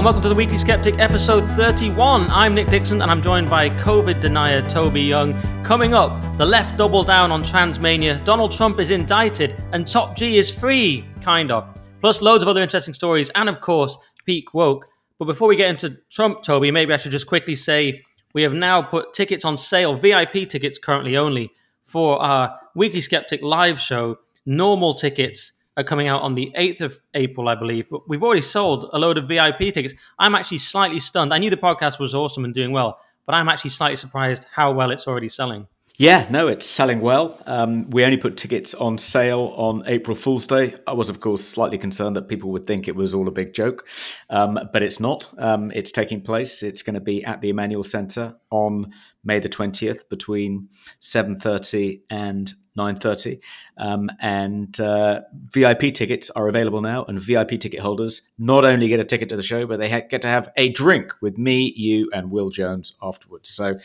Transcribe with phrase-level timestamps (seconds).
[0.00, 2.30] and welcome to the Weekly Sceptic, episode 31.
[2.30, 5.38] I'm Nick Dixon, and I'm joined by COVID denier Toby Young.
[5.62, 10.38] Coming up, the left double down on Transmania, Donald Trump is indicted, and Top G
[10.38, 11.68] is free, kind of.
[12.00, 14.88] Plus, loads of other interesting stories, and of course, peak woke.
[15.18, 18.54] But before we get into Trump, Toby, maybe I should just quickly say we have
[18.54, 24.16] now put tickets on sale, VIP tickets currently only, for our Weekly Sceptic live show.
[24.46, 27.88] Normal tickets are coming out on the 8th of April, I believe.
[27.90, 29.94] But we've already sold a load of VIP tickets.
[30.18, 31.34] I'm actually slightly stunned.
[31.34, 34.72] I knew the podcast was awesome and doing well, but I'm actually slightly surprised how
[34.72, 35.66] well it's already selling.
[36.00, 37.38] Yeah, no, it's selling well.
[37.44, 40.74] Um, we only put tickets on sale on April Fool's Day.
[40.86, 43.52] I was, of course, slightly concerned that people would think it was all a big
[43.52, 43.86] joke,
[44.30, 45.30] um, but it's not.
[45.36, 46.62] Um, it's taking place.
[46.62, 48.92] It's going to be at the Emmanuel Centre on
[49.24, 50.68] May the twentieth between
[50.98, 53.42] seven thirty and 9.30
[53.78, 55.20] um, and uh,
[55.52, 59.36] vip tickets are available now and vip ticket holders not only get a ticket to
[59.36, 62.48] the show but they ha- get to have a drink with me you and will
[62.48, 63.48] jones afterwards.
[63.48, 63.76] So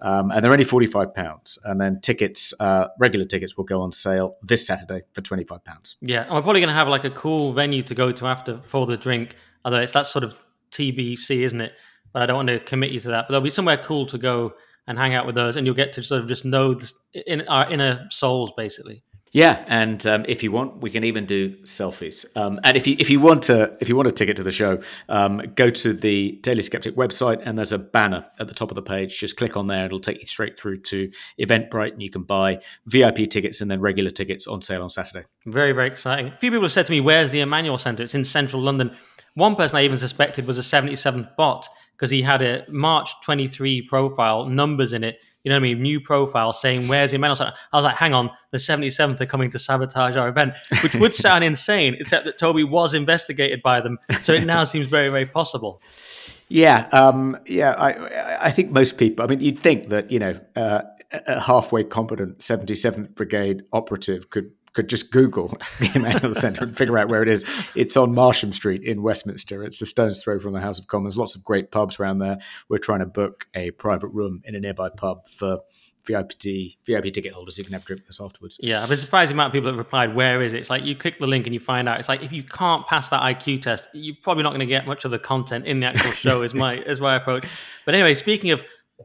[0.00, 3.90] um, and they're only 45 pounds and then tickets uh, regular tickets will go on
[3.90, 5.96] sale this saturday for 25 pounds.
[6.00, 8.60] Yeah and we're probably going to have like a cool venue to go to after
[8.66, 9.34] for the drink
[9.64, 10.34] although it's that sort of
[10.70, 11.72] tbc isn't it?
[12.12, 13.22] But i don't want to commit you to that.
[13.26, 14.54] But there'll be somewhere cool to go
[14.86, 17.46] and hang out with those, and you'll get to sort of just know this in
[17.48, 19.02] our inner souls, basically.
[19.32, 22.24] Yeah, and um, if you want, we can even do selfies.
[22.36, 24.50] Um, and if you if you want to if you want a ticket to the
[24.50, 28.70] show, um, go to the Daily Sceptic website, and there's a banner at the top
[28.70, 29.18] of the page.
[29.18, 32.60] Just click on there; it'll take you straight through to Eventbrite, and you can buy
[32.86, 35.26] VIP tickets and then regular tickets on sale on Saturday.
[35.44, 36.28] Very very exciting.
[36.28, 38.04] A few people have said to me, "Where's the Emmanuel Centre?
[38.04, 38.96] It's in central London."
[39.34, 43.82] One person I even suspected was a 77th bot because he had a March 23
[43.82, 47.40] profile, numbers in it, you know what I mean, new profile saying, Where's the event?
[47.40, 51.14] I was like, Hang on, the 77th are coming to sabotage our event, which would
[51.26, 53.98] sound insane, except that Toby was investigated by them.
[54.22, 55.80] So it now seems very, very possible.
[56.48, 57.72] Yeah, um, yeah.
[57.72, 59.24] I, I think most people.
[59.24, 64.50] I mean, you'd think that you know uh, a halfway competent 77th Brigade operative could
[64.76, 65.48] could just Google
[65.80, 67.44] the Emmanuel Centre and figure out where it is.
[67.74, 69.64] It's on Marsham Street in Westminster.
[69.64, 71.16] It's a stone's throw from the House of Commons.
[71.16, 72.38] Lots of great pubs around there.
[72.68, 75.60] We're trying to book a private room in a nearby pub for
[76.06, 76.32] VIP
[76.86, 78.58] VIP ticket holders who can have a drink with us afterwards.
[78.60, 80.84] Yeah, I've been surprised the amount of people that replied, "Where is it?" It's like
[80.84, 81.98] you click the link and you find out.
[81.98, 84.86] It's like if you can't pass that IQ test, you're probably not going to get
[84.86, 86.42] much of the content in the actual show.
[86.42, 87.46] is my is my approach.
[87.86, 88.62] But anyway, speaking of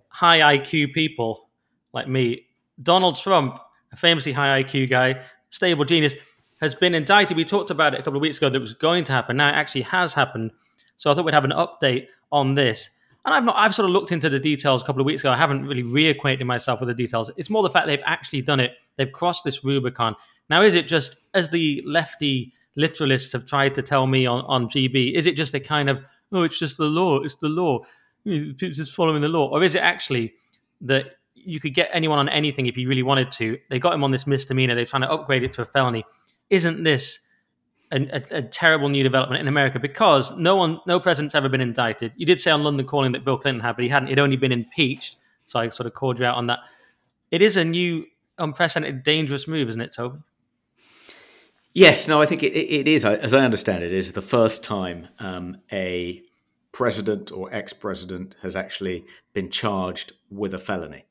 [0.10, 1.50] high IQ people
[1.94, 2.46] like me,
[2.84, 3.58] Donald Trump,
[3.92, 6.16] a famously high IQ guy, stable genius,
[6.60, 7.38] has been indicted.
[7.38, 9.38] We talked about it a couple of weeks ago that was going to happen.
[9.38, 10.52] Now it actually has happened.
[10.98, 12.90] So I thought we'd have an update on this.
[13.24, 15.32] And I've not I've sort of looked into the details a couple of weeks ago.
[15.32, 17.30] I haven't really reacquainted myself with the details.
[17.38, 18.74] It's more the fact they've actually done it.
[18.98, 20.16] They've crossed this Rubicon.
[20.50, 24.68] Now, is it just as the lefty literalists have tried to tell me on, on
[24.68, 27.80] GB, is it just a kind of, oh, it's just the law, it's the law,
[28.26, 29.50] it's just following the law?
[29.50, 30.34] Or is it actually
[30.82, 31.16] that
[31.46, 33.58] you could get anyone on anything if you really wanted to.
[33.70, 34.76] They got him on this misdemeanor.
[34.76, 36.04] They're trying to upgrade it to a felony.
[36.50, 37.20] Isn't this
[37.92, 39.80] a, a, a, terrible new development in America?
[39.80, 42.14] Because no one, no president's ever been indicted.
[42.16, 44.10] You did say on London Calling that Bill Clinton had, but he hadn't.
[44.10, 45.18] He'd only been impeached.
[45.46, 46.60] So I sort of called you out on that.
[47.32, 48.06] It is a new,
[48.38, 50.20] unprecedented, dangerous move, isn't it, Toby?
[51.74, 53.06] Yes, no, I think it, it is.
[53.06, 56.22] As I understand it, is the first time um, a
[56.72, 61.06] president or ex president has actually been charged with a felony.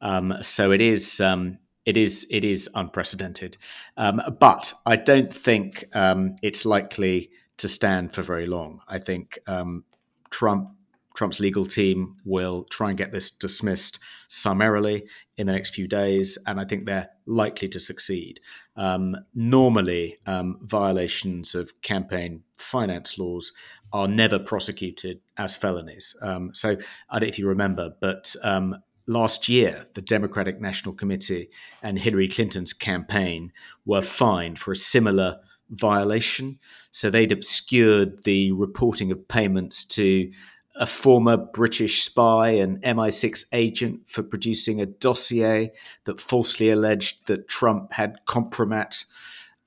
[0.00, 1.20] Um, so it is.
[1.20, 3.56] Um, it is it is unprecedented,
[3.96, 8.80] um, but I don't think um, it's likely to stand for very long.
[8.88, 9.84] I think um,
[10.30, 10.70] Trump
[11.16, 13.98] Trump's legal team will try and get this dismissed
[14.28, 15.06] summarily
[15.38, 18.40] in the next few days, and I think they're likely to succeed.
[18.76, 23.52] Um, normally, um, violations of campaign finance laws
[23.92, 26.16] are never prosecuted as felonies.
[26.20, 26.70] Um, so,
[27.10, 28.76] I don't know if you remember, but um,
[29.06, 31.48] last year, the Democratic National Committee
[31.82, 33.52] and Hillary Clinton's campaign
[33.84, 35.38] were fined for a similar
[35.70, 36.58] violation.
[36.90, 40.30] So, they'd obscured the reporting of payments to
[40.78, 45.72] a former British spy and MI6 agent for producing a dossier
[46.04, 49.04] that falsely alleged that Trump had compromat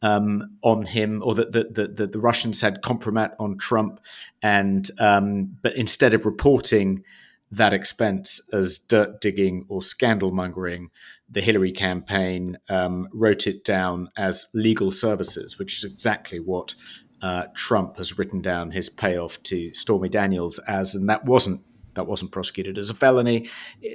[0.01, 3.99] um, on him, or that the, the, the, Russians had compromat on Trump,
[4.41, 7.03] and um, but instead of reporting
[7.51, 10.89] that expense as dirt digging or scandal mongering,
[11.29, 16.75] the Hillary campaign um, wrote it down as legal services, which is exactly what
[17.21, 21.61] uh, Trump has written down his payoff to Stormy Daniels as, and that wasn't
[21.93, 23.49] that wasn't prosecuted as a felony.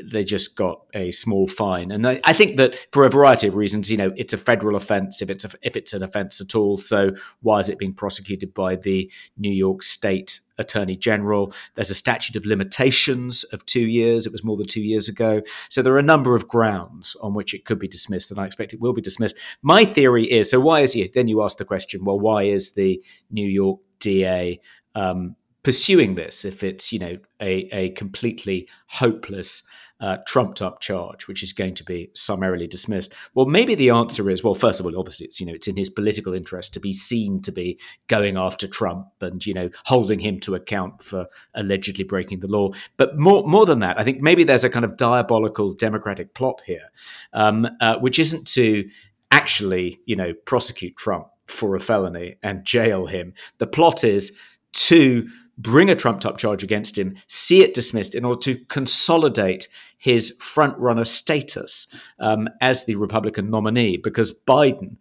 [0.05, 3.55] They just got a small fine, and I, I, think that for a variety of
[3.55, 6.55] reasons, you know, it's a federal offence if it's a, if it's an offence at
[6.55, 6.76] all.
[6.76, 11.52] So why is it being prosecuted by the New York State attorney general.
[11.75, 14.26] There's a statute of limitations of two years.
[14.26, 15.43] It was more than two years ago.
[15.69, 18.46] So there are a number of grounds on which it could be dismissed, and I
[18.46, 19.37] expect it will be dismissed.
[19.62, 21.08] My theory is so why is he?
[21.08, 24.61] Then you ask the question, well, why is the New York DA
[24.94, 29.62] um, pursuing this if it's you know a, a completely hopeless
[30.00, 33.14] uh, trumped up charge which is going to be summarily dismissed?
[33.34, 35.76] Well maybe the answer is well first of all obviously it's you know it's in
[35.76, 40.20] his political interest to be seen to be going after trump and you know holding
[40.20, 42.70] him to account for allegedly breaking the law.
[42.96, 46.62] But more more than that i think maybe there's a kind of diabolical democratic plot
[46.67, 46.88] here
[47.32, 48.88] um, uh, which isn't to
[49.31, 53.34] actually you know prosecute trump for a felony and jail him.
[53.58, 54.37] The plot is
[54.72, 55.28] to
[55.58, 59.68] bring a trumped up charge against him, see it dismissed in order to consolidate
[59.98, 61.86] his front runner status
[62.18, 64.96] um, as the Republican nominee, because Biden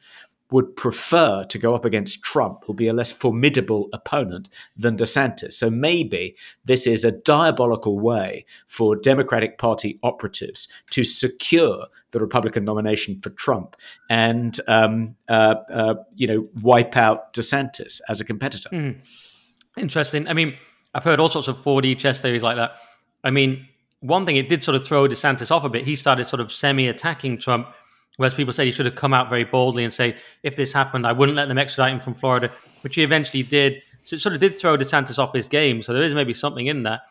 [0.53, 5.53] would prefer to go up against Trump, who'll be a less formidable opponent than DeSantis.
[5.53, 12.65] So maybe this is a diabolical way for Democratic Party operatives to secure the Republican
[12.65, 13.75] nomination for Trump
[14.11, 18.69] and um, uh, uh, you know wipe out DeSantis as a competitor.
[18.69, 19.32] Mm.
[19.77, 20.27] Interesting.
[20.27, 20.55] I mean,
[20.93, 22.77] I've heard all sorts of 4D chess theories like that.
[23.23, 23.67] I mean,
[24.01, 25.85] one thing it did sort of throw DeSantis off a bit.
[25.85, 27.67] He started sort of semi-attacking Trump,
[28.17, 31.07] whereas people said he should have come out very boldly and say, "If this happened,
[31.07, 33.81] I wouldn't let them extradite him from Florida," which he eventually did.
[34.03, 35.81] So it sort of did throw DeSantis off his game.
[35.81, 37.01] So there is maybe something in that.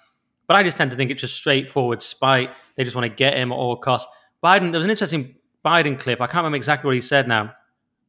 [0.46, 2.50] But I just tend to think it's just straightforward spite.
[2.76, 4.12] They just want to get him at all costs.
[4.44, 6.20] Biden, there was an interesting Biden clip.
[6.20, 7.54] I can't remember exactly what he said now,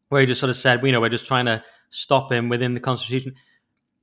[0.09, 2.49] where he just sort of said, "We you know we're just trying to stop him
[2.49, 3.35] within the Constitution."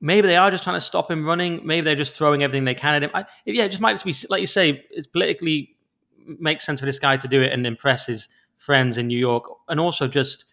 [0.01, 1.61] Maybe they are just trying to stop him running.
[1.63, 3.11] Maybe they're just throwing everything they can at him.
[3.13, 4.83] I, yeah, it just might just be like you say.
[4.89, 5.77] It's politically
[6.39, 8.27] makes sense for this guy to do it and impress his
[8.57, 10.45] friends in New York, and also just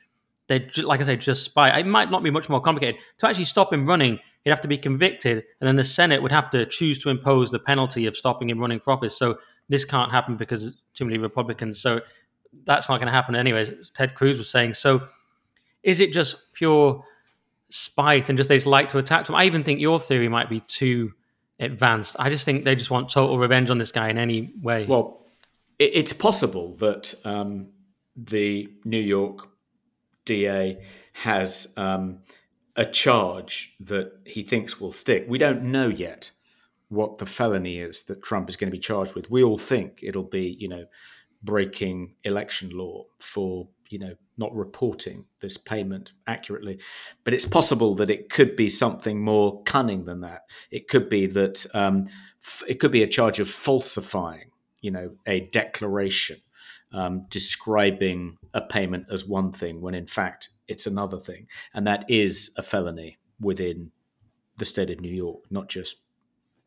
[0.47, 1.77] they like I say, just spy.
[1.79, 4.19] It might not be much more complicated to actually stop him running.
[4.45, 7.51] He'd have to be convicted, and then the Senate would have to choose to impose
[7.51, 9.17] the penalty of stopping him running for office.
[9.17, 11.81] So this can't happen because too many Republicans.
[11.81, 12.01] So
[12.65, 13.91] that's not going to happen anyways.
[13.91, 14.75] Ted Cruz was saying.
[14.75, 15.07] So
[15.83, 17.05] is it just pure?
[17.71, 19.35] Spite and just they just like to attack them.
[19.35, 21.13] I even think your theory might be too
[21.61, 22.17] advanced.
[22.19, 24.87] I just think they just want total revenge on this guy in any way.
[24.87, 25.27] Well,
[25.79, 27.69] it's possible that um,
[28.17, 29.49] the New York
[30.25, 30.79] DA
[31.13, 32.21] has um,
[32.77, 35.27] a charge that he thinks will stick.
[35.29, 36.31] We don't know yet
[36.89, 39.31] what the felony is that Trump is going to be charged with.
[39.31, 40.85] We all think it'll be, you know,
[41.43, 46.79] breaking election law for you know not reporting this payment accurately.
[47.25, 50.43] But it's possible that it could be something more cunning than that.
[50.71, 52.07] It could be that um,
[52.43, 54.51] f- it could be a charge of falsifying
[54.81, 56.39] you know a declaration
[56.93, 61.47] um, describing a payment as one thing when in fact it's another thing.
[61.75, 63.91] And that is a felony within
[64.57, 66.01] the state of new york not just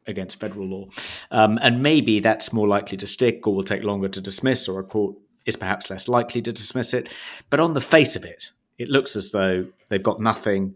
[0.07, 0.87] against federal law.
[1.29, 4.79] Um, and maybe that's more likely to stick or will take longer to dismiss or
[4.79, 5.15] a court
[5.45, 7.09] is perhaps less likely to dismiss it.
[7.49, 10.75] But on the face of it, it looks as though they've got nothing.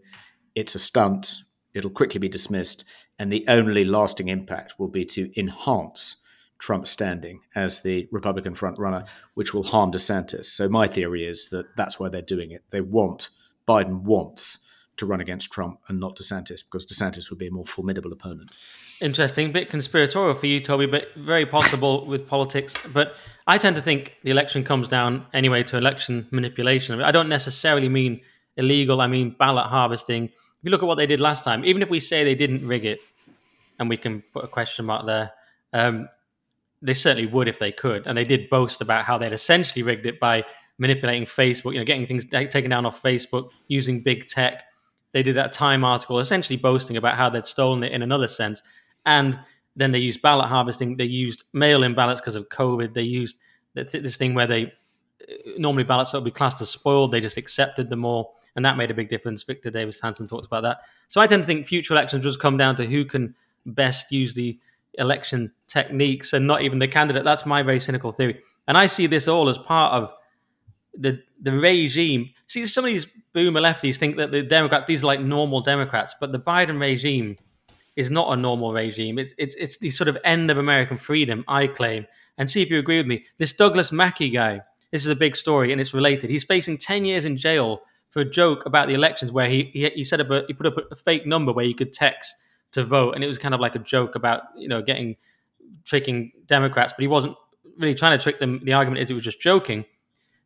[0.54, 1.36] It's a stunt.
[1.74, 2.84] It'll quickly be dismissed.
[3.18, 6.16] And the only lasting impact will be to enhance
[6.58, 10.46] Trump's standing as the Republican frontrunner, which will harm DeSantis.
[10.46, 12.64] So my theory is that that's why they're doing it.
[12.70, 13.30] They want,
[13.68, 14.60] Biden wants
[14.96, 18.50] to run against Trump and not DeSantis because DeSantis would be a more formidable opponent.
[19.00, 22.74] Interesting, bit conspiratorial for you, Toby, but very possible with politics.
[22.92, 23.14] But
[23.46, 27.00] I tend to think the election comes down anyway to election manipulation.
[27.00, 28.20] I don't necessarily mean
[28.56, 30.24] illegal, I mean ballot harvesting.
[30.24, 32.66] If you look at what they did last time, even if we say they didn't
[32.66, 33.00] rig it,
[33.78, 35.32] and we can put a question mark there,
[35.72, 36.08] um,
[36.82, 38.06] they certainly would if they could.
[38.06, 40.44] And they did boast about how they'd essentially rigged it by
[40.78, 44.64] manipulating Facebook, you know, getting things taken down off Facebook, using big tech.
[45.12, 48.62] They did that Time article essentially boasting about how they'd stolen it in another sense.
[49.04, 49.38] And
[49.76, 50.96] then they used ballot harvesting.
[50.96, 52.94] They used mail-in ballots because of COVID.
[52.94, 53.38] They used
[53.74, 57.10] this thing where they uh, normally ballots that would be classed as spoiled.
[57.10, 59.42] They just accepted them all, and that made a big difference.
[59.42, 60.78] Victor Davis Hanson talked about that.
[61.08, 63.34] So I tend to think future elections just come down to who can
[63.66, 64.58] best use the
[64.94, 67.24] election techniques and not even the candidate.
[67.24, 70.12] That's my very cynical theory, and I see this all as part of
[70.94, 72.30] the the regime.
[72.46, 76.14] See, some of these boomer lefties think that the Democrats these are like normal Democrats,
[76.18, 77.36] but the Biden regime
[77.96, 79.18] is not a normal regime.
[79.18, 82.06] It's it's it's the sort of end of American freedom, I claim.
[82.38, 83.24] And see if you agree with me.
[83.38, 84.60] This Douglass Mackey guy,
[84.92, 86.28] this is a big story and it's related.
[86.28, 89.90] He's facing 10 years in jail for a joke about the elections where he he,
[89.94, 92.36] he set up a he put up a fake number where you could text
[92.72, 95.16] to vote and it was kind of like a joke about, you know, getting
[95.84, 97.34] tricking Democrats, but he wasn't
[97.78, 98.60] really trying to trick them.
[98.64, 99.84] The argument is he was just joking.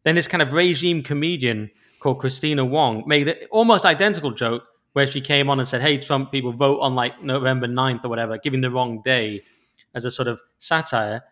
[0.05, 5.07] Then this kind of regime comedian called Kristina Wong made an almost identical joke where
[5.07, 8.39] she came on and said, "Hey, Trump people, vote on like November 9th or whatever,"
[8.39, 9.43] giving the wrong day
[9.95, 11.23] as a sort of satire.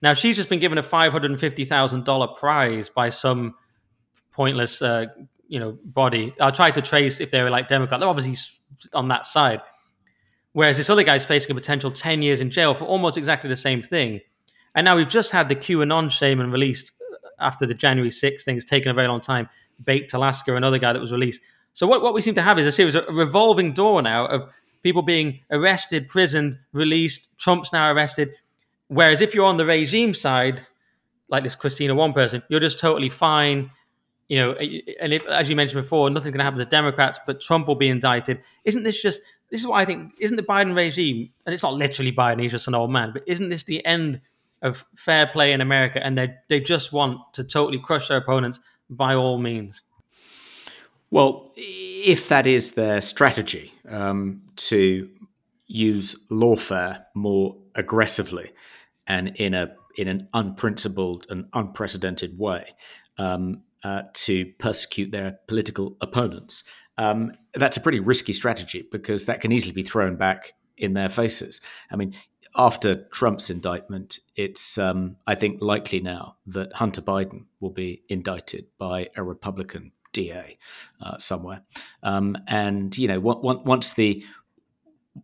[0.00, 3.54] Now she's just been given a five hundred and fifty thousand dollar prize by some
[4.32, 5.06] pointless, uh,
[5.46, 6.34] you know, body.
[6.40, 8.00] I tried to trace if they were like Democrat.
[8.00, 8.36] They're obviously
[8.94, 9.60] on that side.
[10.52, 13.56] Whereas this other guy's facing a potential ten years in jail for almost exactly the
[13.56, 14.20] same thing.
[14.74, 16.92] And now we've just had the QAnon shaman released
[17.38, 19.48] after the January 6th things taken a very long time.
[19.84, 21.42] Baked Alaska, another guy that was released.
[21.74, 24.26] So what, what we seem to have is a series of a revolving door now
[24.26, 24.48] of
[24.82, 27.38] people being arrested, prisoned, released.
[27.38, 28.34] Trump's now arrested.
[28.88, 30.66] Whereas if you're on the regime side,
[31.28, 33.70] like this Kristina Wong person, you're just totally fine.
[34.28, 37.40] You know, and if, as you mentioned before, nothing's going to happen to Democrats, but
[37.40, 38.40] Trump will be indicted.
[38.64, 40.14] Isn't this just this is what I think?
[40.20, 43.22] Isn't the Biden regime, and it's not literally Biden, he's just an old man, but
[43.26, 44.20] isn't this the end
[44.62, 46.02] of fair play in America?
[46.04, 49.82] And they they just want to totally crush their opponents by all means.
[51.12, 55.10] Well, if that is their strategy um, to
[55.66, 58.52] use lawfare more aggressively
[59.06, 62.64] and in a in an unprincipled and unprecedented way
[63.18, 66.64] um, uh, to persecute their political opponents,
[66.96, 71.10] um, that's a pretty risky strategy because that can easily be thrown back in their
[71.10, 71.60] faces.
[71.90, 72.14] I mean,
[72.56, 78.64] after Trump's indictment, it's um, I think likely now that Hunter Biden will be indicted
[78.78, 80.58] by a Republican DA
[81.00, 81.62] uh, somewhere.
[82.02, 84.24] Um, and you know, once the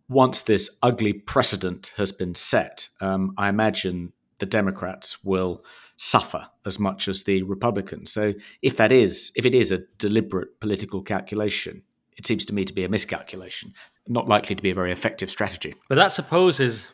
[0.07, 5.63] once this ugly precedent has been set, um, I imagine the Democrats will
[5.97, 8.11] suffer as much as the Republicans.
[8.11, 11.83] So if that is, if it is a deliberate political calculation,
[12.17, 13.73] it seems to me to be a miscalculation,
[14.07, 15.73] not likely to be a very effective strategy.
[15.87, 16.87] But that supposes,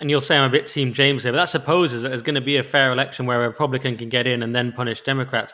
[0.00, 2.34] and you'll say I'm a bit Team James here, but that supposes that there's going
[2.34, 5.52] to be a fair election where a Republican can get in and then punish Democrats.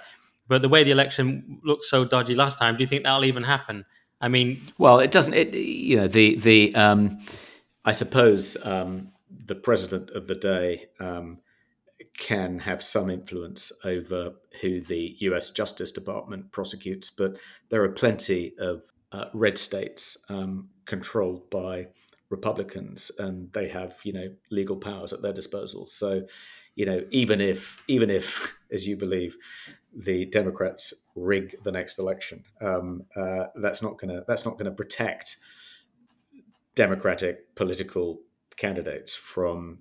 [0.49, 3.45] But the way the election looked so dodgy last time, do you think that'll even
[3.45, 3.85] happen?
[4.21, 5.35] I mean, well, it doesn't.
[5.35, 7.19] It you know the the um,
[7.85, 9.13] I suppose um,
[9.47, 11.39] the president of the day um,
[12.17, 15.51] can have some influence over who the U.S.
[15.51, 17.39] Justice Department prosecutes, but
[17.71, 21.89] there are plenty of uh, red states um, controlled by
[22.31, 25.87] Republicans, and they have you know legal powers at their disposal.
[25.87, 26.27] So,
[26.75, 29.37] you know, even if even if, as you believe,
[29.95, 32.45] the Democrats rig the next election.
[32.61, 35.37] Um, uh, that's not gonna that's not gonna protect
[36.75, 38.21] Democratic political
[38.57, 39.79] candidates from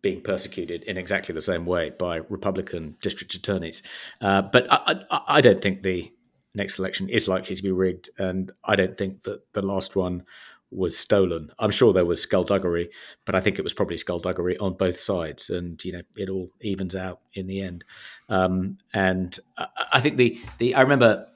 [0.00, 3.82] being persecuted in exactly the same way by Republican district attorneys.
[4.20, 6.12] Uh, but I, I, I, don't think the
[6.54, 10.24] next election is likely to be rigged, and I don't think that the last one
[10.72, 11.48] was stolen.
[11.58, 12.90] I'm sure there was skullduggery,
[13.24, 16.50] but I think it was probably skullduggery on both sides, and you know it all
[16.60, 17.84] evens out in the end.
[18.28, 21.26] Um, and I, I think the the I remember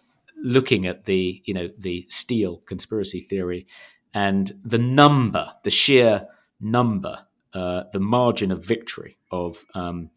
[0.43, 3.67] looking at the you know the steal conspiracy theory,
[4.15, 6.27] and the number, the sheer
[6.61, 10.11] number, uh, the margin of victory of um,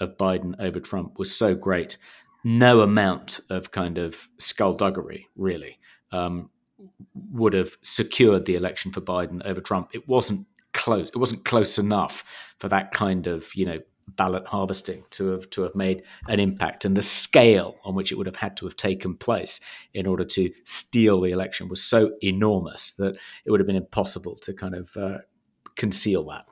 [0.00, 1.96] of Biden over Trump was so great.
[2.44, 5.78] No amount of kind of skullduggery really
[6.12, 6.50] um,
[7.32, 9.90] would have secured the election for Biden over Trump.
[9.94, 11.08] It wasn't close.
[11.08, 15.62] It wasn't close enough for that kind of you know ballot harvesting to have to
[15.62, 18.76] have made an impact, and the scale on which it would have had to have
[18.76, 19.60] taken place
[19.94, 24.36] in order to steal the election was so enormous that it would have been impossible
[24.36, 25.18] to kind of uh,
[25.76, 26.46] conceal that.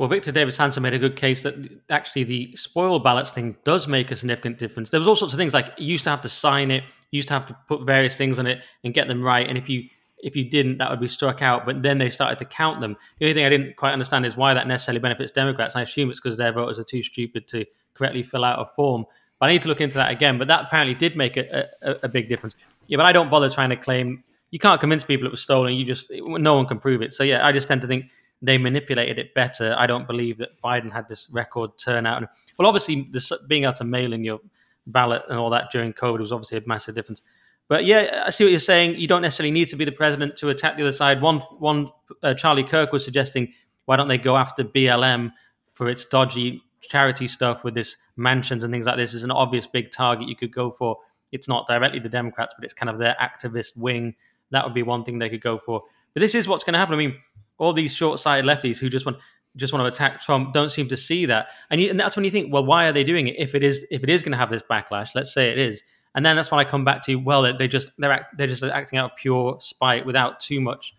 [0.00, 1.56] Well, Victor Davis Hanson made a good case that
[1.90, 4.88] actually the spoil ballots thing does make a significant difference.
[4.88, 7.18] There was all sorts of things like you used to have to sign it, you
[7.18, 9.68] used to have to put various things on it and get them right, and if
[9.68, 9.90] you
[10.22, 11.66] if you didn't, that would be struck out.
[11.66, 12.96] But then they started to count them.
[13.18, 15.76] The only thing I didn't quite understand is why that necessarily benefits Democrats.
[15.76, 19.04] I assume it's because their voters are too stupid to correctly fill out a form.
[19.38, 20.38] But I need to look into that again.
[20.38, 22.56] But that apparently did make a, a, a big difference.
[22.86, 24.24] Yeah, but I don't bother trying to claim.
[24.50, 25.74] You can't convince people it was stolen.
[25.74, 27.12] You just no one can prove it.
[27.12, 28.06] So yeah, I just tend to think
[28.42, 29.74] they manipulated it better.
[29.78, 32.24] I don't believe that Biden had this record turnout.
[32.58, 34.40] Well, obviously, this, being able to mail in your
[34.86, 37.22] ballot and all that during COVID was obviously a massive difference.
[37.68, 38.98] But yeah, I see what you're saying.
[38.98, 41.22] You don't necessarily need to be the president to attack the other side.
[41.22, 41.88] One, one
[42.22, 43.52] uh, Charlie Kirk was suggesting,
[43.84, 45.32] why don't they go after BLM
[45.72, 49.14] for its dodgy charity stuff with this mansions and things like this?
[49.14, 50.96] Is an obvious big target you could go for.
[51.30, 54.16] It's not directly the Democrats, but it's kind of their activist wing.
[54.50, 55.84] That would be one thing they could go for.
[56.12, 56.94] But this is what's going to happen.
[56.94, 57.16] I mean,
[57.60, 59.18] all these short-sighted lefties who just want
[59.56, 62.24] just want to attack Trump don't seem to see that, and, you, and that's when
[62.24, 63.34] you think, well, why are they doing it?
[63.38, 65.82] If it is if it is going to have this backlash, let's say it is,
[66.14, 68.62] and then that's when I come back to, well, they, just they're act, they're just
[68.64, 70.94] acting out of pure spite without too much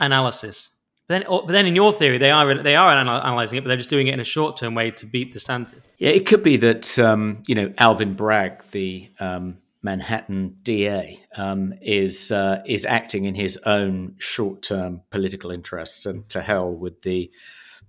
[0.00, 0.70] analysis.
[1.06, 3.76] But then, but then in your theory, they are they are analyzing it, but they're
[3.76, 5.88] just doing it in a short term way to beat the DeSantis.
[5.98, 11.74] Yeah, it could be that um, you know Alvin Bragg, the um, Manhattan DA um,
[11.82, 17.02] is uh, is acting in his own short term political interests, and to hell with
[17.02, 17.30] the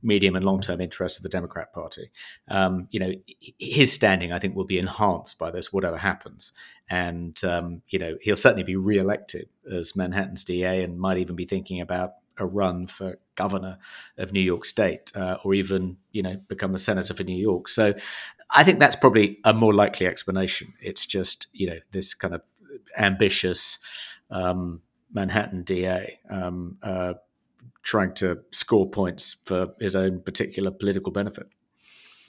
[0.03, 2.11] medium and long term interests of the Democrat Party.
[2.49, 3.13] Um, you know,
[3.57, 6.51] his standing, I think, will be enhanced by this, whatever happens.
[6.89, 11.45] And um, you know, he'll certainly be re-elected as Manhattan's DA, and might even be
[11.45, 13.77] thinking about a run for governor
[14.17, 17.67] of New York State, uh, or even you know become the senator for New York.
[17.67, 17.93] So
[18.49, 20.73] I think that's probably a more likely explanation.
[20.81, 22.45] It's just you know this kind of
[22.97, 23.77] ambitious
[24.29, 24.81] um,
[25.13, 27.13] Manhattan DA um, uh,
[27.83, 31.47] trying to score points for his own particular political benefit.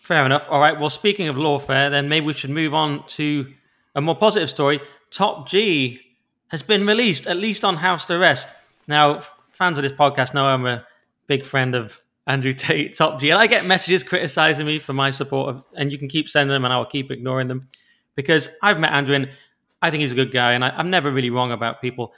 [0.00, 0.49] Fair enough.
[0.50, 0.78] All right.
[0.78, 3.52] Well, speaking of lawfare, then maybe we should move on to
[3.94, 4.80] a more positive story.
[5.11, 6.00] Top G
[6.49, 8.54] has been released, at least on house arrest.
[8.87, 9.20] Now,
[9.50, 10.87] fans of this podcast know I'm a
[11.26, 15.11] big friend of Andrew Tate, Top G, and I get messages criticizing me for my
[15.11, 17.68] support, of, and you can keep sending them, and I will keep ignoring them
[18.16, 19.30] because I've met Andrew, and
[19.80, 22.12] I think he's a good guy, and I, am never really wrong about people.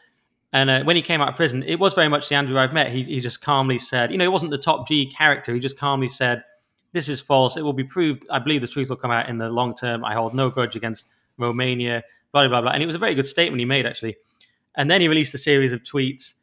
[0.52, 2.72] And uh, when he came out of prison, it was very much the Andrew I've
[2.72, 2.90] met.
[2.90, 5.52] He, he just calmly said, you know, it wasn't the Top G character.
[5.52, 6.42] He just calmly said,
[6.92, 7.58] "This is false.
[7.58, 8.24] It will be proved.
[8.30, 10.04] I believe the truth will come out in the long term.
[10.04, 12.62] I hold no grudge against Romania." Blah blah.
[12.62, 12.70] blah.
[12.72, 14.16] And it was a very good statement he made actually.
[14.74, 16.34] And then he released a series of tweets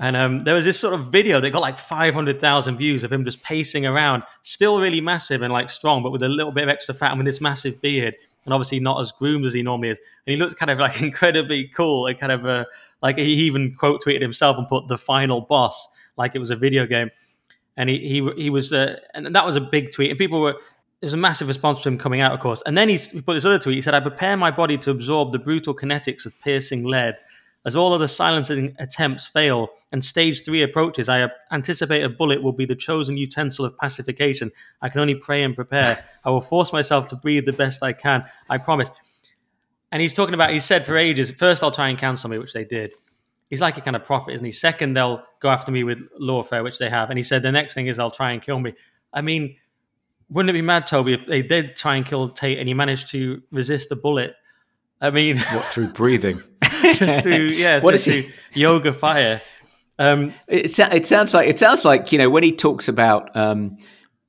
[0.00, 3.24] and um, there was this sort of video that got like 500,000 views of him
[3.24, 6.68] just pacing around, still really massive and like strong, but with a little bit of
[6.68, 8.14] extra fat and with this massive beard,
[8.44, 9.98] and obviously not as groomed as he normally is.
[10.26, 12.64] And he looked kind of like incredibly cool, and kind of uh,
[13.02, 16.56] like he even quote tweeted himself and put the final boss like it was a
[16.56, 17.10] video game.
[17.76, 20.56] And he he he was, uh, and that was a big tweet, and people were.
[21.00, 22.60] There's a massive response to him coming out, of course.
[22.66, 23.76] And then he put this other tweet.
[23.76, 27.14] He said, "I prepare my body to absorb the brutal kinetics of piercing lead."
[27.66, 32.52] As all other silencing attempts fail and stage three approaches, I anticipate a bullet will
[32.52, 34.50] be the chosen utensil of pacification.
[34.80, 36.04] I can only pray and prepare.
[36.24, 38.24] I will force myself to breathe the best I can.
[38.48, 38.90] I promise.
[39.90, 42.52] And he's talking about, he said for ages, first I'll try and cancel me, which
[42.52, 42.92] they did.
[43.50, 44.52] He's like a kind of prophet, isn't he?
[44.52, 47.10] Second, they'll go after me with lawfare, which they have.
[47.10, 48.74] And he said the next thing is they'll try and kill me.
[49.12, 49.56] I mean,
[50.28, 53.10] wouldn't it be mad, Toby, if they did try and kill Tate and he managed
[53.10, 54.34] to resist a bullet?
[55.00, 56.40] I mean, what through breathing?
[56.94, 58.30] just to yeah, what is he?
[58.54, 59.40] yoga fire.
[59.98, 63.76] Um, it, it sounds like it sounds like you know when he talks about um,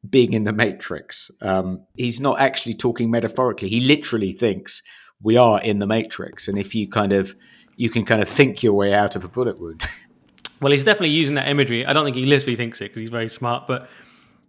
[0.10, 3.70] being in the matrix, um, he's not actually talking metaphorically.
[3.70, 4.82] He literally thinks
[5.22, 7.36] we are in the matrix, and if you kind of
[7.76, 9.88] you can kind of think your way out of a bullet wound.
[10.62, 11.86] well, he's definitely using that imagery.
[11.86, 13.90] I don't think he literally thinks it because he's very smart, but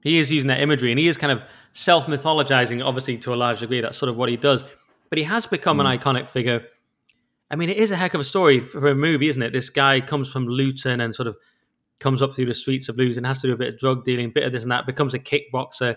[0.03, 3.37] he is using that imagery, and he is kind of self mythologizing, obviously to a
[3.37, 3.81] large degree.
[3.81, 4.65] That's sort of what he does.
[5.11, 5.81] But he has become mm.
[5.81, 6.03] an hmm.
[6.03, 6.65] iconic figure
[7.51, 9.53] I mean, it is a heck of a story for a movie, isn't it?
[9.53, 11.37] This guy comes from Luton and sort of
[11.99, 14.31] comes up through the streets of Luton, has to do a bit of drug dealing,
[14.31, 15.97] bit of this and that, becomes a kickboxer,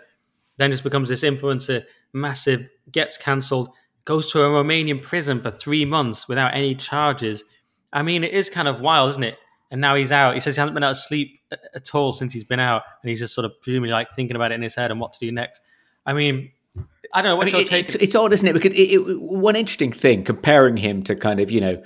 [0.57, 3.69] then just becomes this influencer, massive, gets cancelled,
[4.05, 7.43] goes to a Romanian prison for three months without any charges.
[7.93, 9.37] I mean, it is kind of wild, isn't it?
[9.71, 10.33] And now he's out.
[10.35, 13.09] He says he hasn't been out of sleep at all since he's been out, and
[13.09, 15.19] he's just sort of presumably like thinking about it in his head and what to
[15.19, 15.61] do next.
[16.05, 16.51] I mean,
[17.13, 17.35] I don't know.
[17.35, 17.85] What's I mean, your take?
[17.85, 18.53] It's, it's, odd, isn't it?
[18.53, 21.83] Because it, it, one interesting thing comparing him to kind of you know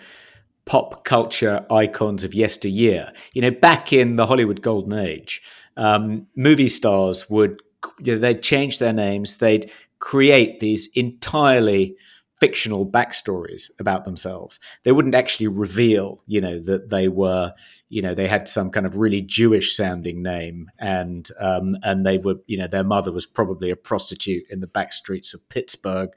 [0.65, 3.11] pop culture icons of yesteryear.
[3.33, 5.41] You know, back in the Hollywood golden age,
[5.75, 7.61] um, movie stars would
[7.99, 9.37] you know, they'd change their names.
[9.37, 11.95] They'd create these entirely
[12.39, 14.59] fictional backstories about themselves.
[14.83, 17.53] They wouldn't actually reveal, you know, that they were
[17.89, 22.17] you know they had some kind of really Jewish sounding name, and um, and they
[22.17, 26.09] were you know their mother was probably a prostitute in the back streets of Pittsburgh,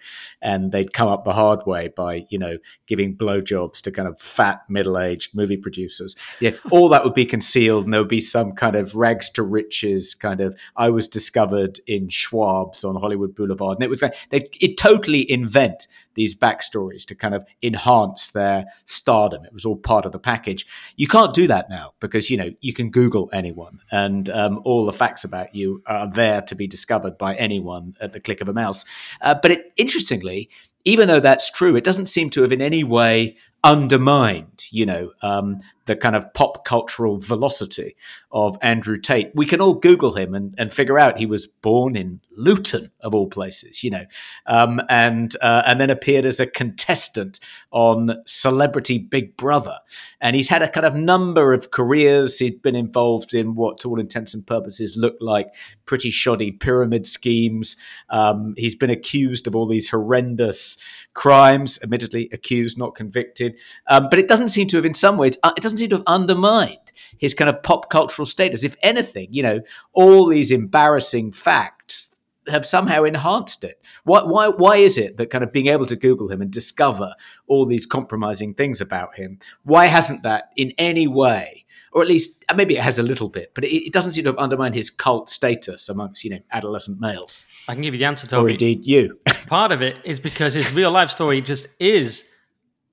[0.43, 4.21] and they'd come up the hard way by you know giving blowjobs to kind of
[4.21, 6.17] fat middle aged movie producers.
[6.41, 9.43] Yeah, all that would be concealed, and there would be some kind of rags to
[9.43, 10.59] riches kind of.
[10.77, 15.87] I was discovered in Schwab's on Hollywood Boulevard, and it was they it totally invent
[16.15, 19.45] these backstories to kind of enhance their stardom.
[19.45, 20.67] It was all part of the package.
[20.97, 24.61] You can't do that that now because you know you can Google anyone, and um,
[24.65, 28.41] all the facts about you are there to be discovered by anyone at the click
[28.41, 28.85] of a mouse.
[29.21, 30.49] Uh, but it, interestingly,
[30.85, 35.13] even though that's true, it doesn't seem to have in any way undermined, you know,
[35.23, 37.97] um, the kind of pop cultural velocity
[38.31, 39.33] of Andrew Tate.
[39.35, 43.15] We can all Google him and, and figure out he was born in Luton, of
[43.15, 44.05] all places, you know,
[44.47, 49.79] um, and uh, and then appeared as a contestant on Celebrity Big Brother,
[50.21, 52.39] and he's had a kind of number of careers.
[52.39, 55.49] He'd been involved in what, to all intents and purposes, looked like
[55.85, 57.77] pretty shoddy pyramid schemes.
[58.09, 60.79] Um, he's been accused of all these horrendous
[61.15, 65.37] crimes, admittedly accused, not convicted, um, but it doesn't seem to have, in some ways,
[65.43, 66.79] uh, it doesn't to have undermined
[67.19, 68.65] his kind of pop cultural status.
[68.65, 69.61] If anything, you know,
[69.93, 72.11] all these embarrassing facts
[72.49, 73.87] have somehow enhanced it.
[74.05, 77.15] Why, why, why is it that kind of being able to Google him and discover
[77.47, 82.45] all these compromising things about him, why hasn't that in any way, or at least
[82.49, 84.75] uh, maybe it has a little bit, but it, it doesn't seem to have undermined
[84.75, 87.39] his cult status amongst you know adolescent males?
[87.69, 88.47] I can give you the answer, Toby.
[88.47, 89.19] Or indeed you.
[89.47, 92.25] Part of it is because his real life story just is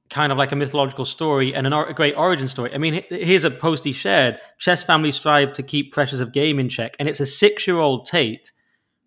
[0.10, 2.74] kind of like a mythological story and an or- a great origin story.
[2.74, 6.60] I mean, here's a post he shared: Chess families strive to keep pressures of game
[6.60, 8.52] in check, and it's a six-year-old Tate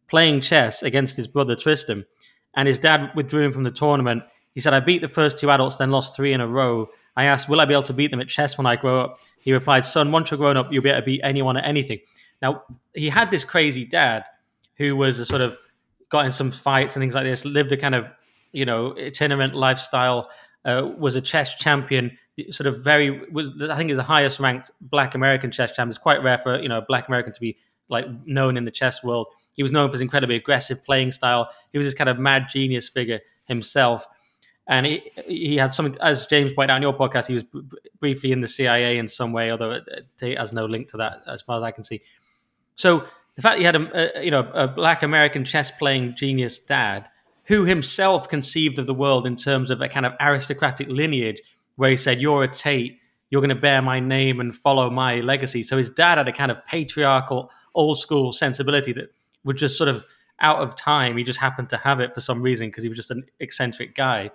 [0.09, 2.05] playing chess against his brother Tristan,
[2.55, 4.23] and his dad withdrew him from the tournament.
[4.55, 7.25] He said, "I beat the first two adults, then lost three in a row." I
[7.25, 9.53] asked, "Will I be able to beat them at chess when I grow up?" He
[9.53, 12.01] replied, "Son, once you're grown up, you'll be able to beat anyone at anything."
[12.43, 12.63] Now,
[12.95, 14.25] he had this crazy dad
[14.77, 15.59] who was a sort of
[16.09, 18.07] got in some fights and things like this, lived a kind of
[18.53, 20.29] you know itinerant lifestyle
[20.65, 22.17] uh, was a chess champion,
[22.51, 25.91] sort of very was I think is the highest ranked Black American chess champion.
[25.91, 28.71] It's quite rare for you know a Black American to be like known in the
[28.71, 29.27] chess world.
[29.57, 31.51] He was known for his incredibly aggressive playing style.
[31.73, 34.07] He was this kind of mad genius figure himself.
[34.69, 37.61] And he, he had something, as James pointed out in your podcast, he was b-
[37.99, 39.81] briefly in the CIA in some way, although
[40.23, 42.03] it has no link to that as far as I can see.
[42.77, 46.59] So the fact he had a, a you know a black American chess playing genius
[46.59, 47.09] dad
[47.51, 51.43] who himself conceived of the world in terms of a kind of aristocratic lineage,
[51.75, 55.19] where he said, You're a Tate, you're going to bear my name and follow my
[55.19, 55.65] legacy.
[55.65, 59.89] So his dad had a kind of patriarchal, old school sensibility that was just sort
[59.89, 60.07] of
[60.39, 61.17] out of time.
[61.17, 63.97] He just happened to have it for some reason because he was just an eccentric
[63.97, 64.31] guy.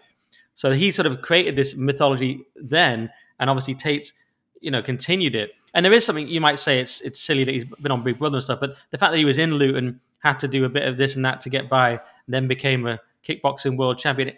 [0.53, 4.11] So he sort of created this mythology then, and obviously Tate's,
[4.59, 5.51] you know, continued it.
[5.73, 8.19] And there is something you might say it's it's silly that he's been on Big
[8.19, 10.69] Brother and stuff, but the fact that he was in Luton had to do a
[10.69, 14.33] bit of this and that to get by then became a kickboxing world champion.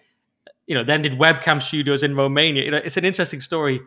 [0.66, 2.64] You know, then did webcam studios in Romania.
[2.66, 3.80] You know, it's an interesting story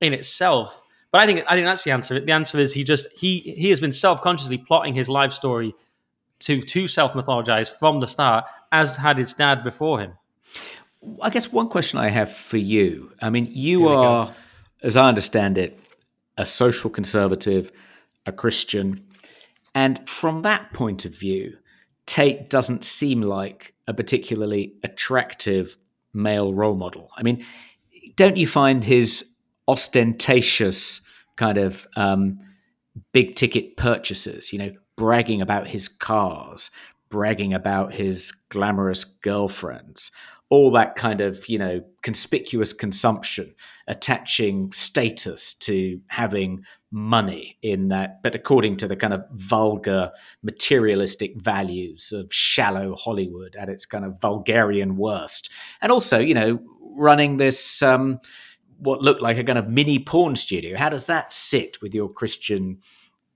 [0.00, 0.82] in itself.
[1.12, 2.18] But I think I think that's the answer.
[2.18, 5.74] The answer is he just he he has been self consciously plotting his life story
[6.40, 10.14] to to self mythologize from the start, as had his dad before him.
[11.22, 13.12] I guess one question I have for you.
[13.20, 14.32] I mean, you are, go.
[14.82, 15.78] as I understand it,
[16.38, 17.70] a social conservative,
[18.26, 19.06] a Christian,
[19.74, 21.58] and from that point of view,
[22.06, 25.76] Tate doesn't seem like a particularly attractive
[26.12, 27.10] male role model.
[27.16, 27.44] I mean,
[28.16, 29.24] don't you find his
[29.66, 31.00] ostentatious
[31.36, 32.38] kind of um,
[33.12, 36.70] big ticket purchases, you know, bragging about his cars,
[37.08, 40.10] bragging about his glamorous girlfriends,
[40.50, 43.54] all that kind of, you know, conspicuous consumption,
[43.88, 51.34] attaching status to having money in that, but according to the kind of vulgar materialistic
[51.36, 55.50] values of shallow Hollywood at its kind of vulgarian worst.
[55.82, 56.60] And also, you know,
[56.96, 58.20] running this um,
[58.78, 60.76] what looked like a kind of mini porn studio.
[60.76, 62.78] How does that sit with your Christian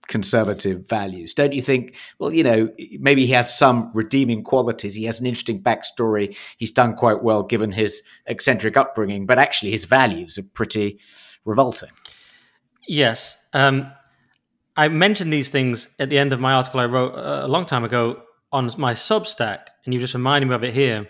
[0.08, 1.34] conservative values?
[1.34, 2.68] Don't you think, well, you know,
[2.98, 4.94] maybe he has some redeeming qualities.
[4.94, 6.36] He has an interesting backstory.
[6.56, 10.98] He's done quite well given his eccentric upbringing, but actually his values are pretty
[11.44, 11.90] revolting.
[12.88, 13.36] Yes.
[13.52, 13.92] Um,
[14.76, 17.66] I mentioned these things at the end of my article I wrote uh, a long
[17.66, 21.08] time ago on my Substack, and you just reminded me of it here.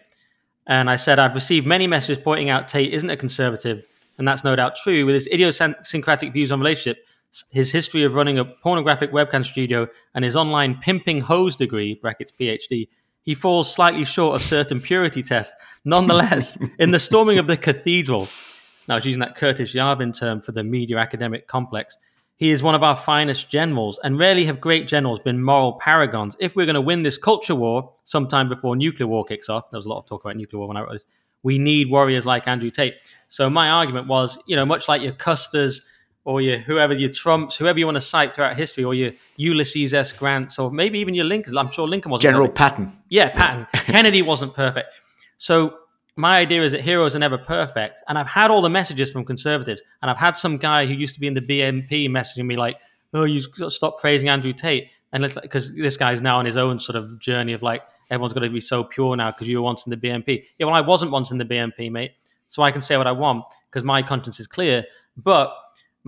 [0.66, 3.86] And I said, I've received many messages pointing out Tate isn't a conservative,
[4.18, 5.06] and that's no doubt true.
[5.06, 7.00] With his idiosyncratic views on relationships,
[7.50, 12.32] his history of running a pornographic webcam studio, and his online pimping hoes degree, brackets
[12.32, 12.88] PhD,
[13.22, 15.54] he falls slightly short of certain purity tests.
[15.84, 18.28] Nonetheless, in the storming of the cathedral,
[18.88, 21.98] now, I was using that Curtis Yarvin term for the media academic complex.
[22.36, 26.36] He is one of our finest generals, and rarely have great generals been moral paragons.
[26.40, 29.76] If we're going to win this culture war sometime before nuclear war kicks off, there
[29.76, 31.04] was a lot of talk about nuclear war when I wrote this,
[31.42, 32.94] we need warriors like Andrew Tate.
[33.28, 35.82] So my argument was, you know, much like your Custers
[36.28, 39.94] or your whoever your Trumps, whoever you want to cite throughout history, or your Ulysses
[39.94, 40.12] S.
[40.12, 41.56] Grants, or maybe even your Lincoln.
[41.56, 42.58] I'm sure Lincoln was General perfect.
[42.58, 42.92] Patton.
[43.08, 43.66] Yeah, Patton.
[43.72, 44.90] Kennedy wasn't perfect.
[45.38, 45.78] So
[46.16, 48.02] my idea is that heroes are never perfect.
[48.08, 51.14] And I've had all the messages from conservatives, and I've had some guy who used
[51.14, 52.76] to be in the BNP messaging me like,
[53.14, 56.96] "Oh, you stop praising Andrew Tate," and because this guy's now on his own sort
[56.96, 59.86] of journey of like everyone's got to be so pure now because you were once
[59.86, 60.44] in the BNP.
[60.58, 62.12] Yeah, well, I wasn't once in the BNP, mate.
[62.48, 64.84] So I can say what I want because my conscience is clear.
[65.16, 65.52] But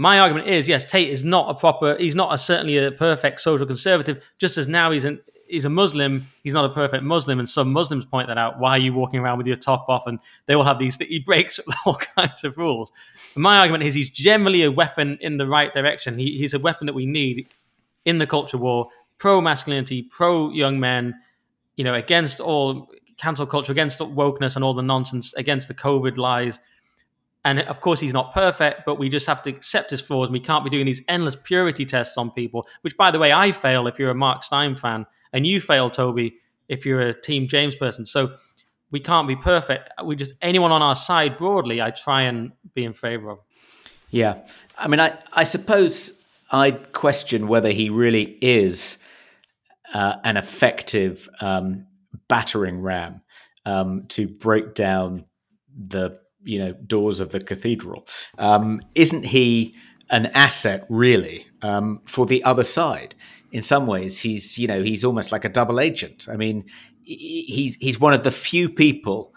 [0.01, 1.95] my argument is, yes, Tate is not a proper.
[1.99, 4.25] He's not a, certainly a perfect social conservative.
[4.39, 6.27] Just as now he's an he's a Muslim.
[6.43, 8.59] He's not a perfect Muslim, and some Muslims point that out.
[8.59, 10.07] Why are you walking around with your top off?
[10.07, 10.97] And they will have these.
[10.97, 12.91] He breaks all kinds of rules.
[13.37, 16.17] My argument is he's generally a weapon in the right direction.
[16.19, 17.49] He, he's a weapon that we need
[18.07, 21.15] in the culture war, pro masculinity, pro young men.
[21.77, 26.17] You know, against all cancel culture, against wokeness and all the nonsense, against the COVID
[26.17, 26.59] lies.
[27.45, 30.29] And of course, he's not perfect, but we just have to accept his flaws.
[30.29, 33.33] And we can't be doing these endless purity tests on people, which, by the way,
[33.33, 36.35] I fail if you're a Mark Steyn fan and you fail, Toby,
[36.69, 38.05] if you're a Team James person.
[38.05, 38.35] So
[38.91, 39.91] we can't be perfect.
[40.05, 43.39] We just anyone on our side broadly, I try and be in favor of.
[44.11, 44.41] Yeah,
[44.77, 48.99] I mean, I I suppose I'd question whether he really is
[49.95, 51.87] uh, an effective um,
[52.29, 53.23] battering ram
[53.65, 55.27] um, to break down
[55.77, 58.07] the you know doors of the cathedral.
[58.39, 59.75] Um, isn't he
[60.11, 63.15] an asset really um, for the other side?
[63.53, 66.27] In some ways, he's you know he's almost like a double agent.
[66.31, 66.65] I mean,
[67.03, 69.35] he's he's one of the few people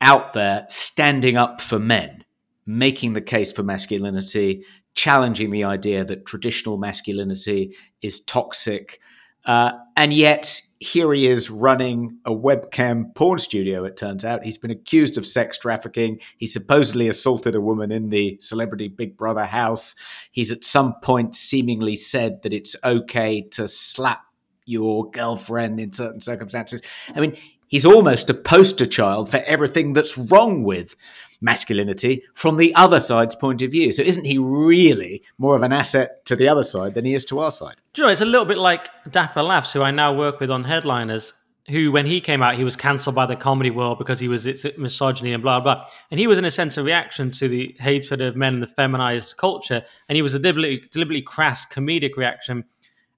[0.00, 2.24] out there standing up for men,
[2.66, 9.00] making the case for masculinity, challenging the idea that traditional masculinity is toxic.
[9.44, 14.44] Uh, and yet, here he is running a webcam porn studio, it turns out.
[14.44, 16.20] He's been accused of sex trafficking.
[16.38, 19.94] He supposedly assaulted a woman in the celebrity Big Brother house.
[20.32, 24.22] He's at some point seemingly said that it's okay to slap
[24.64, 26.80] your girlfriend in certain circumstances.
[27.14, 27.36] I mean,
[27.68, 30.96] he's almost a poster child for everything that's wrong with
[31.40, 33.92] masculinity from the other side's point of view.
[33.92, 37.24] So isn't he really more of an asset to the other side than he is
[37.26, 37.76] to our side?
[37.94, 40.50] Do you know, it's a little bit like Dapper Laughs, who I now work with
[40.50, 41.32] on Headliners,
[41.68, 44.44] who, when he came out, he was cancelled by the comedy world because he was
[44.46, 45.84] it's misogyny and blah, blah.
[46.10, 48.66] And he was, in a sense, a reaction to the hatred of men and the
[48.66, 49.82] feminized culture.
[50.08, 52.64] And he was a deliberately, deliberately crass comedic reaction.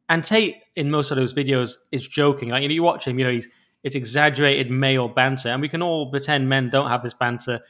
[0.08, 2.50] And Tate, in most of those videos, is joking.
[2.50, 3.48] Like, you know, you watch him, you know, he's
[3.82, 5.48] it's exaggerated male banter.
[5.48, 7.60] And we can all pretend men don't have this banter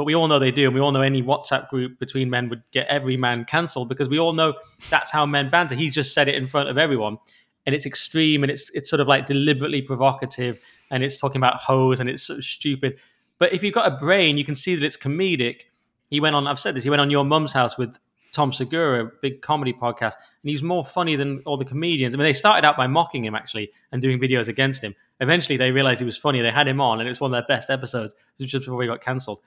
[0.00, 2.48] but we all know they do, and we all know any WhatsApp group between men
[2.48, 4.54] would get every man cancelled because we all know
[4.88, 5.74] that's how men banter.
[5.74, 7.18] He's just said it in front of everyone,
[7.66, 10.58] and it's extreme and it's it's sort of like deliberately provocative,
[10.90, 12.96] and it's talking about hoes and it's sort of stupid.
[13.38, 15.64] But if you've got a brain, you can see that it's comedic.
[16.08, 16.46] He went on.
[16.46, 16.82] I've said this.
[16.82, 17.98] He went on Your Mum's House with
[18.32, 22.14] Tom Segura, big comedy podcast, and he's more funny than all the comedians.
[22.14, 24.94] I mean, they started out by mocking him actually and doing videos against him.
[25.20, 26.40] Eventually, they realized he was funny.
[26.40, 28.14] They had him on, and it was one of their best episodes.
[28.40, 29.42] Just before he got cancelled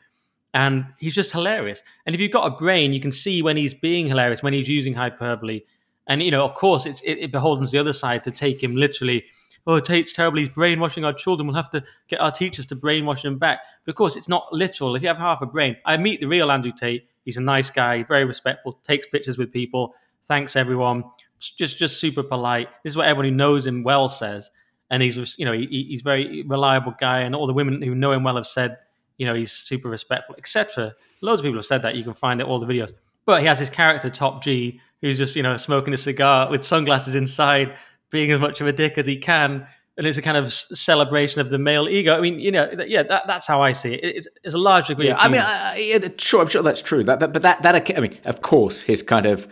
[0.53, 1.81] and he's just hilarious.
[2.05, 4.69] And if you've got a brain, you can see when he's being hilarious, when he's
[4.69, 5.61] using hyperbole.
[6.07, 8.75] And you know, of course, it's it, it beholdens the other side to take him
[8.75, 9.25] literally.
[9.65, 10.39] Oh, Tate's terrible.
[10.39, 11.47] He's brainwashing our children.
[11.47, 13.61] We'll have to get our teachers to brainwash them back.
[13.85, 14.95] Because it's not literal.
[14.95, 17.07] If you have half a brain, I meet the real Andrew Tate.
[17.23, 21.03] He's a nice guy, very respectful, takes pictures with people, thanks everyone,
[21.39, 22.69] just just super polite.
[22.83, 24.51] This is what everyone who knows him well says.
[24.89, 28.11] And he's you know he, he's very reliable guy, and all the women who know
[28.11, 28.77] him well have said
[29.17, 30.93] you know, he's super respectful, etc.
[31.21, 31.95] Loads of people have said that.
[31.95, 32.91] You can find it all the videos.
[33.26, 36.63] But he has his character Top G, who's just you know smoking a cigar with
[36.63, 37.76] sunglasses inside,
[38.10, 41.39] being as much of a dick as he can, and it's a kind of celebration
[41.39, 42.17] of the male ego.
[42.17, 44.04] I mean, you know, yeah, that, that's how I see it.
[44.04, 45.08] It's, it's a large degree.
[45.08, 47.04] Yeah, I mean, I, yeah, sure, I'm sure that's true.
[47.04, 49.47] That, that, but that, that, I mean, of course, his kind of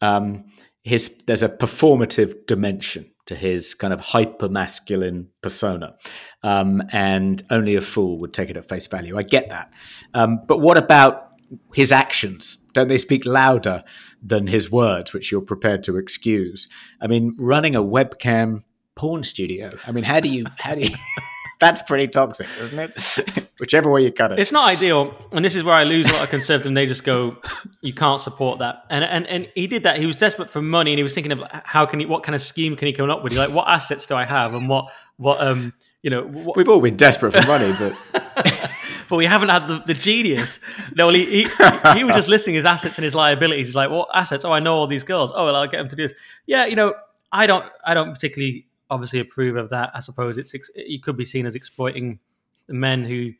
[0.00, 0.44] um,
[0.82, 5.94] his there's a performative dimension to his kind of hyper masculine persona.
[6.42, 9.16] Um, and only a fool would take it at face value.
[9.16, 9.72] I get that.
[10.12, 11.32] Um, but what about
[11.74, 12.58] his actions?
[12.72, 13.84] Don't they speak louder
[14.22, 16.68] than his words, which you're prepared to excuse?
[17.00, 19.76] I mean, running a webcam porn studio.
[19.86, 20.94] I mean, how do you, how do you,
[21.64, 23.48] that's pretty toxic, isn't it?
[23.58, 24.38] Whichever way you cut it.
[24.38, 26.74] It's not ideal, and this is where I lose a lot of conservatives.
[26.74, 27.36] They just go,
[27.80, 29.98] "You can't support that." And and and he did that.
[29.98, 32.34] He was desperate for money, and he was thinking of how can he, what kind
[32.34, 33.32] of scheme can he come up with?
[33.32, 35.72] He's like, what assets do I have, and what what um
[36.02, 36.22] you know.
[36.22, 36.56] What...
[36.56, 37.96] We've all been desperate for money, but.
[39.08, 40.58] but we haven't had the, the genius.
[40.94, 41.48] No, he, he,
[41.94, 43.68] he was just listing his assets and his liabilities.
[43.68, 44.44] He's like, "What assets?
[44.44, 45.32] Oh, I know all these girls.
[45.34, 46.14] Oh, well, I'll get them to do this."
[46.46, 46.94] Yeah, you know,
[47.32, 49.90] I don't, I don't particularly obviously approve of that.
[49.94, 52.18] I suppose it's it could be seen as exploiting
[52.66, 53.32] the men who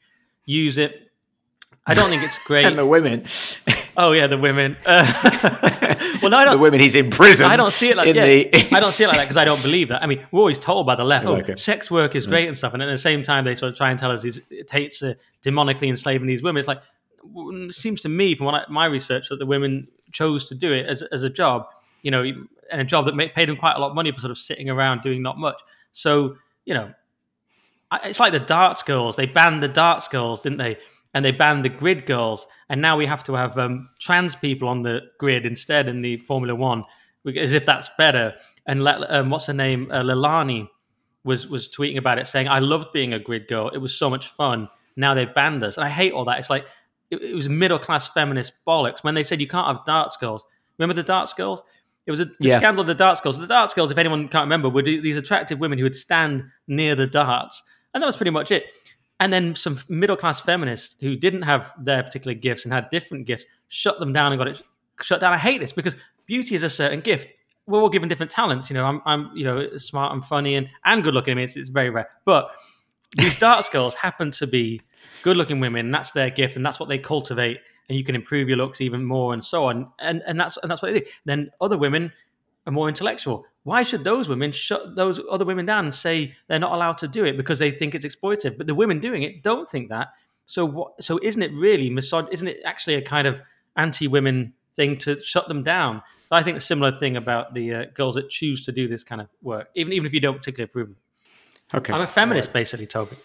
[0.45, 1.11] use it.
[1.87, 2.65] I don't think it's great.
[2.67, 3.25] and the women.
[3.97, 4.77] oh yeah, the women.
[4.87, 6.57] Uh, well, no, I don't.
[6.57, 7.47] The women he's in prison.
[7.47, 8.75] I don't see it like yeah, the...
[8.75, 10.03] I don't see it like that because I don't believe that.
[10.03, 11.57] I mean, we're always told by the left, oh, okay.
[11.57, 12.49] sex work is great mm.
[12.49, 14.41] and stuff, and at the same time they sort of try and tell us these
[14.67, 16.61] Tate's uh, demonically enslaving these women.
[16.61, 16.83] It's like
[17.37, 20.87] it seems to me from I, my research that the women chose to do it
[20.87, 21.67] as as a job.
[22.03, 22.25] You know,
[22.71, 24.71] and a job that paid them quite a lot of money for sort of sitting
[24.71, 25.61] around doing not much.
[25.93, 26.93] So you know,
[28.05, 29.17] it's like the darts girls.
[29.17, 30.79] They banned the darts girls, didn't they?
[31.13, 34.69] And they banned the grid girls, and now we have to have um, trans people
[34.69, 36.85] on the grid instead in the Formula One,
[37.37, 38.35] as if that's better.
[38.67, 40.69] And let, um, what's her name, uh, Leilani,
[41.23, 43.69] was was tweeting about it, saying, "I loved being a grid girl.
[43.69, 44.69] It was so much fun.
[44.97, 46.41] Now they've banned us, and I hate all that.
[46.41, 46.67] It's like
[47.11, 50.45] it, it was middle class feminist bollocks when they said you can't have darts girls.
[50.79, 51.63] Remember the darts girls?
[52.07, 52.59] It was a yeah.
[52.59, 53.39] scandal of the darts girls.
[53.39, 56.95] The darts girls, if anyone can't remember, were these attractive women who would stand near
[56.95, 57.63] the darts,
[57.93, 58.71] and that was pretty much it.
[59.21, 63.27] And then some middle class feminists who didn't have their particular gifts and had different
[63.27, 64.61] gifts shut them down and got it
[65.01, 65.33] shut down.
[65.33, 67.33] I hate this because beauty is a certain gift.
[67.67, 68.71] we're all given different talents.
[68.71, 71.33] You know, I'm, I'm you know, smart and funny and, and good looking.
[71.33, 72.09] I mean, it's, it's very rare.
[72.25, 72.51] But
[73.17, 74.81] these darts girls happen to be
[75.23, 75.87] good looking women.
[75.87, 77.61] And that's their gift, and that's what they cultivate.
[77.89, 79.91] And you can improve your looks even more, and so on.
[79.99, 81.07] And and that's and that's what they do.
[81.25, 82.13] Then other women
[82.67, 83.45] are more intellectual.
[83.65, 87.09] Why should those women shut those other women down and say they're not allowed to
[87.09, 88.57] do it because they think it's exploitative?
[88.59, 90.09] But the women doing it don't think that.
[90.47, 91.03] So what?
[91.03, 92.33] So isn't it really misog?
[92.33, 93.41] Isn't it actually a kind of
[93.77, 96.03] anti-women thing to shut them down?
[96.29, 99.05] So I think a similar thing about the uh, girls that choose to do this
[99.05, 100.91] kind of work, even even if you don't particularly approve.
[100.91, 101.77] Of it.
[101.79, 102.55] Okay, I'm a feminist, right.
[102.55, 103.17] basically, Toby.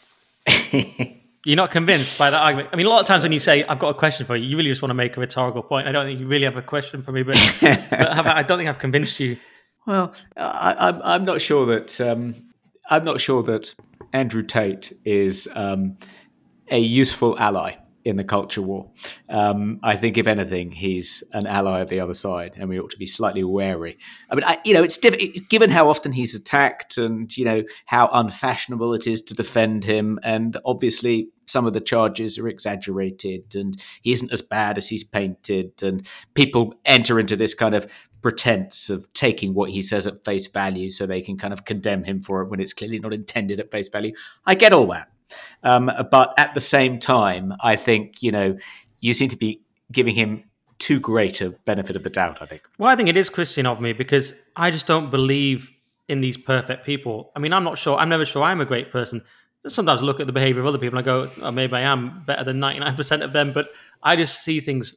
[1.46, 2.70] You're not convinced by that argument.
[2.74, 4.46] I mean, a lot of times when you say, "I've got a question for you,"
[4.46, 5.88] you really just want to make a rhetorical point.
[5.88, 8.58] I don't think you really have a question for me, but, but have, I don't
[8.58, 9.38] think I've convinced you.
[9.88, 12.36] Well, I, am I'm, I'm not sure that um,
[12.90, 13.74] I'm not sure that
[14.12, 15.98] Andrew Tate is um,
[16.70, 17.76] a useful ally
[18.06, 18.90] in the culture war.
[19.30, 22.92] Um, I think, if anything, he's an ally of the other side, and we ought
[22.92, 23.98] to be slightly wary.
[24.30, 27.64] I mean, I, you know, it's diff- given how often he's attacked, and you know
[27.86, 33.56] how unfashionable it is to defend him, and obviously some of the charges are exaggerated,
[33.56, 37.92] and he isn't as bad as he's painted, and people enter into this kind of
[38.22, 42.04] pretense of taking what he says at face value so they can kind of condemn
[42.04, 44.14] him for it when it's clearly not intended at face value.
[44.46, 45.10] I get all that.
[45.64, 48.58] Um, but at the same time, I think you know
[49.00, 49.62] you seem to be
[49.92, 50.44] giving him
[50.78, 52.42] too great a benefit of the doubt.
[52.42, 52.64] I think.
[52.78, 55.72] Well, I think it is Christian of me because I just don't believe
[56.08, 57.32] in these perfect people.
[57.36, 57.98] I mean, I'm not sure.
[57.98, 59.22] I'm never sure I'm a great person.
[59.68, 61.82] Sometimes I look at the behavior of other people and I go, oh, maybe I
[61.82, 63.52] am better than 99% of them.
[63.54, 63.70] But
[64.02, 64.96] I just see things.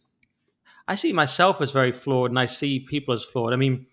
[0.88, 3.52] I see myself as very flawed, and I see people as flawed.
[3.52, 3.86] I mean,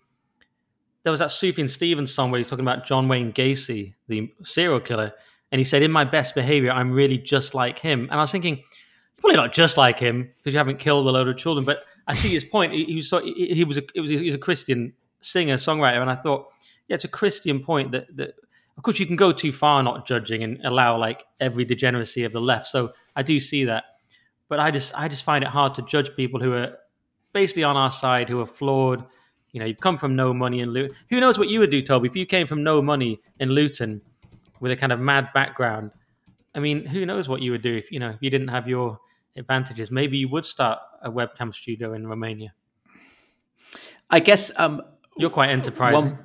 [1.02, 4.80] there was that Sufjan Stevens song where he's talking about John Wayne Gacy, the serial
[4.80, 5.12] killer,
[5.52, 8.32] and he said, "In my best behavior, I'm really just like him." And I was
[8.32, 8.62] thinking,
[9.20, 11.64] probably not just like him because you haven't killed a load of children.
[11.64, 12.72] But I see his point.
[12.72, 16.16] He, he was he was a, was he was a Christian singer songwriter, and I
[16.16, 16.48] thought,
[16.88, 18.34] yeah, it's a Christian point that that
[18.76, 22.32] of course you can go too far not judging and allow like every degeneracy of
[22.32, 22.66] the left.
[22.66, 23.84] So I do see that,
[24.48, 26.76] but I just I just find it hard to judge people who are
[27.32, 29.04] basically on our side who are flawed.
[29.52, 30.96] You know, you've come from no money in Luton.
[31.10, 34.00] Who knows what you would do, Toby, if you came from no money in Luton
[34.60, 35.92] with a kind of mad background.
[36.54, 38.68] I mean, who knows what you would do if you know if you didn't have
[38.68, 38.98] your
[39.36, 39.90] advantages?
[39.90, 42.54] Maybe you would start a webcam studio in Romania.
[44.10, 44.82] I guess um,
[45.16, 46.18] you're quite enterprising.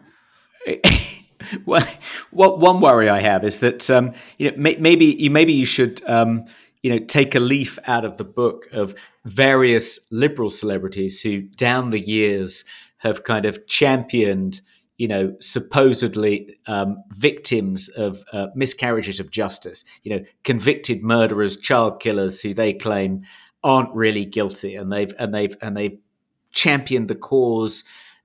[1.66, 1.84] One,
[2.32, 5.66] well, one worry I have is that um, you know may, maybe you maybe you
[5.66, 6.46] should um,
[6.82, 8.96] you know take a leaf out of the book of
[9.26, 12.66] various liberal celebrities who, down the years,
[12.98, 14.62] have kind of championed
[14.98, 22.00] you know, supposedly um, victims of uh, miscarriages of justice, you know, convicted murderers, child
[22.00, 23.24] killers who they claim
[23.64, 25.98] aren't really guilty, and they've and they've and they've
[26.52, 27.84] championed the cause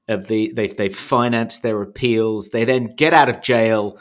[0.08, 2.50] of the they've they've financed their appeals.
[2.50, 3.98] They then get out of jail.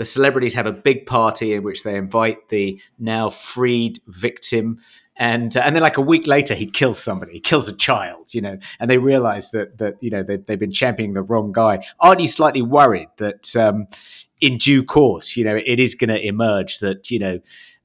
[0.00, 4.78] The celebrities have a big party in which they invite the now freed victim.
[5.14, 7.34] And uh, and then like a week later he kills somebody.
[7.34, 8.56] He kills a child you know.
[8.78, 11.84] And they realize that that you know they, they've been championing the wrong guy.
[12.00, 13.88] Aren't you slightly worried that um,
[14.40, 17.38] in due course you know it is going to emerge that you know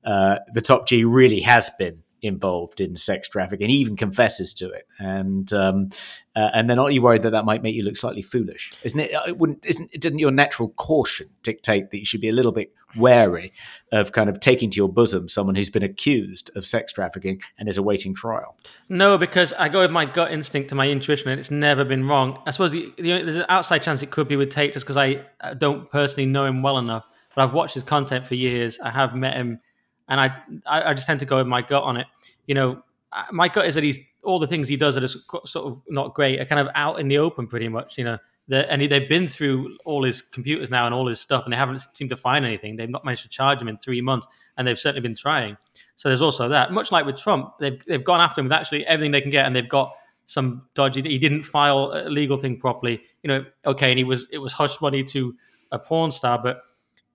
[0.06, 4.88] uh, the top g really has been involved in sex trafficking, even confesses to it,
[5.00, 5.90] and um,
[6.36, 8.74] uh, and then aren't you worried that that might make you look slightly foolish?
[8.84, 9.12] Isn't it?
[9.28, 9.66] It wouldn't.
[9.66, 9.92] Isn't?
[10.00, 13.52] Doesn't your natural caution dictate that you should be a little bit wary
[13.92, 17.68] of kind of taking to your bosom someone who's been accused of sex trafficking and
[17.68, 18.58] is awaiting trial?
[18.90, 22.08] No, because I go with my gut instinct to my intuition, and it's never been
[22.08, 22.42] wrong.
[22.46, 24.98] I suppose the, the, there's an outside chance it could be with Tate, just because
[24.98, 25.26] I
[25.58, 27.08] don't personally know him well enough.
[27.36, 28.80] But I've watched his content for years.
[28.80, 29.60] I have met him
[30.08, 30.32] and I
[30.66, 32.08] I just tend to go with my gut on it.
[32.48, 35.48] You know, uh, my gut is that he's all the things he does that are
[35.48, 37.98] sort of not great are kind of out in the open pretty much.
[37.98, 38.18] You know,
[38.50, 41.82] and they've been through all his computers now and all his stuff, and they haven't
[41.94, 42.76] seemed to find anything.
[42.76, 45.58] They've not managed to charge him in three months, and they've certainly been trying.
[45.96, 46.72] So there's also that.
[46.72, 49.46] Much like with Trump, they've they've gone after him with actually everything they can get,
[49.46, 49.94] and they've got
[50.26, 51.02] some dodgy.
[51.02, 53.02] He didn't file a legal thing properly.
[53.24, 55.36] You know, okay, and he was it was hush money to
[55.72, 56.62] a porn star, but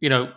[0.01, 0.32] you know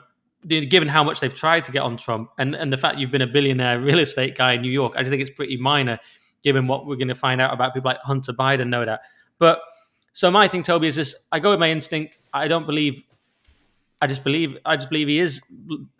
[0.48, 3.22] given how much they've tried to get on Trump and, and the fact you've been
[3.22, 6.00] a billionaire real estate guy in New York, I just think it's pretty minor
[6.44, 9.00] given what we're going to find out about people like Hunter Biden, no doubt.
[9.40, 9.62] But
[10.14, 12.18] so my thing, Toby, is this: I go with my instinct.
[12.34, 13.04] I don't believe.
[14.02, 14.58] I just believe.
[14.66, 15.42] I just believe he is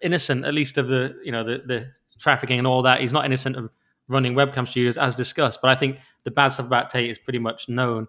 [0.02, 3.02] innocent, at least of the you know the the trafficking and all that.
[3.02, 3.72] He's not innocent of
[4.08, 5.60] running webcam studios, as discussed.
[5.62, 8.08] But I think the bad stuff about Tate is pretty much known,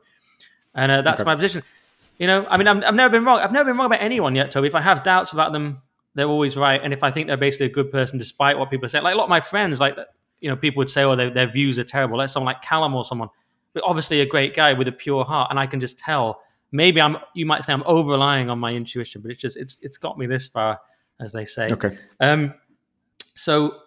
[0.75, 1.27] and uh, that's okay.
[1.27, 1.63] my position.
[2.19, 3.39] You know, I mean, i have never been wrong.
[3.39, 4.69] I've never been wrong about anyone yet, Toby.
[4.69, 5.79] If I have doubts about them,
[6.15, 6.81] they're always right.
[6.83, 9.17] And if I think they're basically a good person, despite what people say, like a
[9.17, 9.97] lot of my friends, like
[10.41, 12.95] you know, people would say, "Oh, their, their views are terrible." Like someone like Callum
[12.95, 13.29] or someone,
[13.73, 16.41] but obviously a great guy with a pure heart, and I can just tell
[16.71, 17.17] maybe I'm.
[17.35, 20.19] You might say I'm over relying on my intuition, but it's just it's it's got
[20.19, 20.79] me this far,
[21.21, 21.69] as they say.
[21.71, 21.97] Okay.
[22.21, 22.55] Um.
[23.35, 23.81] So,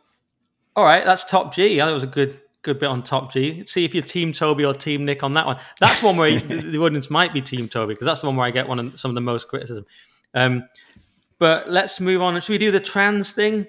[0.76, 1.78] all right, that's top G.
[1.78, 3.66] That was a good good bit on top G.
[3.66, 5.58] See if you're Team Toby or Team Nick on that one.
[5.80, 8.52] That's one where the audience might be Team Toby because that's the one where I
[8.52, 9.86] get one of some of the most criticism.
[10.34, 10.68] Um,
[11.40, 12.40] but let's move on.
[12.40, 13.68] Should we do the trans thing?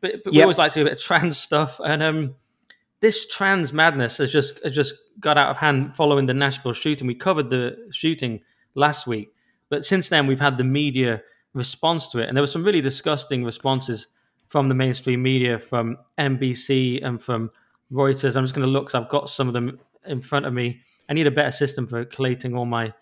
[0.00, 0.40] But, but yep.
[0.40, 2.34] we always like to do a bit of trans stuff, and um,
[3.00, 7.06] this trans madness has just has just got out of hand following the Nashville shooting.
[7.06, 8.40] We covered the shooting
[8.74, 9.32] last week,
[9.68, 11.22] but since then we've had the media
[11.54, 14.08] response to it, and there were some really disgusting responses
[14.48, 17.50] from the mainstream media, from NBC and from
[17.92, 18.36] Reuters.
[18.36, 20.80] I'm just going to look because I've got some of them in front of me.
[21.08, 22.92] I need a better system for collating all my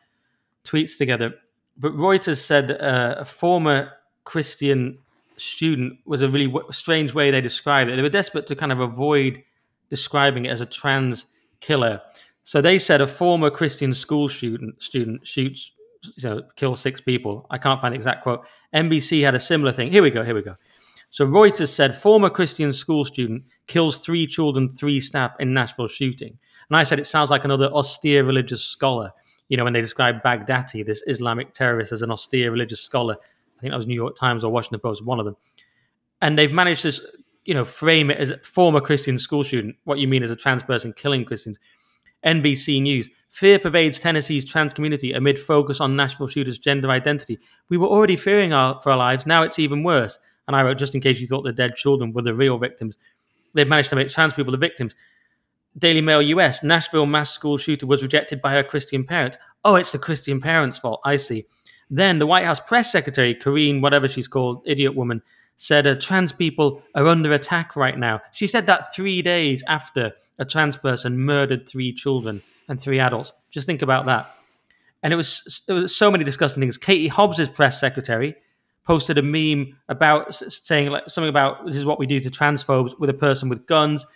[0.65, 1.35] tweets together.
[1.79, 3.93] But Reuters said uh, a former
[4.25, 4.99] Christian
[5.37, 7.97] student was a really w- strange way they described it.
[7.97, 9.43] They were desperate to kind of avoid
[9.91, 11.27] describing it as a trans
[11.61, 12.01] killer.
[12.45, 15.73] So they said a former Christian school student student shoots,
[16.17, 17.47] you know, kills six people.
[17.51, 18.47] I can't find the exact quote.
[18.75, 19.91] NBC had a similar thing.
[19.91, 20.23] Here we go.
[20.23, 20.57] Here we go.
[21.11, 26.39] So Reuters said former Christian school student kills three children, three staff in Nashville shooting.
[26.69, 29.13] And I said it sounds like another austere religious scholar.
[29.49, 33.17] You know, when they describe Baghdadi, this Islamic terrorist, as an austere religious scholar.
[33.59, 35.37] I think that was New York Times or Washington Post, one of them.
[36.21, 36.93] And they've managed to,
[37.45, 39.77] you know, frame it as a former Christian school student.
[39.85, 41.59] What you mean as a trans person killing Christians.
[42.25, 43.09] NBC News.
[43.29, 47.39] Fear pervades Tennessee's trans community amid focus on Nashville shooters' gender identity.
[47.69, 49.27] We were already fearing our, for our lives.
[49.27, 50.19] Now it's even worse.
[50.47, 52.99] And I wrote, just in case you thought the dead children were the real victims,
[53.55, 54.95] they've managed to make trans people the victims.
[55.79, 59.37] Daily Mail US, Nashville mass school shooter was rejected by her Christian parents.
[59.65, 61.01] Oh, it's the Christian parents' fault.
[61.05, 61.47] I see.
[61.91, 65.23] Then the White House press secretary, Karine, whatever she's called, idiot woman,
[65.57, 68.21] said uh, trans people are under attack right now.
[68.33, 73.33] She said that three days after a trans person murdered three children and three adults.
[73.51, 74.31] Just think about that.
[75.03, 76.77] And it was there was so many disgusting things.
[76.77, 78.35] Katie Hobbs's press secretary
[78.85, 82.99] posted a meme about saying like something about this is what we do to transphobes
[82.99, 84.07] with a person with guns,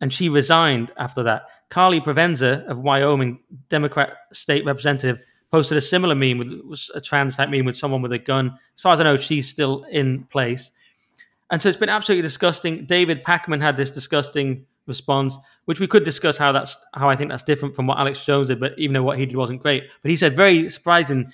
[0.00, 1.46] and she resigned after that.
[1.70, 5.18] Karlee Provenza of Wyoming, Democrat state representative,
[5.50, 8.58] posted a similar meme with a trans type meme with someone with a gun.
[8.76, 10.70] As far as I know, she's still in place.
[11.50, 12.84] And so it's been absolutely disgusting.
[12.84, 17.30] David Pakman had this disgusting response, which we could discuss how that's how I think
[17.30, 19.84] that's different from what Alex Jones did, but even though what he did wasn't great.
[20.02, 21.32] But he said very surprising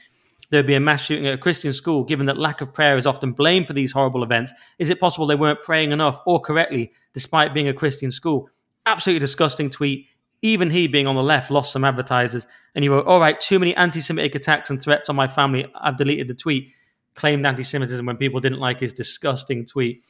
[0.50, 3.06] there'd be a mass shooting at a Christian school, given that lack of prayer is
[3.06, 4.52] often blamed for these horrible events.
[4.78, 8.48] Is it possible they weren't praying enough or correctly, despite being a Christian school?
[8.86, 10.06] Absolutely disgusting tweet.
[10.42, 12.46] Even he, being on the left, lost some advertisers.
[12.74, 15.66] And he wrote, All right, too many anti Semitic attacks and threats on my family.
[15.74, 16.70] I've deleted the tweet.
[17.14, 20.02] Claimed anti Semitism when people didn't like his disgusting tweet.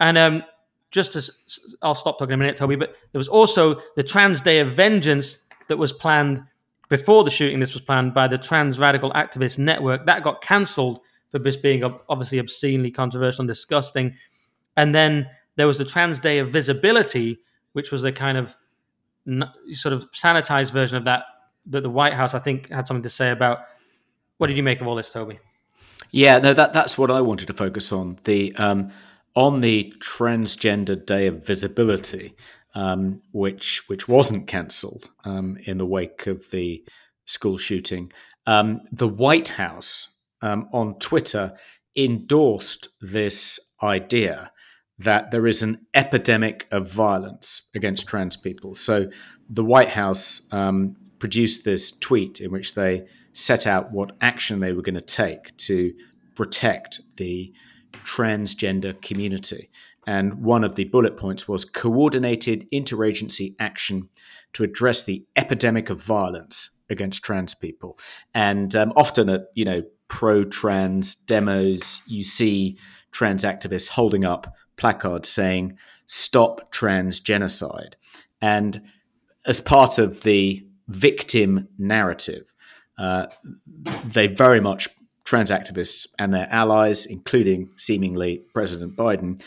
[0.00, 0.42] And um,
[0.90, 1.30] just as
[1.82, 4.70] I'll stop talking in a minute, Toby, but there was also the Trans Day of
[4.70, 6.42] Vengeance that was planned
[6.88, 10.06] before the shooting, this was planned by the Trans Radical Activist Network.
[10.06, 14.14] That got cancelled for this being obviously obscenely controversial and disgusting.
[14.76, 17.40] And then there was the Trans Day of Visibility,
[17.72, 18.56] which was a kind of
[19.72, 21.24] sort of sanitized version of that
[21.68, 23.60] that the White House, I think, had something to say about.
[24.38, 25.40] What did you make of all this, Toby?
[26.10, 28.18] Yeah, no, that that's what I wanted to focus on.
[28.24, 28.92] The um,
[29.34, 32.34] on the Transgender Day of Visibility
[32.76, 36.84] um, which which wasn't cancelled um, in the wake of the
[37.24, 38.12] school shooting.
[38.46, 40.08] Um, the White House
[40.42, 41.56] um, on Twitter
[41.96, 44.52] endorsed this idea
[44.98, 48.74] that there is an epidemic of violence against trans people.
[48.74, 49.10] So
[49.48, 54.72] the White House um, produced this tweet in which they set out what action they
[54.72, 55.92] were going to take to
[56.34, 57.52] protect the
[58.04, 59.70] transgender community.
[60.06, 64.08] And one of the bullet points was coordinated interagency action
[64.52, 67.98] to address the epidemic of violence against trans people.
[68.32, 72.78] And um, often at you know pro-trans demos, you see
[73.10, 75.76] trans activists holding up placards saying
[76.06, 77.96] "Stop trans genocide,"
[78.40, 78.82] and
[79.46, 82.52] as part of the victim narrative,
[82.98, 83.26] uh,
[84.04, 84.88] they very much
[85.24, 89.42] trans activists and their allies, including seemingly President Biden,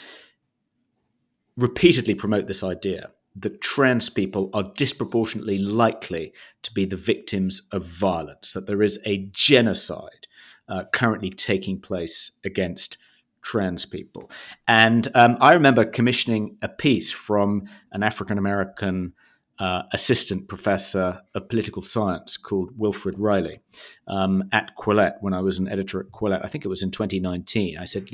[1.58, 6.34] repeatedly promote this idea that trans people are disproportionately likely
[6.64, 10.28] to be the victims of violence, that there is a genocide
[10.68, 12.98] uh, currently taking place against
[13.42, 14.30] trans people.
[14.68, 19.14] And um, I remember commissioning a piece from an African American
[19.60, 23.60] uh, assistant professor of political science called Wilfred Reilly
[24.08, 26.44] um, at Quillette when I was an editor at Quillette.
[26.44, 27.78] I think it was in 2019.
[27.78, 28.10] I said,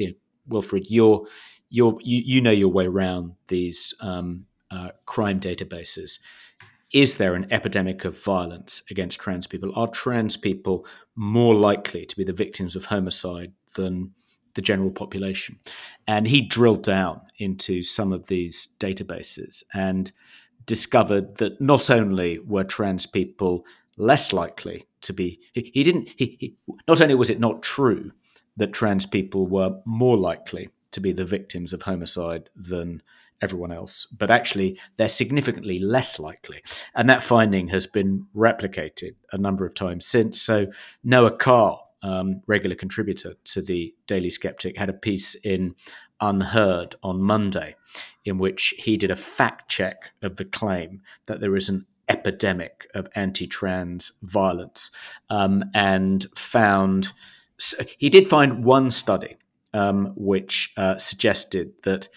[0.48, 1.28] Wilfred, you're,
[1.70, 6.20] you, you know your way around these um, uh, crime databases.
[6.94, 9.72] is there an epidemic of violence against trans people?
[9.76, 10.86] Are trans people
[11.16, 14.12] more likely to be the victims of homicide than
[14.54, 15.60] the general population?
[16.08, 20.12] And he drilled down into some of these databases and
[20.66, 23.66] discovered that not only were trans people
[23.98, 26.56] less likely to be, he, he didn't, he, he,
[26.88, 28.12] not only was it not true
[28.58, 33.02] that trans people were more likely to be the victims of homicide than
[33.42, 36.64] everyone else, but actually they're significantly less likely.
[36.96, 40.42] And that finding has been replicated a number of times since.
[40.42, 40.68] So
[41.04, 45.76] Noah Carl, um, regular contributor to the Daily Sceptic, had a piece in
[46.22, 47.76] UnHerd on Monday
[48.24, 52.88] in which he did a fact check of the claim that there is an epidemic
[52.94, 54.92] of anti trans violence
[55.30, 57.12] um, and found.
[57.98, 59.38] He did find one study
[59.76, 62.08] um, which uh, suggested that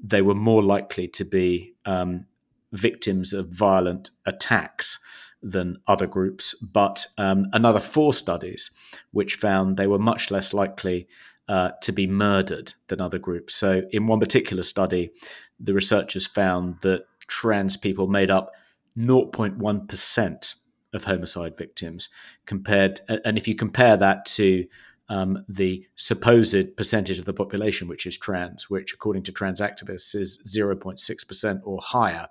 [0.00, 2.26] they were more likely to be um,
[2.72, 4.98] victims of violent attacks
[5.42, 8.70] than other groups, but um, another four studies
[9.12, 11.08] which found they were much less likely
[11.48, 13.54] uh, to be murdered than other groups.
[13.54, 15.10] So, in one particular study,
[15.58, 18.52] the researchers found that trans people made up
[18.98, 20.54] 0.1%
[20.92, 22.08] of homicide victims
[22.46, 24.66] compared and if you compare that to
[25.08, 30.14] um, the supposed percentage of the population which is trans, which according to trans activists
[30.14, 32.28] is 0.6% or higher,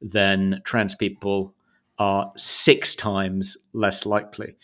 [0.00, 1.54] then trans people
[1.98, 4.56] are six times less likely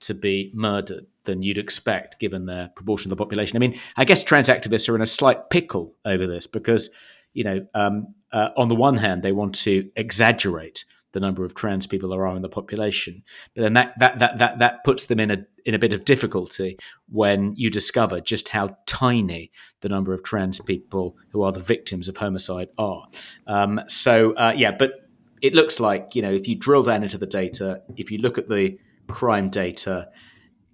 [0.00, 3.56] to be murdered than you'd expect given their proportion of the population.
[3.56, 6.90] I mean, I guess trans activists are in a slight pickle over this because,
[7.34, 11.54] you know, um, uh, on the one hand, they want to exaggerate the number of
[11.54, 13.22] trans people there are in the population.
[13.54, 16.04] But then that that that that that puts them in a in a bit of
[16.04, 16.76] difficulty
[17.08, 19.50] when you discover just how tiny
[19.80, 23.06] the number of trans people who are the victims of homicide are.
[23.46, 25.08] Um, so uh, yeah, but
[25.40, 28.38] it looks like you know if you drill down into the data, if you look
[28.38, 28.78] at the
[29.08, 30.08] crime data,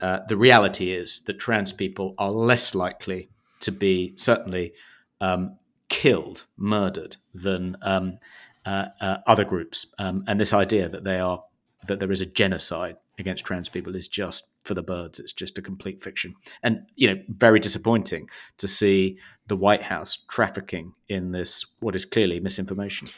[0.01, 3.30] uh, the reality is that trans people are less likely
[3.61, 4.72] to be certainly
[5.20, 5.57] um,
[5.89, 8.18] killed, murdered than um,
[8.66, 11.42] uh, uh, other groups, um, and this idea that they are
[11.86, 15.18] that there is a genocide against trans people is just for the birds.
[15.18, 20.24] It's just a complete fiction, and you know, very disappointing to see the White House
[20.28, 23.08] trafficking in this what is clearly misinformation.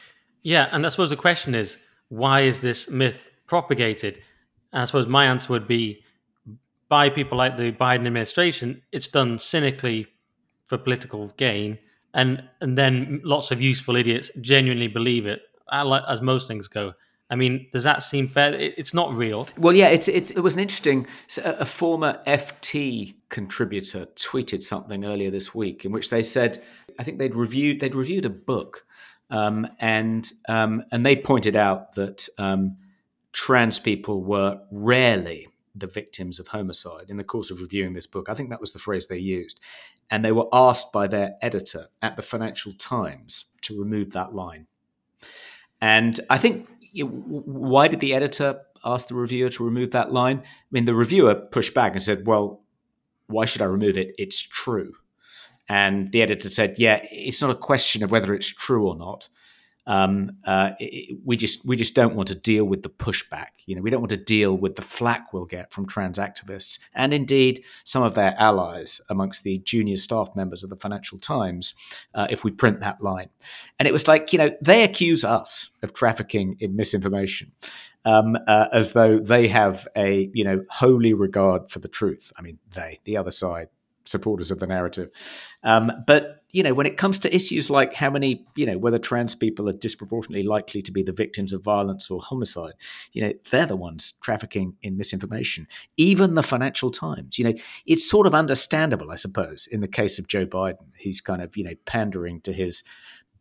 [0.42, 1.76] Yeah, and I suppose the question is,
[2.08, 4.22] why is this myth propagated?
[4.72, 6.02] And I suppose my answer would be
[6.88, 10.06] by people like the Biden administration, it's done cynically
[10.64, 11.78] for political gain
[12.16, 16.94] and and then lots of useful idiots genuinely believe it, as most things go.
[17.28, 18.54] I mean, does that seem fair?
[18.54, 19.48] It's not real.
[19.58, 21.06] Well, yeah, it's, it's it was an interesting.
[21.44, 26.62] A former FT contributor tweeted something earlier this week in which they said,
[26.98, 28.86] I think they'd reviewed they'd reviewed a book,
[29.30, 32.76] um, and um, and they pointed out that um,
[33.32, 35.48] trans people were rarely
[35.78, 38.28] the victims of homicide in the course of reviewing this book.
[38.28, 39.60] I think that was the phrase they used.
[40.10, 44.66] And they were asked by their editor at the Financial Times to remove that line.
[45.80, 50.38] And I think, why did the editor ask the reviewer to remove that line?
[50.38, 52.62] I mean, the reviewer pushed back and said, well,
[53.26, 54.14] why should I remove it?
[54.16, 54.94] It's true.
[55.68, 59.28] And the editor said, yeah, it's not a question of whether it's true or not
[59.86, 63.48] um, uh, it, we just we just don't want to deal with the pushback.
[63.66, 66.78] You know, we don't want to deal with the flack we'll get from trans activists
[66.94, 71.74] and indeed some of their allies amongst the junior staff members of the Financial Times
[72.14, 73.30] uh, if we print that line.
[73.78, 77.52] And it was like you know they accuse us of trafficking in misinformation.
[78.04, 82.32] Um, uh, as though they have a you know holy regard for the truth.
[82.36, 83.68] I mean, they, the other side,
[84.06, 85.10] supporters of the narrative.
[85.62, 88.98] Um, but you know, when it comes to issues like how many, you know, whether
[88.98, 92.74] trans people are disproportionately likely to be the victims of violence or homicide,
[93.12, 95.66] you know, they're the ones trafficking in misinformation.
[95.96, 97.54] Even the Financial Times, you know,
[97.84, 100.86] it's sort of understandable, I suppose, in the case of Joe Biden.
[100.96, 102.82] He's kind of, you know, pandering to his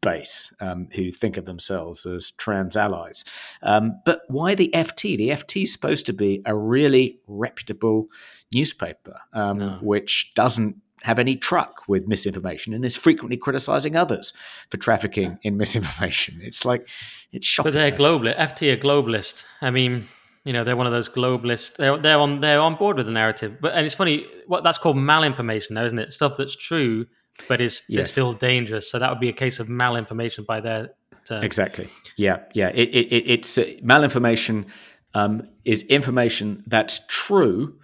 [0.05, 3.25] base um, who think of themselves as trans allies.
[3.63, 5.17] Um, but why the FT?
[5.17, 8.07] The FT is supposed to be a really reputable
[8.53, 9.79] newspaper, um, no.
[9.81, 14.31] which doesn't have any truck with misinformation and is frequently criticizing others
[14.69, 16.39] for trafficking in misinformation.
[16.41, 16.87] It's like
[17.31, 17.71] it's shocking.
[17.71, 18.27] But they're global.
[18.27, 19.43] FT are globalist.
[19.61, 20.05] I mean,
[20.43, 21.75] you know, they're one of those globalists.
[21.75, 23.57] They're they're on they're on board with the narrative.
[23.59, 26.13] But and it's funny what that's called malinformation, now, isn't it?
[26.13, 27.07] Stuff that's true
[27.47, 28.11] but is yes.
[28.11, 28.89] still dangerous.
[28.89, 30.91] So that would be a case of malinformation by their
[31.25, 31.43] term.
[31.43, 31.87] Exactly.
[32.17, 32.69] Yeah, yeah.
[32.69, 34.65] It, it, it's uh, malinformation
[35.13, 37.77] um, is information that's true,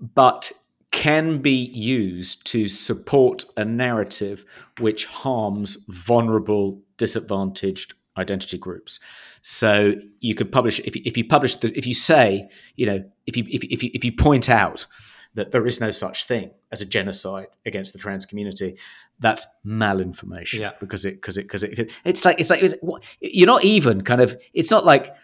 [0.00, 0.52] but
[0.90, 4.44] can be used to support a narrative
[4.80, 8.98] which harms vulnerable, disadvantaged, identity groups.
[9.42, 13.04] So you could publish if you, if you publish the if you say you know
[13.26, 14.86] if you if if you, if you point out
[15.34, 18.76] that there is no such thing as a genocide against the trans community,
[19.20, 20.72] that's malinformation Yeah.
[20.80, 22.74] because it because it because it it's like it's like it's,
[23.20, 25.14] you're not even kind of it's not like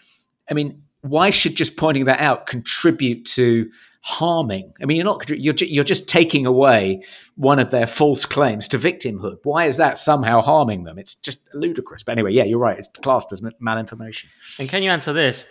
[0.50, 4.72] I mean why should just pointing that out contribute to harming?
[4.80, 7.02] I mean you're not you're you're just taking away
[7.36, 9.38] one of their false claims to victimhood.
[9.42, 10.98] Why is that somehow harming them?
[10.98, 12.02] It's just ludicrous.
[12.02, 12.78] But anyway, yeah, you're right.
[12.78, 14.24] It's classed as malinformation.
[14.58, 15.46] And can you answer this?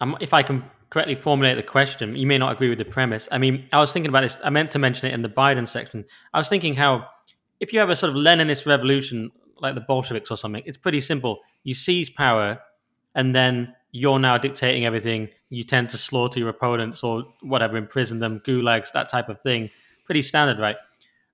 [0.00, 3.28] Um, if I can correctly formulate the question, you may not agree with the premise.
[3.30, 4.38] I mean, I was thinking about this.
[4.44, 6.04] I meant to mention it in the Biden section.
[6.32, 7.06] I was thinking how
[7.60, 9.30] if you have a sort of Leninist revolution
[9.60, 11.40] like the Bolsheviks or something, it's pretty simple.
[11.64, 12.60] You seize power,
[13.14, 15.28] and then you're now dictating everything.
[15.48, 19.70] You tend to slaughter your opponents or whatever, imprison them, gulags, that type of thing.
[20.04, 20.76] Pretty standard, right?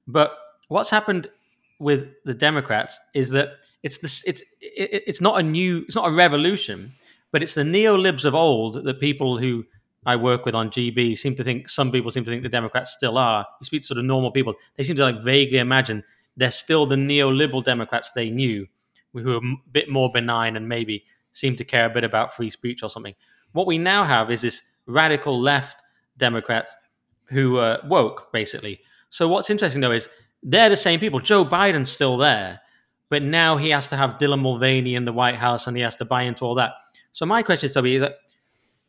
[0.06, 0.36] But
[0.68, 1.28] what's happened
[1.78, 3.48] with the Democrats is that
[3.82, 6.92] it's this it's it, it's not a new it's not a revolution,
[7.32, 9.64] but it's the neolibs of old that people who
[10.06, 12.92] I work with on GB seem to think some people seem to think the Democrats
[12.92, 13.46] still are.
[13.60, 16.04] You speak to sort of normal people, they seem to like vaguely imagine
[16.36, 18.66] they're still the neoliberal Democrats they knew,
[19.12, 22.50] who are a bit more benign and maybe seem to care a bit about free
[22.50, 23.14] speech or something.
[23.52, 25.82] What we now have is this radical left
[26.16, 26.74] Democrats
[27.26, 28.80] who are woke, basically.
[29.10, 30.08] So what's interesting though is
[30.42, 31.20] they're the same people.
[31.20, 32.60] Joe Biden's still there,
[33.08, 35.96] but now he has to have Dylan Mulvaney in the White House and he has
[35.96, 36.72] to buy into all that.
[37.12, 38.16] So my question, is Toby, is that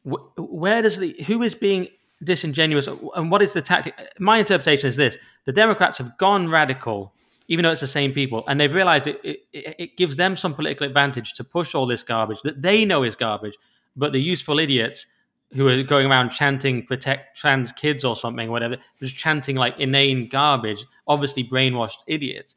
[0.09, 1.88] wh- where does the who is being
[2.24, 3.93] disingenuous and what is the tactic?
[4.19, 7.13] My interpretation is this: the Democrats have gone radical,
[7.47, 10.53] even though it's the same people, and they've realized it, it, it gives them some
[10.53, 13.57] political advantage to push all this garbage that they know is garbage,
[13.95, 15.05] but the useful idiots
[15.53, 20.28] who are going around chanting protect trans kids or something, whatever, just chanting like inane
[20.28, 22.55] garbage, obviously brainwashed idiots.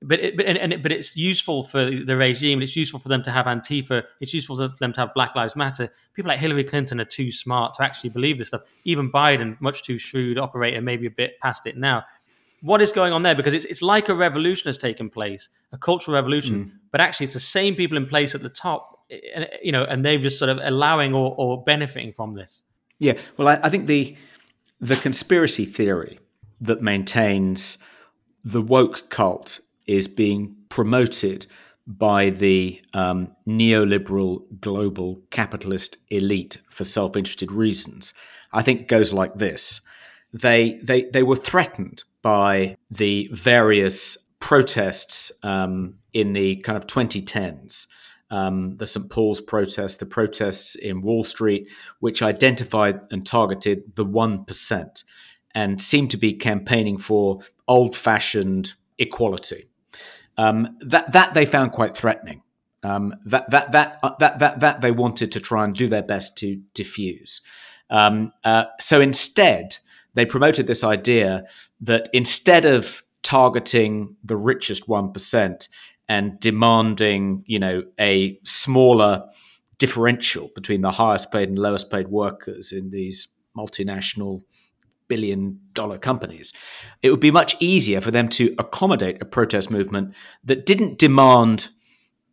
[0.00, 2.62] But it, but and, and it, but it's useful for the regime.
[2.62, 4.04] It's useful for them to have Antifa.
[4.20, 5.92] It's useful for them to have Black Lives Matter.
[6.14, 8.62] People like Hillary Clinton are too smart to actually believe this stuff.
[8.84, 12.04] Even Biden, much too shrewd operator, maybe a bit past it now.
[12.60, 13.34] What is going on there?
[13.34, 16.72] Because it's it's like a revolution has taken place, a cultural revolution, mm.
[16.92, 19.00] but actually it's the same people in place at the top,
[19.34, 22.62] and you know, and they've just sort of allowing or, or benefiting from this.
[23.00, 24.16] Yeah, well, I, I think the
[24.80, 26.18] the conspiracy theory
[26.60, 27.78] that maintains
[28.44, 31.46] the woke cult is being promoted
[31.86, 38.14] by the um, neoliberal global capitalist elite for self-interested reasons.
[38.52, 39.80] I think goes like this:
[40.32, 47.86] they they they were threatened by the various protests um, in the kind of 2010s
[48.30, 49.08] um, the St.
[49.10, 51.68] Paul's protests, the protests in Wall Street,
[52.00, 55.04] which identified and targeted the 1%
[55.54, 59.68] and seemed to be campaigning for old fashioned equality.
[60.38, 62.42] Um, that, that they found quite threatening.
[62.82, 66.02] Um, that, that, that, uh, that, that, that they wanted to try and do their
[66.02, 67.42] best to diffuse.
[67.90, 69.76] Um, uh, so instead,
[70.14, 71.44] they promoted this idea
[71.80, 75.68] that instead of targeting the richest 1%,
[76.08, 79.24] and demanding, you know, a smaller
[79.76, 84.40] differential between the highest paid and lowest paid workers in these multinational
[85.08, 86.52] billion dollar companies.
[87.02, 91.68] It would be much easier for them to accommodate a protest movement that didn't demand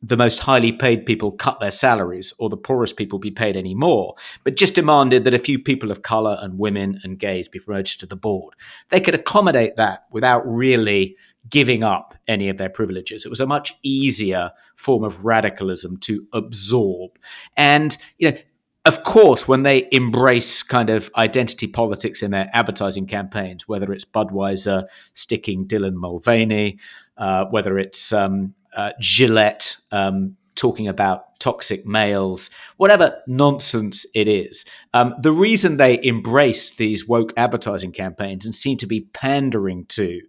[0.02, 3.74] the most highly paid people cut their salaries or the poorest people be paid any
[3.74, 4.14] more,
[4.44, 8.00] but just demanded that a few people of color and women and gays be promoted
[8.00, 8.54] to the board.
[8.90, 11.16] They could accommodate that without really
[11.50, 13.26] giving up any of their privileges.
[13.26, 17.18] It was a much easier form of radicalism to absorb.
[17.58, 18.38] And, you know,
[18.86, 24.06] of course, when they embrace kind of identity politics in their advertising campaigns, whether it's
[24.06, 26.78] Budweiser sticking Dylan Mulvaney,
[27.18, 34.66] uh, whether it's um, uh, Gillette um, talking about toxic males, whatever nonsense it is.
[34.94, 40.22] Um, the reason they embrace these woke advertising campaigns and seem to be pandering to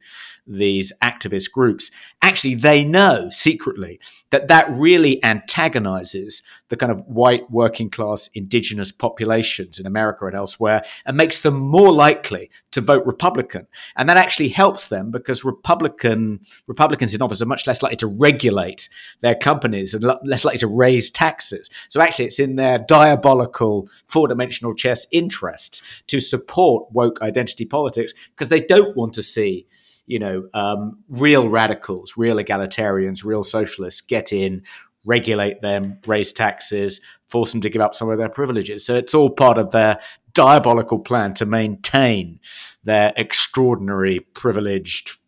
[0.47, 1.91] these activist groups,
[2.23, 3.99] actually, they know secretly
[4.31, 10.35] that that really antagonizes the kind of white working class indigenous populations in America and
[10.35, 13.67] elsewhere and makes them more likely to vote Republican.
[13.97, 18.07] And that actually helps them because Republican Republicans in office are much less likely to
[18.07, 18.89] regulate
[19.21, 21.71] their companies and less likely to raise taxes.
[21.89, 28.13] So actually, it's in their diabolical four dimensional chess interests to support woke identity politics
[28.31, 29.67] because they don't want to see
[30.07, 34.63] you know, um, real radicals, real egalitarians, real socialists get in,
[35.05, 38.85] regulate them, raise taxes, force them to give up some of their privileges.
[38.85, 40.01] So it's all part of their
[40.33, 42.41] diabolical plan to maintain
[42.85, 45.19] their extraordinary privileged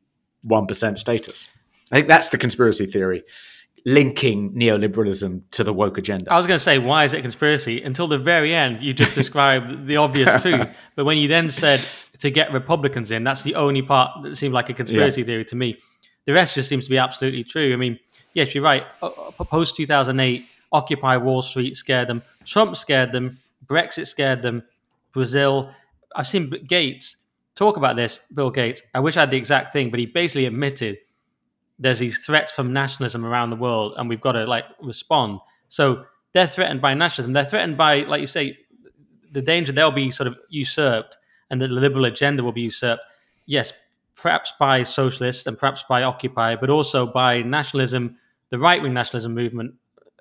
[0.46, 1.48] 1% status.
[1.90, 3.24] I think that's the conspiracy theory
[3.88, 6.30] linking neoliberalism to the woke agenda.
[6.30, 7.82] I was going to say, why is it a conspiracy?
[7.82, 10.70] Until the very end, you just described the obvious truth.
[10.94, 11.80] But when you then said
[12.18, 15.26] to get Republicans in, that's the only part that seemed like a conspiracy yeah.
[15.26, 15.78] theory to me.
[16.26, 17.72] The rest just seems to be absolutely true.
[17.72, 17.98] I mean,
[18.34, 18.84] yes, you're right.
[19.02, 22.22] Uh, uh, Post 2008, Occupy Wall Street scared them.
[22.44, 23.38] Trump scared them.
[23.64, 24.64] Brexit scared them.
[25.12, 25.70] Brazil.
[26.14, 27.16] I've seen Gates
[27.54, 28.82] talk about this, Bill Gates.
[28.94, 30.98] I wish I had the exact thing, but he basically admitted
[31.78, 35.40] there's these threats from nationalism around the world, and we've got to like respond.
[35.68, 37.32] So they're threatened by nationalism.
[37.32, 38.58] They're threatened by, like you say,
[39.32, 41.16] the danger they'll be sort of usurped,
[41.50, 43.02] and the liberal agenda will be usurped.
[43.46, 43.72] Yes,
[44.20, 48.16] perhaps by socialists and perhaps by Occupy, but also by nationalism,
[48.50, 49.74] the right wing nationalism movement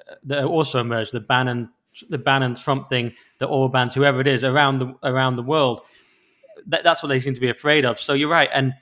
[0.10, 1.70] uh, that also emerged, the Bannon,
[2.10, 5.82] the Bannon Trump thing, the Orbans, whoever it is around the around the world.
[6.68, 8.00] That, that's what they seem to be afraid of.
[8.00, 8.74] So you're right, and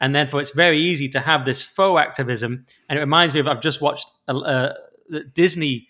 [0.00, 2.66] and therefore it's very easy to have this faux activism.
[2.88, 4.74] And it reminds me of I've just watched a, a
[5.32, 5.88] Disney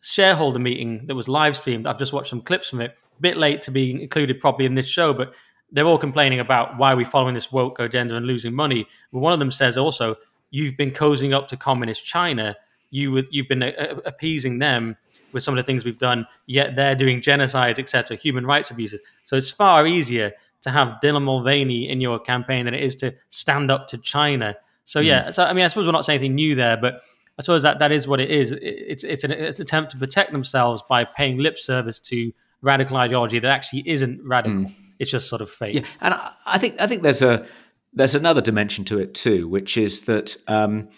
[0.00, 1.86] shareholder meeting that was live streamed.
[1.86, 2.92] I've just watched some clips from it.
[3.18, 5.32] A bit late to be included probably in this show, but
[5.72, 8.86] they're all complaining about why we're following this woke agenda and losing money.
[9.12, 10.16] But one of them says also,
[10.50, 12.56] you've been cozying up to communist China.
[12.90, 14.96] You you've been uh, uh, appeasing them
[15.32, 19.00] with some of the things we've done, yet they're doing genocides, etc., human rights abuses.
[19.24, 20.32] So it's far easier
[20.62, 24.56] to have Dylan Mulvaney in your campaign than it is to stand up to China.
[24.84, 25.34] So yeah, mm.
[25.34, 27.02] so I mean, I suppose we're not saying anything new there, but
[27.38, 28.52] I suppose that that is what it is.
[28.52, 32.32] It's it's an, it's an attempt to protect themselves by paying lip service to
[32.62, 34.64] radical ideology that actually isn't radical.
[34.64, 34.72] Mm.
[34.98, 35.74] It's just sort of fake.
[35.74, 37.46] Yeah, and I, I, think I think there's a
[37.92, 40.88] there's another dimension to it too, which is that um,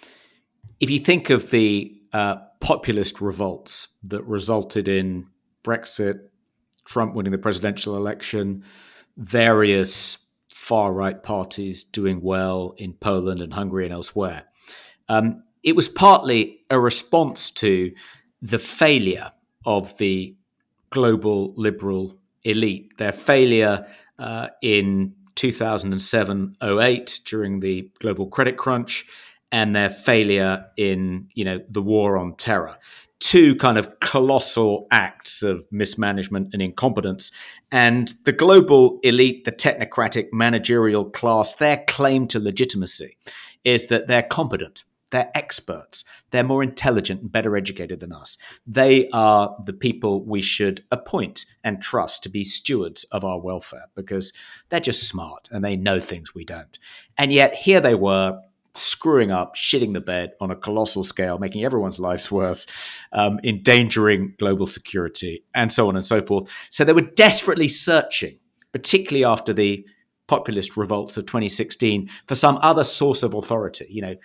[0.80, 5.26] if you think of the uh, populist revolts that resulted in
[5.62, 6.20] Brexit,
[6.86, 8.64] Trump winning the presidential election,
[9.16, 14.44] various far right parties doing well in Poland and Hungary and elsewhere.
[15.08, 17.92] Um, it was partly a response to
[18.40, 19.30] the failure
[19.66, 20.34] of the
[20.90, 23.86] global liberal elite, their failure
[24.18, 29.06] uh, in 2007 08 during the global credit crunch,
[29.52, 32.76] and their failure in you know the war on terror
[33.20, 37.30] two kind of colossal acts of mismanagement and incompetence.
[37.70, 43.16] And the global elite, the technocratic managerial class, their claim to legitimacy
[43.62, 44.84] is that they're competent.
[45.10, 46.04] They're experts.
[46.30, 48.38] They're more intelligent and better educated than us.
[48.66, 53.86] They are the people we should appoint and trust to be stewards of our welfare
[53.96, 54.32] because
[54.68, 56.78] they're just smart and they know things we don't.
[57.18, 58.40] And yet, here they were
[58.74, 62.66] screwing up, shitting the bed on a colossal scale, making everyone's lives worse,
[63.12, 66.50] um, endangering global security, and so on and so forth.
[66.70, 68.38] So they were desperately searching,
[68.72, 69.86] particularly after the
[70.28, 73.86] populist revolts of 2016, for some other source of authority.
[73.88, 74.16] You know,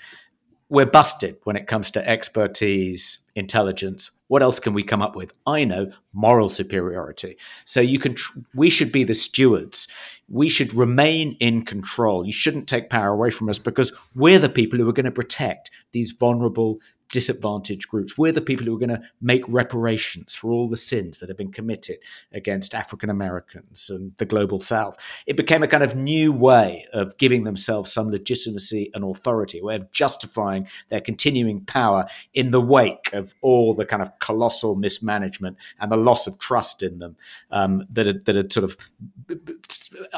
[0.69, 4.11] we're busted when it comes to expertise, intelligence.
[4.27, 5.33] What else can we come up with?
[5.45, 7.37] I know moral superiority.
[7.65, 8.15] So you can.
[8.15, 9.87] Tr- we should be the stewards.
[10.27, 12.25] We should remain in control.
[12.25, 15.11] You shouldn't take power away from us because we're the people who are going to
[15.11, 16.79] protect these vulnerable,
[17.15, 18.17] disadvantaged groups.
[18.17, 21.37] We're the people who are going to make reparations for all the sins that have
[21.37, 21.99] been committed
[22.33, 24.97] against African Americans and the global South.
[25.25, 29.63] It became a kind of new way of giving themselves some legitimacy and authority, a
[29.63, 34.75] way of justifying their continuing power in the wake of all the kind of colossal
[34.75, 37.15] mismanagement and the loss of trust in them
[37.49, 38.75] um, that, had, that had sort of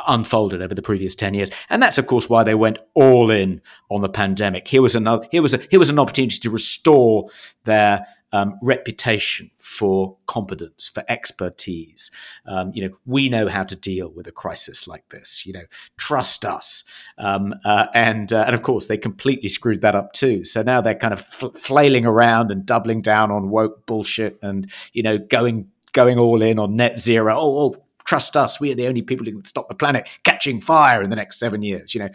[0.07, 1.51] unfolded over the previous 10 years.
[1.69, 4.67] And that's, of course, why they went all in on the pandemic.
[4.67, 6.86] Here was another, here was a, here was an opportunity to restore
[7.63, 12.11] their um, reputation for competence, for expertise.
[12.45, 15.45] Um, you know, we know how to deal with a crisis like this.
[15.45, 15.63] You know,
[15.97, 16.83] trust us.
[17.17, 20.45] Um, uh, and uh, and of course, they completely screwed that up too.
[20.45, 24.71] So now they're kind of fl- flailing around and doubling down on woke bullshit, and
[24.93, 27.35] you know, going going all in on net zero.
[27.35, 28.59] Oh, oh trust us.
[28.59, 31.37] We are the only people who can stop the planet catching fire in the next
[31.37, 31.93] seven years.
[31.93, 32.09] You know,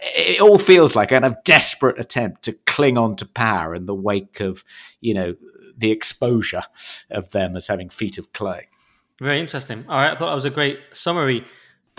[0.00, 3.86] it all feels like a kind of desperate attempt to cling on to power in
[3.86, 4.62] the wake of,
[5.00, 5.34] you know,
[5.76, 6.62] the exposure
[7.10, 8.68] of them as having feet of clay.
[9.20, 9.84] Very interesting.
[9.88, 11.44] All right, I thought that was a great summary.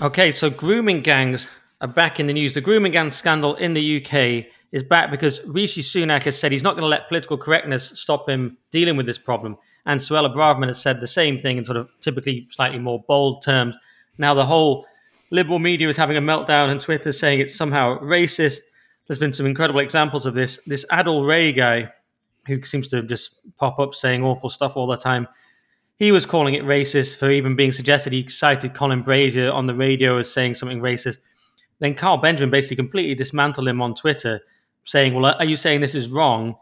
[0.01, 1.49] Okay, so grooming gangs
[1.81, 2.53] are back in the news.
[2.53, 6.63] The grooming gang scandal in the UK is back because Rishi Sunak has said he's
[6.63, 9.57] not going to let political correctness stop him dealing with this problem.
[9.89, 13.41] And Suella Braverman has said the same thing in sort of typically slightly more bold
[13.43, 13.75] terms.
[14.19, 14.85] Now, the whole
[15.31, 18.59] liberal media is having a meltdown on Twitter saying it's somehow racist.
[19.07, 20.59] There's been some incredible examples of this.
[20.67, 21.89] This Adil Ray guy,
[22.45, 25.27] who seems to just pop up saying awful stuff all the time,
[25.95, 28.13] he was calling it racist for even being suggested.
[28.13, 31.17] He cited Colin Brazier on the radio as saying something racist.
[31.79, 34.39] Then Carl Benjamin basically completely dismantled him on Twitter,
[34.83, 36.57] saying, Well, are you saying this is wrong?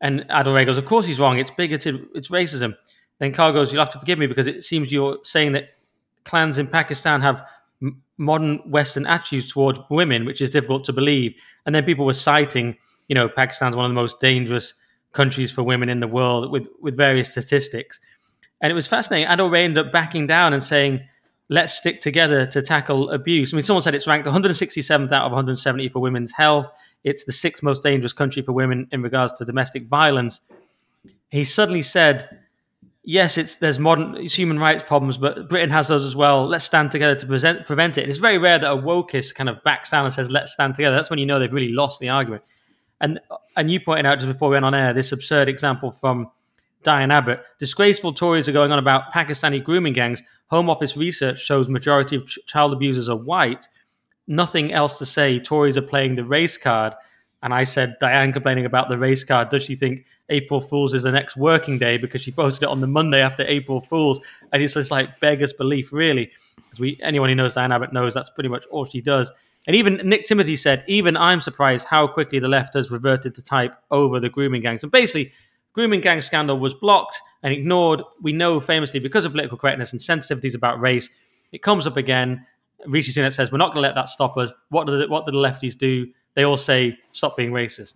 [0.00, 1.38] And Adil goes, Of course he's wrong.
[1.38, 2.06] It's bigoted.
[2.14, 2.74] It's racism.
[3.18, 5.70] Then Carl goes, You'll have to forgive me because it seems you're saying that
[6.24, 7.44] clans in Pakistan have
[7.82, 11.34] m- modern Western attitudes towards women, which is difficult to believe.
[11.66, 12.76] And then people were citing,
[13.08, 14.74] you know, Pakistan's one of the most dangerous
[15.12, 17.98] countries for women in the world with, with various statistics.
[18.60, 19.50] And it was fascinating.
[19.50, 21.00] Ray ended up backing down and saying,
[21.50, 23.52] let's stick together to tackle abuse.
[23.52, 26.70] I mean, someone said it's ranked 167th out of 170 for women's health.
[27.04, 30.40] It's the sixth most dangerous country for women in regards to domestic violence.
[31.30, 32.28] He suddenly said,
[33.02, 36.46] yes, it's there's modern it's human rights problems, but Britain has those as well.
[36.46, 38.02] Let's stand together to present, prevent it.
[38.02, 40.74] And it's very rare that a wokist kind of backs down and says, let's stand
[40.74, 40.96] together.
[40.96, 42.42] That's when you know they've really lost the argument.
[43.00, 43.20] And
[43.56, 46.30] and you pointed out just before we went on air this absurd example from
[46.82, 47.42] Diane Abbott.
[47.58, 50.22] Disgraceful Tories are going on about Pakistani grooming gangs.
[50.48, 53.68] Home Office research shows majority of ch- child abusers are white.
[54.30, 55.40] Nothing else to say.
[55.40, 56.94] Tories are playing the race card.
[57.42, 59.48] And I said, Diane complaining about the race card.
[59.48, 62.80] Does she think April Fool's is the next working day because she posted it on
[62.80, 64.20] the Monday after April Fool's?
[64.52, 66.30] And it's just like beggars belief, really.
[66.54, 69.32] Because we anyone who knows Diane Abbott knows that's pretty much all she does.
[69.66, 73.42] And even Nick Timothy said, even I'm surprised how quickly the left has reverted to
[73.42, 74.84] type over the grooming gangs.
[74.84, 75.32] And basically,
[75.72, 78.02] grooming gang scandal was blocked and ignored.
[78.22, 81.10] We know famously because of political correctness and sensitivities about race.
[81.50, 82.46] It comes up again.
[82.86, 85.26] Rishi Sunak says, "We're not going to let that stop us." What do the, what
[85.26, 86.06] do the lefties do?
[86.34, 87.94] They all say, "Stop being racist."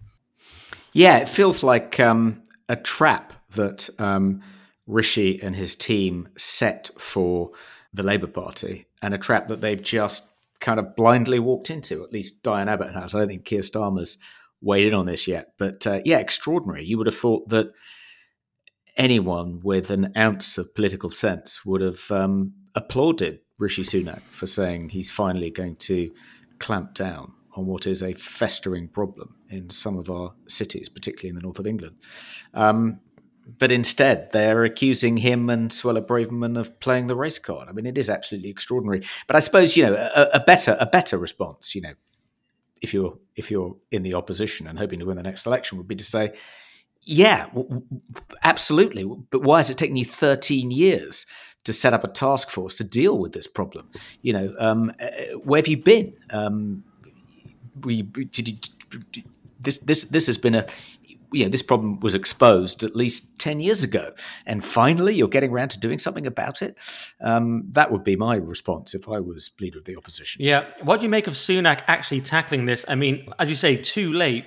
[0.92, 4.42] Yeah, it feels like um, a trap that um,
[4.86, 7.50] Rishi and his team set for
[7.92, 10.30] the Labour Party, and a trap that they've just
[10.60, 12.02] kind of blindly walked into.
[12.04, 13.14] At least Diane Abbott has.
[13.14, 14.18] I don't think Keir Starmer's
[14.64, 15.52] weighed in on this yet.
[15.58, 16.84] But uh, yeah, extraordinary.
[16.84, 17.68] You would have thought that
[18.96, 24.90] anyone with an ounce of political sense would have um, applauded Rishi Sunak for saying
[24.90, 26.12] he's finally going to
[26.58, 31.36] clamp down on what is a festering problem in some of our cities, particularly in
[31.36, 31.96] the north of England.
[32.52, 33.00] Um,
[33.46, 37.68] but instead, they're accusing him and Suella Braverman of playing the race card.
[37.68, 39.02] I mean, it is absolutely extraordinary.
[39.26, 41.92] But I suppose you know a, a better a better response, you know,
[42.80, 45.88] if you're if you're in the opposition and hoping to win the next election, would
[45.88, 46.32] be to say,
[47.02, 47.46] yeah,
[48.42, 49.04] absolutely.
[49.04, 51.26] But why is it taking you 13 years
[51.64, 53.88] to set up a task force to deal with this problem?
[54.22, 56.14] You know, um, uh, where have you been?
[56.30, 56.84] Um,
[57.82, 59.22] we did you,
[59.60, 60.66] this this this has been a
[61.34, 64.12] you know, this problem was exposed at least 10 years ago.
[64.46, 66.78] And finally, you're getting around to doing something about it.
[67.20, 70.44] Um, that would be my response if I was leader of the opposition.
[70.44, 70.64] Yeah.
[70.82, 72.84] What do you make of Sunak actually tackling this?
[72.86, 74.44] I mean, as you say, too late.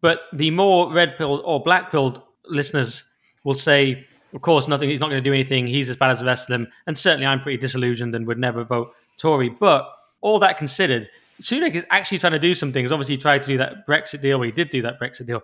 [0.00, 3.04] But the more red pilled or black pilled listeners
[3.42, 4.90] will say, of course, nothing.
[4.90, 5.66] He's not going to do anything.
[5.66, 6.68] He's as bad as the rest of them.
[6.86, 9.48] And certainly, I'm pretty disillusioned and would never vote Tory.
[9.48, 11.08] But all that considered,
[11.40, 12.92] Sunak is actually trying to do some things.
[12.92, 14.40] Obviously, he tried to do that Brexit deal.
[14.42, 15.42] He did do that Brexit deal.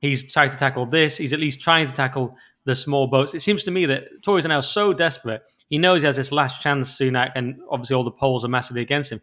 [0.00, 1.16] He's tried to tackle this.
[1.16, 3.34] He's at least trying to tackle the small boats.
[3.34, 5.42] It seems to me that Tories are now so desperate.
[5.68, 8.82] He knows he has this last chance, Sunak, and obviously all the polls are massively
[8.82, 9.20] against him.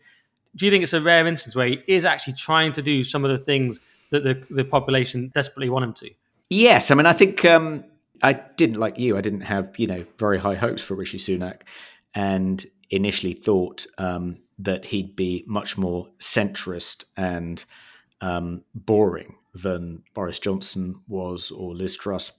[0.55, 3.24] Do you think it's a rare instance where he is actually trying to do some
[3.24, 3.80] of the things
[4.10, 6.10] that the, the population desperately want him to?
[6.49, 6.89] Yes.
[6.89, 7.84] I mean, I think um,
[8.22, 11.61] I didn't, like you, I didn't have, you know, very high hopes for Rishi Sunak
[12.13, 17.63] and initially thought um, that he'd be much more centrist and
[18.22, 22.32] um, boring than Boris Johnson was or Liz Truss,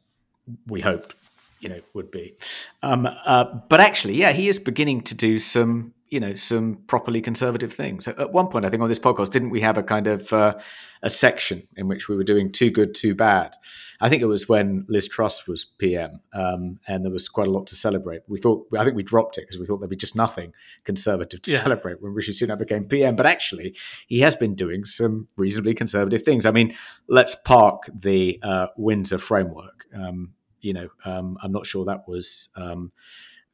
[0.67, 1.15] we hoped,
[1.61, 2.35] you know, would be.
[2.83, 7.23] Um, uh, but actually, yeah, he is beginning to do some you know some properly
[7.23, 8.09] conservative things.
[8.09, 10.59] At one point, I think on this podcast, didn't we have a kind of uh,
[11.03, 13.55] a section in which we were doing too good, too bad?
[14.01, 17.51] I think it was when Liz Truss was PM, um, and there was quite a
[17.51, 18.23] lot to celebrate.
[18.27, 20.53] We thought, I think we dropped it because we thought there'd be just nothing
[20.85, 21.59] conservative to yeah.
[21.59, 23.15] celebrate when Rishi Sunak became PM.
[23.15, 23.77] But actually,
[24.09, 26.45] he has been doing some reasonably conservative things.
[26.45, 26.75] I mean,
[27.09, 29.87] let's park the uh, Windsor framework.
[29.95, 32.93] Um, you know, um, I'm not sure that was um,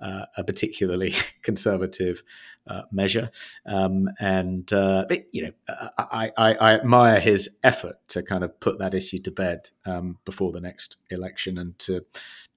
[0.00, 2.22] uh, a particularly conservative
[2.66, 3.30] uh, measure.
[3.64, 5.52] Um, and uh, but, you know,
[5.98, 10.18] I, I, I, admire his effort to kind of put that issue to bed um,
[10.24, 12.04] before the next election and to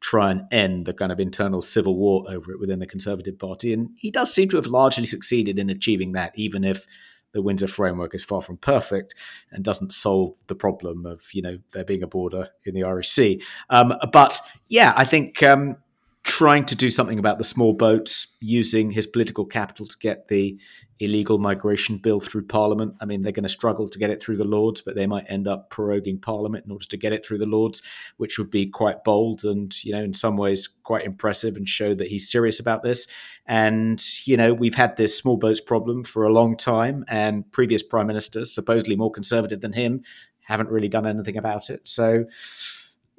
[0.02, 3.72] try and end the kind of internal civil war over it within the Conservative Party.
[3.72, 6.88] And he does seem to have largely succeeded in achieving that, even if
[7.32, 9.14] the Windsor framework is far from perfect
[9.52, 13.10] and doesn't solve the problem of you know there being a border in the Irish
[13.10, 13.42] Sea.
[13.70, 15.78] Um, but yeah, I think um,
[16.24, 20.60] trying to do something about the small boats, using his political capital to get the
[21.00, 22.94] illegal migration bill through Parliament.
[23.00, 25.26] I mean, they're going to struggle to get it through the Lords, but they might
[25.30, 27.82] end up proroguing Parliament in order to get it through the Lords,
[28.18, 31.96] which would be quite bold and, you know, in some ways quite impressive and show
[31.96, 33.08] that he's serious about this.
[33.46, 37.82] And, you know, we've had this small boats problem for a long time, and previous
[37.82, 40.04] prime ministers, supposedly more conservative than him,
[40.42, 41.88] haven't really done anything about it.
[41.88, 42.26] So,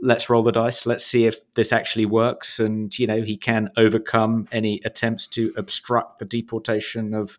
[0.03, 0.87] let's roll the dice.
[0.87, 2.59] Let's see if this actually works.
[2.59, 7.39] And, you know, he can overcome any attempts to obstruct the deportation of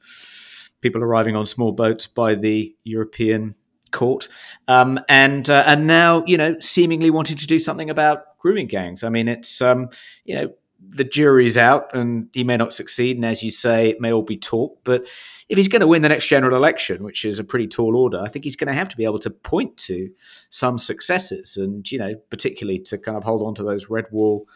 [0.81, 3.55] people arriving on small boats by the European
[3.91, 4.27] court.
[4.67, 9.03] Um, and, uh, and now, you know, seemingly wanting to do something about grooming gangs.
[9.03, 9.89] I mean, it's, um,
[10.25, 10.53] you know,
[10.89, 13.15] the jury's out and he may not succeed.
[13.15, 14.79] And as you say, it may all be talk.
[14.83, 15.07] But
[15.47, 18.19] if he's going to win the next general election, which is a pretty tall order,
[18.19, 20.09] I think he's going to have to be able to point to
[20.49, 24.47] some successes and, you know, particularly to kind of hold on to those red wall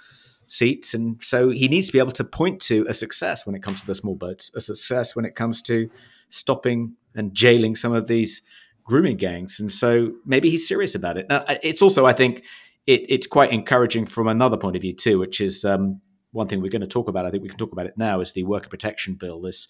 [0.47, 0.93] seats.
[0.93, 3.81] And so he needs to be able to point to a success when it comes
[3.81, 5.89] to the small boats, a success when it comes to
[6.29, 8.41] stopping and jailing some of these
[8.83, 9.59] grooming gangs.
[9.59, 11.27] And so maybe he's serious about it.
[11.29, 12.43] Now, it's also, I think,
[12.85, 16.01] it, it's quite encouraging from another point of view too, which is um,
[16.35, 18.19] one thing we're going to talk about, I think we can talk about it now,
[18.19, 19.67] is the worker protection bill, this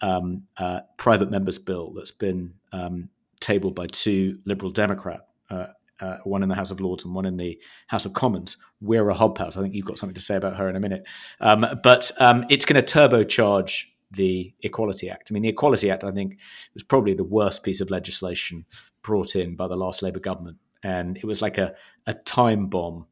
[0.00, 5.66] um, uh, private members bill that's been um, tabled by two Liberal Democrat, uh,
[6.00, 8.56] uh, one in the House of Lords and one in the House of Commons.
[8.80, 9.56] Wera Hobhouse.
[9.56, 11.04] I think you've got something to say about her in a minute.
[11.40, 15.30] Um, but um, it's going to turbocharge the Equality Act.
[15.30, 16.38] I mean, the Equality Act, I think,
[16.74, 18.64] was probably the worst piece of legislation
[19.02, 20.58] brought in by the last Labour government.
[20.84, 21.74] And it was like a,
[22.06, 23.06] a time bomb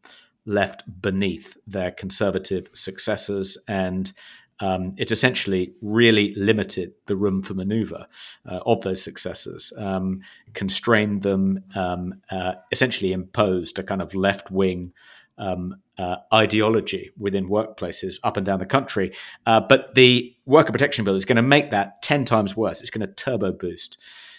[0.47, 3.59] left beneath their conservative successors.
[3.68, 4.12] And
[4.61, 8.07] um, it essentially really limited the room for maneuver
[8.47, 10.22] uh, of those successors, um,
[10.55, 14.92] constrained them, um, uh, essentially imposed a kind of left wing
[15.38, 19.12] um, uh, ideology within workplaces up and down the country.
[19.44, 22.80] Uh, but the worker protection bill is going to make that 10 times worse.
[22.80, 23.99] It's going to turbo boost.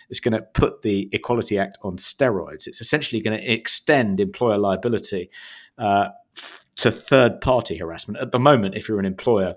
[0.09, 2.65] It's going to put the Equality Act on steroids.
[2.65, 5.29] It's essentially going to extend employer liability
[5.77, 6.09] uh,
[6.77, 8.21] to third party harassment.
[8.21, 9.53] At the moment, if you're an employer,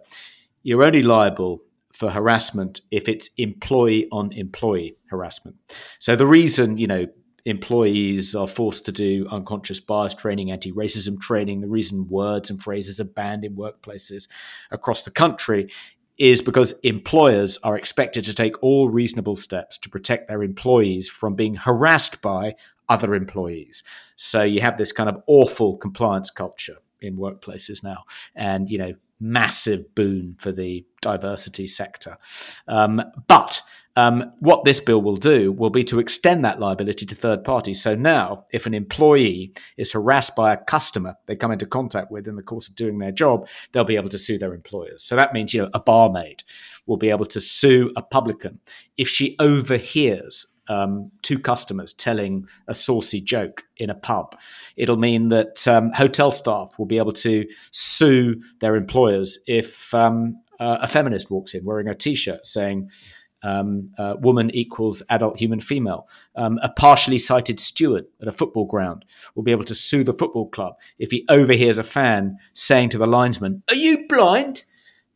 [0.62, 1.62] you're only liable
[1.92, 5.56] for harassment if it's employee on employee harassment.
[5.98, 7.06] So the reason, you know,
[7.44, 12.60] employees are forced to do unconscious bias training, anti racism training, the reason words and
[12.60, 14.28] phrases are banned in workplaces
[14.70, 15.70] across the country
[16.18, 21.34] is because employers are expected to take all reasonable steps to protect their employees from
[21.34, 22.54] being harassed by
[22.90, 23.82] other employees.
[24.16, 28.92] So you have this kind of awful compliance culture in workplaces now, and you know,
[29.20, 32.18] massive boon for the diversity sector.
[32.68, 33.62] Um, but
[33.96, 37.82] um, what this bill will do will be to extend that liability to third parties.
[37.82, 42.28] So now, if an employee is harassed by a customer they come into contact with
[42.28, 45.02] in the course of doing their job, they'll be able to sue their employers.
[45.02, 46.44] So that means, you know, a barmaid
[46.86, 48.60] will be able to sue a publican
[48.96, 54.38] if she overhears um, two customers telling a saucy joke in a pub.
[54.76, 60.40] It'll mean that um, hotel staff will be able to sue their employers if um,
[60.60, 62.90] uh, a feminist walks in wearing a t shirt saying,
[63.42, 66.06] um, uh, woman equals adult human female.
[66.36, 69.04] Um, a partially sighted steward at a football ground
[69.34, 72.98] will be able to sue the football club if he overhears a fan saying to
[72.98, 74.64] the linesman, Are you blind?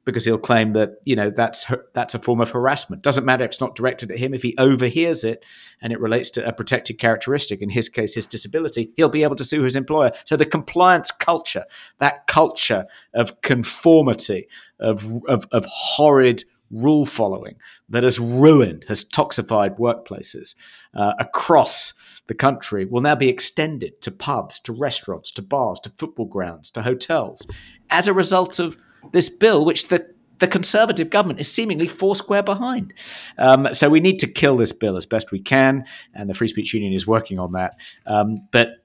[0.05, 3.03] Because he'll claim that you know that's that's a form of harassment.
[3.03, 4.35] Doesn't matter if it's not directed at him.
[4.35, 5.45] If he overhears it
[5.81, 9.37] and it relates to a protected characteristic, in his case, his disability, he'll be able
[9.37, 10.13] to sue his employer.
[10.25, 11.65] So the compliance culture,
[11.99, 14.49] that culture of conformity,
[14.79, 17.57] of of, of horrid rule following
[17.89, 20.55] that has ruined, has toxified workplaces
[20.95, 21.93] uh, across
[22.27, 26.71] the country will now be extended to pubs, to restaurants, to bars, to football grounds,
[26.71, 27.47] to hotels,
[27.91, 28.77] as a result of
[29.13, 32.93] this bill, which the the Conservative government is seemingly foursquare behind.
[33.39, 36.49] Um, so we need to kill this bill as best we can, and the Free
[36.49, 37.79] Speech Union is working on that.
[38.05, 38.77] Um, but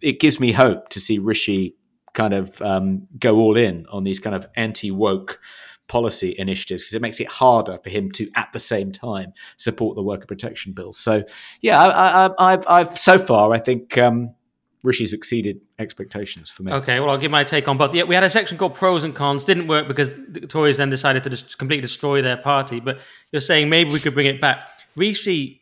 [0.00, 1.74] it gives me hope to see Rishi
[2.14, 5.40] kind of um, go all in on these kind of anti woke
[5.88, 9.96] policy initiatives because it makes it harder for him to, at the same time, support
[9.96, 10.92] the worker protection bill.
[10.92, 11.24] So,
[11.60, 14.34] yeah, I, have so far I think um,
[14.82, 16.72] Rishi's exceeded expectations for me.
[16.72, 17.94] Okay, well, I'll give my take on both.
[17.94, 19.44] Yeah, we had a section called pros and cons.
[19.44, 22.80] Didn't work because the Tories then decided to just completely destroy their party.
[22.80, 22.98] But
[23.30, 24.68] you're saying maybe we could bring it back.
[24.96, 25.60] Rishi,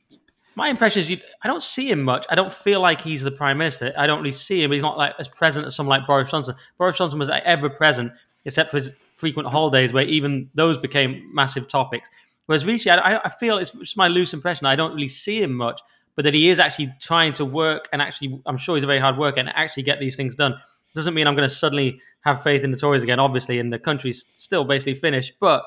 [0.55, 2.25] my impression is you, I don't see him much.
[2.31, 3.93] I don't feel like he's the prime minister.
[3.97, 4.73] I don't really see him.
[4.73, 6.55] He's not like as present as someone like Boris Johnson.
[6.79, 8.13] Boris Johnson was ever present,
[8.47, 12.09] except for his frequent holidays, where even those became massive topics.
[12.47, 14.67] Whereas Rishi, I, I feel it's just my loose impression.
[14.67, 15.81] I don't really see him much
[16.21, 18.99] but that he is actually trying to work and actually, I'm sure he's a very
[18.99, 20.55] hard worker and actually get these things done.
[20.95, 23.79] Doesn't mean I'm going to suddenly have faith in the Tories again, obviously, and the
[23.79, 25.65] country's still basically finished, but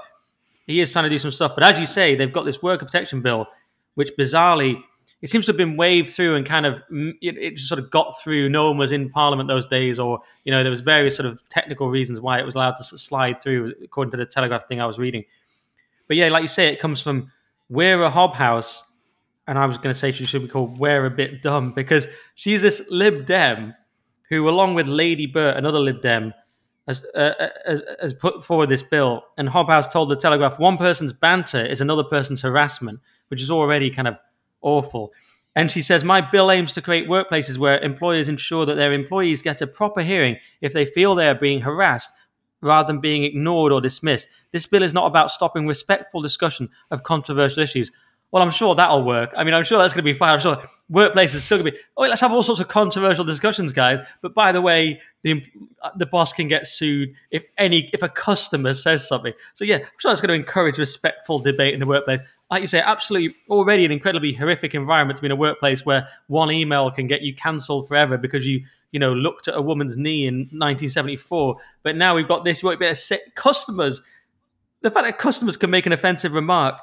[0.67, 1.53] he is trying to do some stuff.
[1.55, 3.47] But as you say, they've got this worker protection bill,
[3.95, 4.79] which bizarrely,
[5.23, 7.79] it seems to have been waved through and kind of mm, it, it, just sort
[7.79, 8.47] of got through.
[8.49, 11.41] No one was in Parliament those days, or you know there was various sort of
[11.49, 14.85] technical reasons why it was allowed to slide through, according to the Telegraph thing I
[14.85, 15.23] was reading.
[16.07, 17.31] But yeah, like you say, it comes from
[17.69, 18.83] Wera Hobhouse,
[19.47, 22.07] and I was going to say she should be called Wear a Bit Dumb because
[22.35, 23.75] she's this Lib Dem
[24.29, 26.33] who, along with Lady Burt, another Lib Dem,
[26.87, 29.23] has, uh, has, has put forward this bill.
[29.37, 33.89] And Hobhouse told the Telegraph one person's banter is another person's harassment, which is already
[33.89, 34.15] kind of
[34.61, 35.13] awful.
[35.55, 39.41] And she says, My bill aims to create workplaces where employers ensure that their employees
[39.41, 42.13] get a proper hearing if they feel they are being harassed
[42.61, 44.29] rather than being ignored or dismissed.
[44.51, 47.91] This bill is not about stopping respectful discussion of controversial issues.
[48.34, 49.31] Well, I'm sure that'll work.
[49.38, 50.34] I mean, I'm sure that's going to be fine.
[50.34, 50.57] I'm sure
[50.91, 53.99] workplaces still going to be, oh, let's have all sorts of controversial discussions, guys.
[54.23, 55.45] But by the way, the
[55.84, 59.34] uh, the boss can get sued if any if a customer says something.
[59.53, 62.21] So yeah, I'm sure that's going to encourage respectful debate in the workplace.
[62.49, 66.07] Like you say, absolutely already an incredibly horrific environment to be in a workplace where
[66.25, 69.95] one email can get you cancelled forever because you you know looked at a woman's
[69.95, 71.57] knee in 1974.
[71.84, 72.63] But now we've got this.
[72.63, 74.01] You won't be able to sit customers.
[74.81, 76.79] The fact that customers can make an offensive remark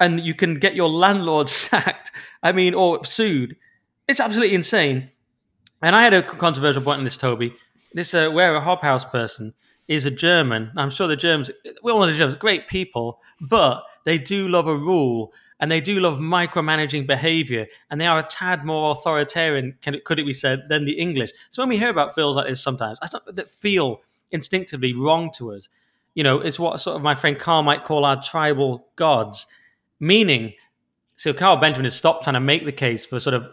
[0.00, 2.10] and you can get your landlord sacked,
[2.42, 3.56] I mean, or sued.
[4.08, 5.10] It's absolutely insane.
[5.82, 7.54] And I had a controversial point in this, Toby.
[7.92, 9.54] This uh, where a Hobhouse person
[9.88, 10.72] is a German.
[10.76, 11.50] I'm sure the Germans,
[11.82, 15.80] we all know the Germans, great people, but they do love a rule and they
[15.80, 20.34] do love micromanaging behavior and they are a tad more authoritarian, can could it be
[20.34, 21.30] said, than the English.
[21.50, 25.52] So when we hear about bills like this sometimes, I that feel instinctively wrong to
[25.52, 25.68] us.
[26.14, 29.46] You know, it's what sort of my friend Carl might call our tribal gods.
[30.00, 30.54] Meaning,
[31.16, 33.48] so Carl Benjamin has stopped trying to make the case for sort of uh,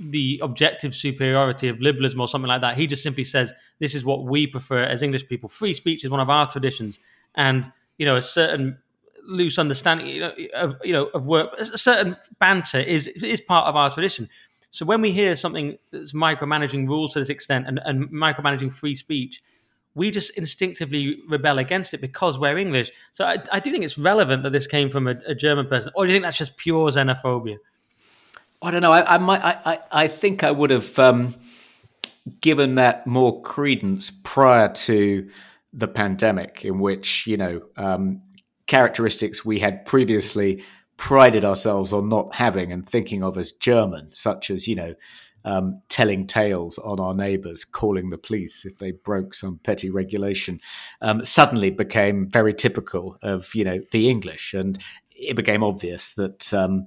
[0.00, 2.76] the objective superiority of liberalism or something like that.
[2.76, 5.48] He just simply says, this is what we prefer as English people.
[5.48, 6.98] Free speech is one of our traditions.
[7.34, 8.78] And, you know, a certain
[9.26, 13.66] loose understanding you know, of, you know, of work, a certain banter is, is part
[13.66, 14.28] of our tradition.
[14.70, 18.96] So when we hear something that's micromanaging rules to this extent and, and micromanaging free
[18.96, 19.40] speech,
[19.94, 22.90] we just instinctively rebel against it because we're English.
[23.12, 25.92] So I, I do think it's relevant that this came from a, a, German person,
[25.94, 27.58] or do you think that's just pure xenophobia?
[28.60, 28.92] I don't know.
[28.92, 29.44] I, I might.
[29.44, 31.34] I, I think I would have um,
[32.40, 35.28] given that more credence prior to
[35.72, 38.22] the pandemic, in which you know um,
[38.66, 40.64] characteristics we had previously
[40.96, 44.94] prided ourselves on not having and thinking of as German, such as you know
[45.44, 50.60] um, telling tales on our neighbours, calling the police if they broke some petty regulation,
[51.00, 54.78] um, suddenly became very typical of you know the English, and
[55.10, 56.84] it became obvious that um,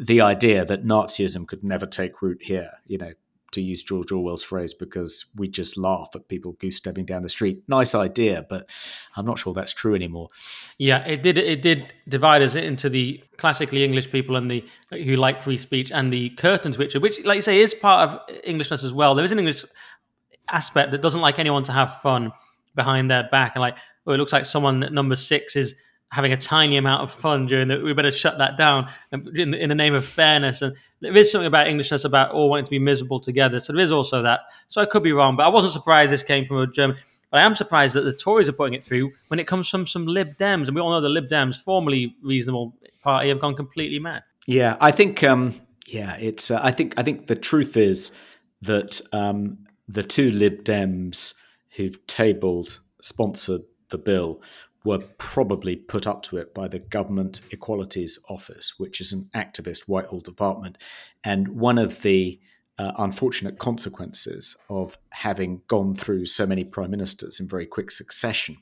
[0.00, 3.12] the idea that Nazism could never take root here, you know,
[3.56, 7.28] to use George Orwell's phrase, because we just laugh at people goose stepping down the
[7.28, 7.62] street.
[7.66, 8.70] Nice idea, but
[9.16, 10.28] I'm not sure that's true anymore.
[10.78, 11.36] Yeah, it did.
[11.36, 15.90] It did divide us into the classically English people and the who like free speech,
[15.90, 19.14] and the curtain switcher, which, like you say, is part of Englishness as well.
[19.14, 19.64] There is an English
[20.48, 22.30] aspect that doesn't like anyone to have fun
[22.76, 25.74] behind their back, and like, oh, it looks like someone at number six is
[26.12, 29.68] having a tiny amount of fun during the we better shut that down in, in
[29.68, 32.78] the name of fairness and there is something about Englishness about all wanting to be
[32.78, 33.60] miserable together.
[33.60, 34.40] So there is also that.
[34.68, 36.96] So I could be wrong, but I wasn't surprised this came from a German.
[37.30, 39.84] But I am surprised that the Tories are putting it through when it comes from
[39.84, 43.56] some Lib Dems, and we all know the Lib Dems, formerly reasonable party, have gone
[43.56, 44.22] completely mad.
[44.46, 45.22] Yeah, I think.
[45.24, 45.54] Um,
[45.86, 46.50] yeah, it's.
[46.50, 46.94] Uh, I think.
[46.96, 48.12] I think the truth is
[48.62, 51.34] that um, the two Lib Dems
[51.70, 54.40] who've tabled sponsored the bill
[54.86, 59.82] were probably put up to it by the Government Equalities Office, which is an activist
[59.82, 60.78] Whitehall department.
[61.24, 62.40] And one of the
[62.78, 68.58] uh, unfortunate consequences of having gone through so many prime ministers in very quick succession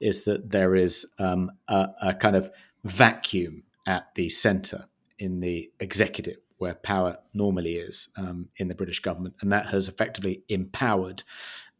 [0.00, 2.50] is that there is um, a, a kind of
[2.84, 4.84] vacuum at the centre
[5.18, 9.88] in the executive where power normally is um, in the British government, and that has
[9.88, 11.22] effectively empowered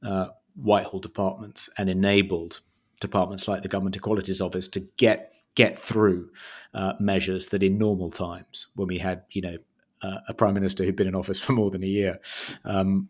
[0.02, 2.60] uh, Whitehall departments and enabled
[3.00, 6.30] departments like the Government Equalities Office to get get through
[6.74, 9.56] uh, measures that in normal times, when we had you know
[10.02, 12.20] uh, a prime minister who'd been in office for more than a year,
[12.64, 13.08] um,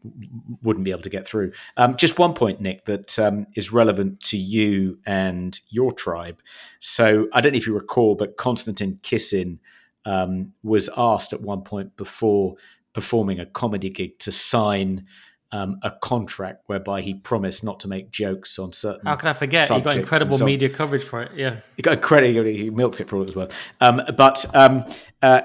[0.62, 1.52] wouldn't be able to get through.
[1.77, 6.40] Um, just one point, Nick, that um, is relevant to you and your tribe.
[6.81, 9.59] So I don't know if you recall, but Konstantin Kisin
[10.05, 12.56] um, was asked at one point before
[12.93, 15.06] performing a comedy gig to sign
[15.55, 19.06] um, a contract whereby he promised not to make jokes on certain.
[19.06, 19.70] How can I forget?
[19.70, 21.31] He got incredible so media coverage for it.
[21.36, 22.43] Yeah, he got incredible.
[22.44, 23.48] He milked it for all as well.
[23.81, 24.85] Um, but um,
[25.22, 25.43] uh,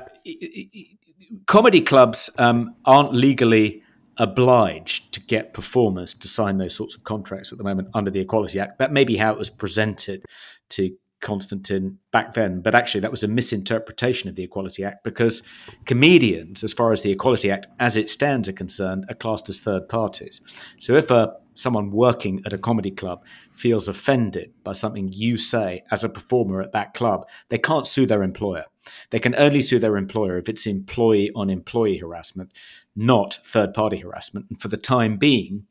[1.46, 3.84] comedy clubs um, aren't legally
[4.18, 8.20] obliged to get performers to sign those sorts of contracts at the moment under the
[8.20, 8.80] Equality Act.
[8.80, 10.26] That may be how it was presented
[10.72, 15.44] to Konstantin back then, but actually that was a misinterpretation of the Equality Act because
[15.86, 19.62] comedians, as far as the Equality Act as it stands are concerned, are classed as
[19.62, 20.42] third parties.
[20.78, 25.84] So if a someone working at a comedy club feels offended by something you say
[25.92, 28.64] as a performer at that club, they can't sue their employer.
[29.10, 32.54] They can only sue their employer if it's employee on employee harassment,
[32.96, 34.48] not third party harassment.
[34.50, 35.66] And for the time being,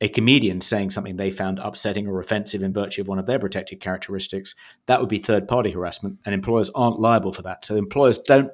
[0.00, 3.38] a comedian saying something they found upsetting or offensive in virtue of one of their
[3.38, 4.54] protected characteristics,
[4.86, 7.64] that would be third party harassment, and employers aren't liable for that.
[7.64, 8.50] So employers don't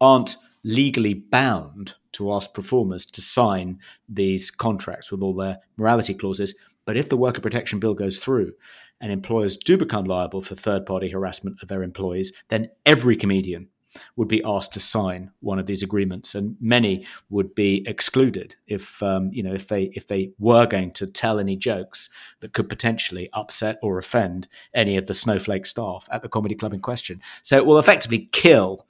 [0.00, 3.78] aren't legally bound to ask performers to sign
[4.08, 6.54] these contracts with all their morality clauses.
[6.84, 8.52] But if the worker protection bill goes through
[9.00, 13.68] and employers do become liable for third party harassment of their employees, then every comedian
[14.16, 19.02] would be asked to sign one of these agreements, and many would be excluded if
[19.02, 22.10] um, you know if they if they were going to tell any jokes
[22.40, 26.72] that could potentially upset or offend any of the snowflake staff at the comedy club
[26.72, 27.20] in question.
[27.42, 28.86] So it will effectively kill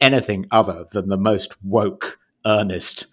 [0.00, 3.06] anything other than the most woke, earnest,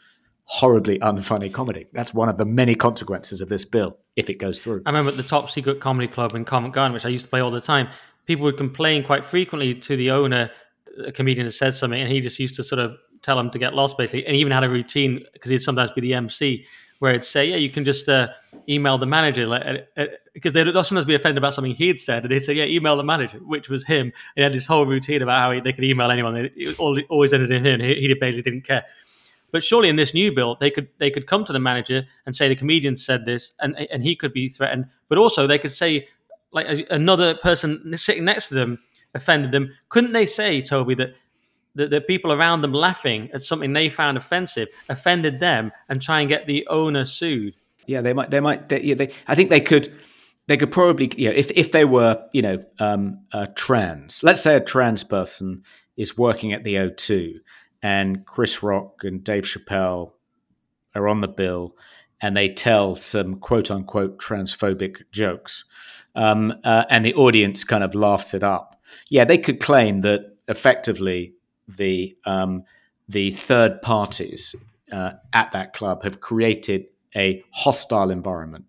[0.45, 1.85] horribly unfunny comedy.
[1.93, 4.81] That's one of the many consequences of this bill if it goes through.
[4.85, 7.29] I remember at the Top Secret Comedy Club in Covent Garden, which I used to
[7.29, 7.89] play all the time,
[8.25, 10.49] people would complain quite frequently to the owner.
[11.05, 13.59] A comedian had said something, and he just used to sort of tell them to
[13.59, 14.25] get lost, basically.
[14.25, 16.65] And he even had a routine because he'd sometimes be the MC
[16.99, 18.27] where it'd say, "Yeah, you can just uh,
[18.67, 22.23] email the manager," like, uh, uh, because they'd sometimes be offended about something he'd said,
[22.23, 24.07] and he'd say, "Yeah, email the manager," which was him.
[24.07, 26.49] And he had this whole routine about how he, they could email anyone.
[26.55, 27.79] It always ended in him.
[27.79, 28.85] He, he basically didn't care.
[29.51, 32.35] But surely in this new bill, they could they could come to the manager and
[32.35, 34.85] say the comedian said this, and and he could be threatened.
[35.07, 36.07] But also they could say
[36.51, 38.79] like another person sitting next to them
[39.13, 39.75] offended them.
[39.89, 41.15] Couldn't they say, Toby, that
[41.75, 46.19] the, the people around them laughing at something they found offensive offended them and try
[46.19, 47.55] and get the owner sued.
[47.85, 48.29] Yeah, they might.
[48.29, 48.69] They might.
[48.69, 49.91] They, yeah, they, I think they could.
[50.47, 53.21] They could probably, you know, if if they were, you know, um,
[53.55, 54.23] trans.
[54.23, 55.63] Let's say a trans person
[55.95, 57.35] is working at the O2,
[57.81, 60.13] and Chris Rock and Dave Chappelle
[60.95, 61.75] are on the bill,
[62.21, 65.65] and they tell some quote unquote transphobic jokes,
[66.15, 68.68] um, uh, and the audience kind of laughs it up.
[69.09, 71.33] Yeah, they could claim that effectively
[71.67, 72.63] the um,
[73.07, 74.55] the third parties
[74.91, 78.65] uh, at that club have created a hostile environment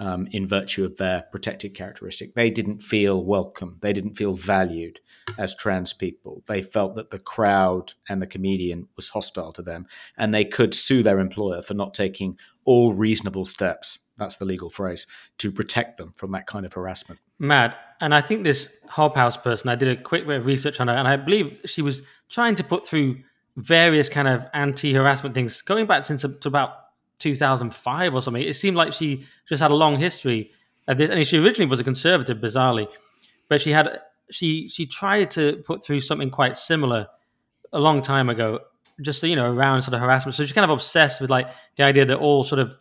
[0.00, 2.34] um, in virtue of their protected characteristic.
[2.34, 3.76] They didn't feel welcome.
[3.80, 5.00] They didn't feel valued
[5.38, 6.42] as trans people.
[6.46, 10.74] They felt that the crowd and the comedian was hostile to them, and they could
[10.74, 13.98] sue their employer for not taking all reasonable steps.
[14.16, 15.06] That's the legal phrase
[15.38, 17.20] to protect them from that kind of harassment.
[17.38, 17.76] Mad.
[18.00, 20.94] And I think this Hobhouse person, I did a quick bit of research on her,
[20.94, 23.18] and I believe she was trying to put through
[23.56, 26.70] various kind of anti-harassment things going back since to about
[27.18, 28.42] 2005 or something.
[28.42, 30.52] It seemed like she just had a long history
[30.88, 31.10] of this.
[31.10, 32.88] And she originally was a conservative, bizarrely,
[33.48, 34.00] but she had
[34.30, 37.08] she she tried to put through something quite similar
[37.72, 38.60] a long time ago,
[39.00, 40.34] just you know around sort of harassment.
[40.34, 42.78] So she's kind of obsessed with like the idea that all sort of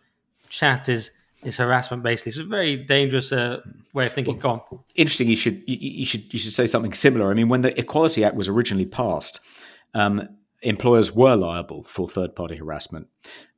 [0.50, 1.12] chat is
[1.44, 2.32] is harassment basically.
[2.32, 3.62] It's a very dangerous uh,
[3.94, 4.36] way of thinking.
[4.36, 4.80] Well, Go on.
[4.96, 5.30] Interesting.
[5.30, 7.32] You should you, you, should you should say something similar.
[7.32, 9.40] I mean, when the Equality Act was originally passed,
[9.94, 10.28] um,
[10.62, 13.08] employers were liable for third party harassment,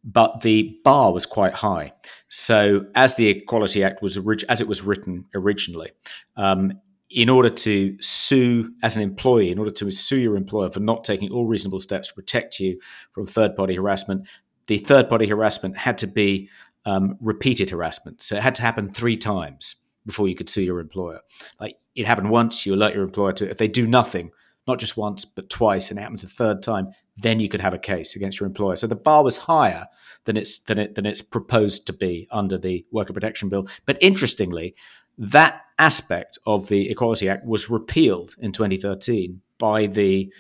[0.04, 1.94] but the bar was quite high.
[2.28, 5.92] So, as the Equality Act was orig- as it was written originally,
[6.36, 6.74] um,
[7.10, 11.04] in order to sue as an employee, in order to sue your employer for not
[11.04, 12.80] taking all reasonable steps to protect you
[13.12, 14.28] from third party harassment,
[14.68, 16.50] the third party harassment had to be
[16.86, 18.22] um, repeated harassment.
[18.22, 19.76] So it had to happen three times
[20.06, 21.20] before you could sue your employer.
[21.60, 23.50] Like it happened once, you alert your employer to.
[23.50, 24.32] If they do nothing,
[24.68, 27.74] not just once, but twice, and it happens a third time, then you could have
[27.74, 28.76] a case against your employer.
[28.76, 29.88] So the bar was higher
[30.26, 33.68] than it's than it than it's proposed to be under the Worker Protection Bill.
[33.86, 34.76] But interestingly,
[35.18, 40.32] that aspect of the Equality Act was repealed in 2013 by the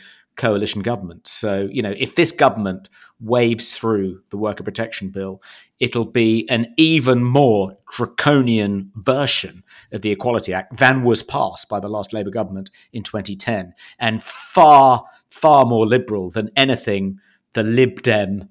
[0.41, 1.27] coalition government.
[1.27, 2.89] So, you know, if this government
[3.19, 5.39] waves through the worker protection bill,
[5.79, 11.79] it'll be an even more draconian version of the Equality Act than was passed by
[11.79, 17.19] the last Labour government in 2010, and far, far more liberal than anything
[17.53, 18.49] the Lib Dem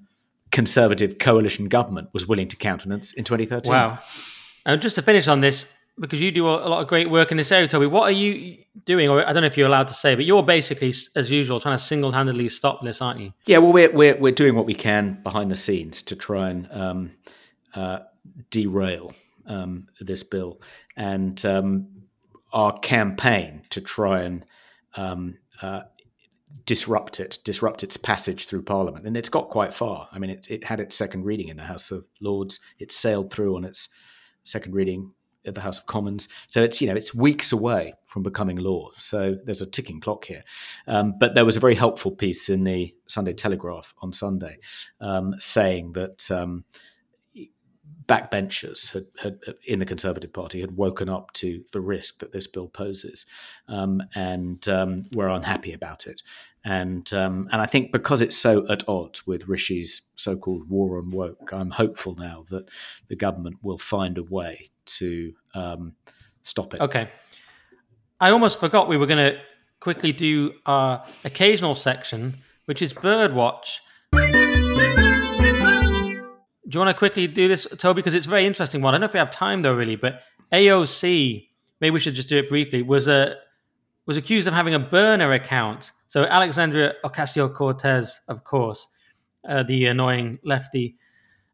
[0.49, 3.69] conservative coalition government was willing to countenance in 2013.
[3.69, 3.99] Wow.
[4.65, 5.65] And just to finish on this,
[6.01, 7.85] because you do a lot of great work in this area, Toby.
[7.85, 9.07] What are you doing?
[9.07, 11.77] Or I don't know if you're allowed to say, but you're basically, as usual, trying
[11.77, 13.31] to single-handedly stop this, aren't you?
[13.45, 13.59] Yeah.
[13.59, 17.11] Well, we're we're, we're doing what we can behind the scenes to try and um,
[17.75, 17.99] uh,
[18.49, 19.13] derail
[19.45, 20.59] um, this bill,
[20.97, 21.87] and um,
[22.51, 24.43] our campaign to try and
[24.95, 25.83] um, uh,
[26.65, 30.09] disrupt it, disrupt its passage through Parliament, and it's got quite far.
[30.11, 32.59] I mean, it, it had its second reading in the House of Lords.
[32.79, 33.87] It sailed through on its
[34.43, 35.11] second reading
[35.45, 36.27] at the House of Commons.
[36.47, 38.91] So it's you know it's weeks away from becoming law.
[38.97, 40.43] So there's a ticking clock here.
[40.87, 44.57] Um, but there was a very helpful piece in the Sunday Telegraph on Sunday
[44.99, 46.29] um, saying that.
[48.11, 52.45] Backbenchers had, had, in the Conservative Party had woken up to the risk that this
[52.45, 53.25] bill poses,
[53.69, 56.21] um, and um, were unhappy about it.
[56.65, 61.11] And um, and I think because it's so at odds with Rishi's so-called war on
[61.11, 62.67] woke, I'm hopeful now that
[63.07, 65.93] the government will find a way to um,
[66.41, 66.81] stop it.
[66.81, 67.07] Okay,
[68.19, 69.39] I almost forgot we were going to
[69.79, 72.33] quickly do our occasional section,
[72.65, 73.79] which is Birdwatch
[76.71, 77.99] do you want to quickly do this, Toby?
[77.99, 78.93] Because it's a very interesting one.
[78.93, 80.21] I don't know if we have time though, really, but
[80.53, 81.47] AOC,
[81.81, 83.35] maybe we should just do it briefly, was a
[84.05, 85.91] was accused of having a burner account.
[86.07, 88.87] So Alexandria Ocasio Cortez, of course,
[89.47, 90.97] uh, the annoying lefty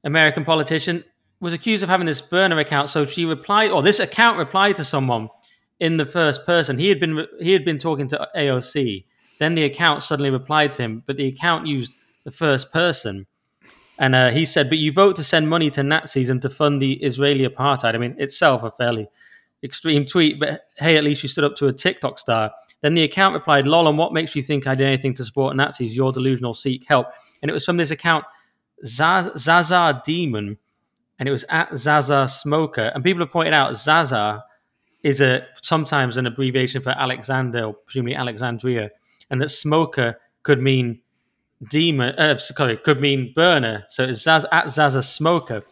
[0.04, 1.04] American politician,
[1.40, 2.90] was accused of having this burner account.
[2.90, 5.30] So she replied, or this account replied to someone
[5.80, 6.78] in the first person.
[6.78, 9.06] He had been he had been talking to AOC.
[9.40, 13.26] Then the account suddenly replied to him, but the account used the first person.
[14.00, 16.82] And uh, he said, but you vote to send money to Nazis and to fund
[16.82, 17.96] the Israeli apartheid.
[17.96, 19.08] I mean, itself a fairly
[19.64, 22.52] extreme tweet, but hey, at least you stood up to a TikTok star.
[22.82, 25.56] Then the account replied, lol, and what makes you think I did anything to support
[25.56, 25.98] Nazis?
[25.98, 27.08] You're delusional, seek help.
[27.42, 28.24] And it was from this account,
[28.86, 30.58] Zaza Demon,
[31.18, 32.92] and it was at Zaza Smoker.
[32.94, 34.44] And people have pointed out Zaza
[35.02, 38.92] is a sometimes an abbreviation for Alexander, or presumably Alexandria,
[39.32, 41.02] and that Smoker could mean
[41.70, 43.86] demon, uh, sorry, could mean burner.
[43.90, 45.64] So it's Zaz, at Zaza Smoker.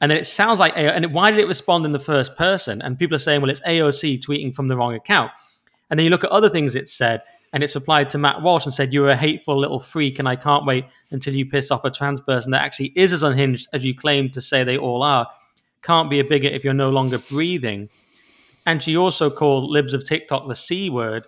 [0.00, 2.82] And then it sounds like, and why did it respond in the first person?
[2.82, 5.30] And people are saying, well, it's AOC tweeting from the wrong account.
[5.88, 7.22] And then you look at other things it said,
[7.52, 10.36] and it's replied to Matt Walsh and said, You're a hateful little freak, and I
[10.36, 13.84] can't wait until you piss off a trans person that actually is as unhinged as
[13.84, 15.26] you claim to say they all are.
[15.82, 17.88] Can't be a bigot if you're no longer breathing.
[18.66, 21.26] And she also called libs of TikTok the C word,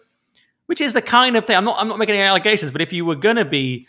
[0.67, 1.57] which is the kind of thing.
[1.57, 3.87] I'm not I'm not making any allegations, but if you were gonna be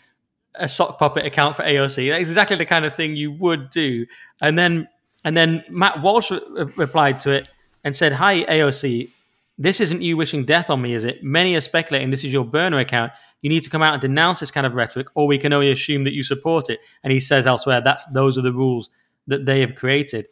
[0.54, 2.10] a sock puppet account for AOC.
[2.10, 4.06] That's exactly the kind of thing you would do.
[4.42, 4.88] And then
[5.24, 6.40] and then Matt Walsh re-
[6.76, 7.48] replied to it
[7.84, 9.10] and said, "Hi AOC,
[9.58, 11.22] this isn't you wishing death on me, is it?
[11.22, 13.12] Many are speculating this is your burner account.
[13.42, 15.70] You need to come out and denounce this kind of rhetoric, or we can only
[15.70, 18.90] assume that you support it." And he says elsewhere, "That's those are the rules
[19.26, 20.26] that they have created."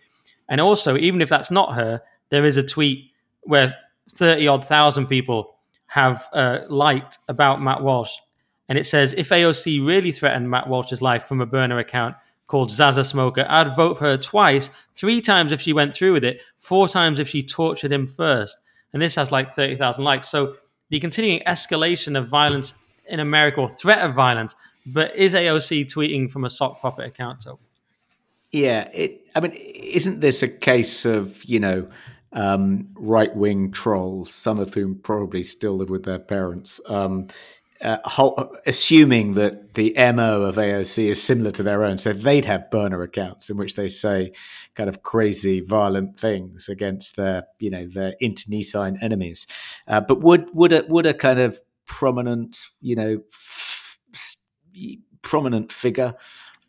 [0.49, 2.01] And also, even if that's not her,
[2.31, 3.11] there is a tweet
[3.43, 3.75] where
[4.11, 5.55] thirty odd thousand people
[5.87, 8.17] have uh, liked about Matt Walsh
[8.69, 12.15] and it says if AOC really threatened Matt Walsh's life from a burner account
[12.47, 16.25] called Zaza Smoker, I'd vote for her twice, three times if she went through with
[16.25, 18.59] it, four times if she tortured him first.
[18.93, 20.29] And this has like 30,000 likes.
[20.29, 20.57] So
[20.91, 22.75] the continuing escalation of violence
[23.07, 24.55] in America, or threat of violence,
[24.87, 27.43] but is AOC tweeting from a sock puppet account?
[27.43, 27.59] So,
[28.53, 29.27] yeah, it.
[29.35, 31.89] I mean, isn't this a case of you know
[32.33, 37.29] um, right wing trolls, some of whom probably still live with their parents, um,
[37.83, 37.99] uh,
[38.67, 41.99] assuming that the MO of AOC is similar to their own.
[41.99, 44.33] So they'd have burner accounts in which they say
[44.75, 49.47] kind of crazy, violent things against their, you know, their internecine enemies.
[49.87, 53.99] Uh, but would would a would a kind of prominent, you know, f-
[55.23, 56.15] prominent figure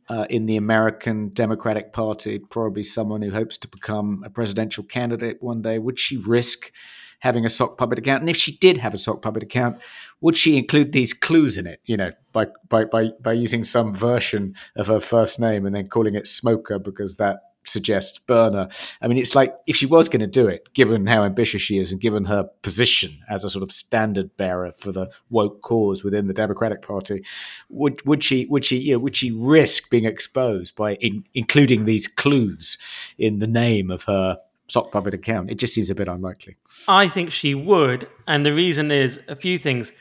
[0.10, 5.42] uh, in the American Democratic Party, probably someone who hopes to become a presidential candidate
[5.42, 6.72] one day, would she risk?
[7.20, 8.22] Having a sock puppet account?
[8.22, 9.80] And if she did have a sock puppet account,
[10.22, 11.82] would she include these clues in it?
[11.86, 15.88] You know, by by by by using some version of her first name and then
[15.88, 17.40] calling it Smoker because that
[17.70, 18.70] suggests burner.
[19.02, 21.78] I mean, it's like if she was going to do it, given how ambitious she
[21.78, 26.04] is and given her position as a sort of standard bearer for the woke cause
[26.04, 27.24] within the Democratic Party,
[27.70, 31.86] would would she would she you know, would she risk being exposed by in, including
[31.86, 32.78] these clues
[33.18, 34.38] in the name of her
[34.70, 35.52] sock puppet account.
[35.52, 36.58] It just seems a bit unlikely.
[36.88, 39.92] I think she would, and the reason is a few things.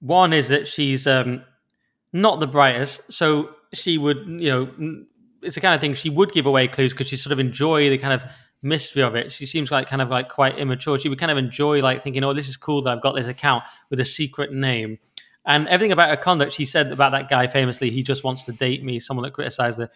[0.00, 1.42] One is that she's um,
[2.12, 5.04] not the brightest, so she would, you know,
[5.42, 7.90] it's the kind of thing she would give away clues because she sort of enjoy
[7.90, 8.28] the kind of
[8.62, 9.32] mystery of it.
[9.32, 10.98] She seems like kind of like quite immature.
[10.98, 13.26] She would kind of enjoy like thinking, "Oh, this is cool that I've got this
[13.26, 14.98] account with a secret name."
[15.46, 18.52] And everything about her conduct, she said about that guy famously, he just wants to
[18.52, 18.98] date me.
[18.98, 19.90] Someone that criticized her.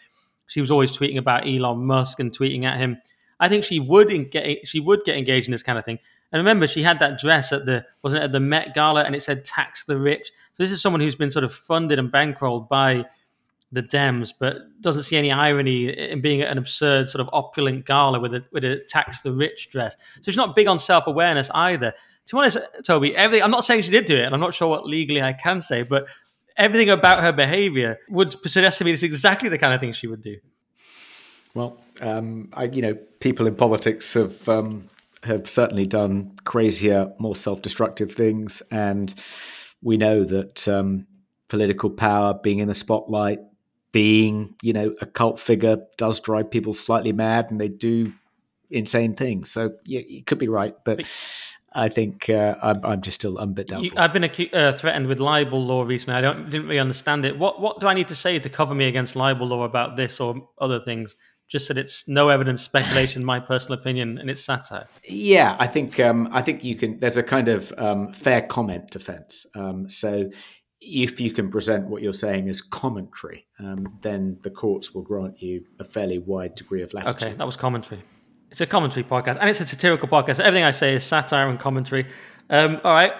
[0.46, 2.98] She was always tweeting about Elon Musk and tweeting at him.
[3.42, 5.98] I think she would get she would get engaged in this kind of thing.
[6.30, 9.16] And remember, she had that dress at the wasn't it at the Met Gala, and
[9.16, 12.10] it said "tax the rich." So this is someone who's been sort of funded and
[12.10, 13.04] bankrolled by
[13.72, 17.84] the Dems, but doesn't see any irony in being at an absurd sort of opulent
[17.84, 19.96] gala with a with a tax the rich dress.
[20.20, 21.92] So she's not big on self awareness either.
[22.26, 24.54] To be honest, Toby, everything I'm not saying she did do it, and I'm not
[24.54, 26.06] sure what legally I can say, but
[26.56, 30.06] everything about her behavior would suggest to me it's exactly the kind of thing she
[30.06, 30.36] would do.
[31.54, 34.88] Well, um, I, you know, people in politics have um,
[35.24, 39.14] have certainly done crazier, more self-destructive things, and
[39.82, 41.06] we know that um,
[41.48, 43.40] political power, being in the spotlight,
[43.92, 48.12] being, you know, a cult figure does drive people slightly mad and they do
[48.70, 49.50] insane things.
[49.50, 51.00] So yeah, you could be right, but
[51.74, 53.98] I think uh, I'm, I'm, just still I'm a bit doubtful.
[53.98, 56.16] I've been acu- uh, threatened with libel law recently.
[56.16, 57.38] I don't didn't really understand it.
[57.38, 60.20] What what do I need to say to cover me against libel law about this
[60.20, 61.16] or other things?
[61.52, 64.88] Just that it's no evidence, speculation, my personal opinion, and it's satire.
[65.06, 66.98] Yeah, I think um, I think you can.
[66.98, 69.44] There's a kind of um, fair comment defence.
[69.54, 70.30] Um, so
[70.80, 75.42] if you can present what you're saying as commentary, um, then the courts will grant
[75.42, 77.22] you a fairly wide degree of latitude.
[77.22, 78.00] Okay, that was commentary.
[78.50, 80.40] It's a commentary podcast, and it's a satirical podcast.
[80.40, 82.06] Everything I say is satire and commentary.
[82.48, 83.12] Um, all right,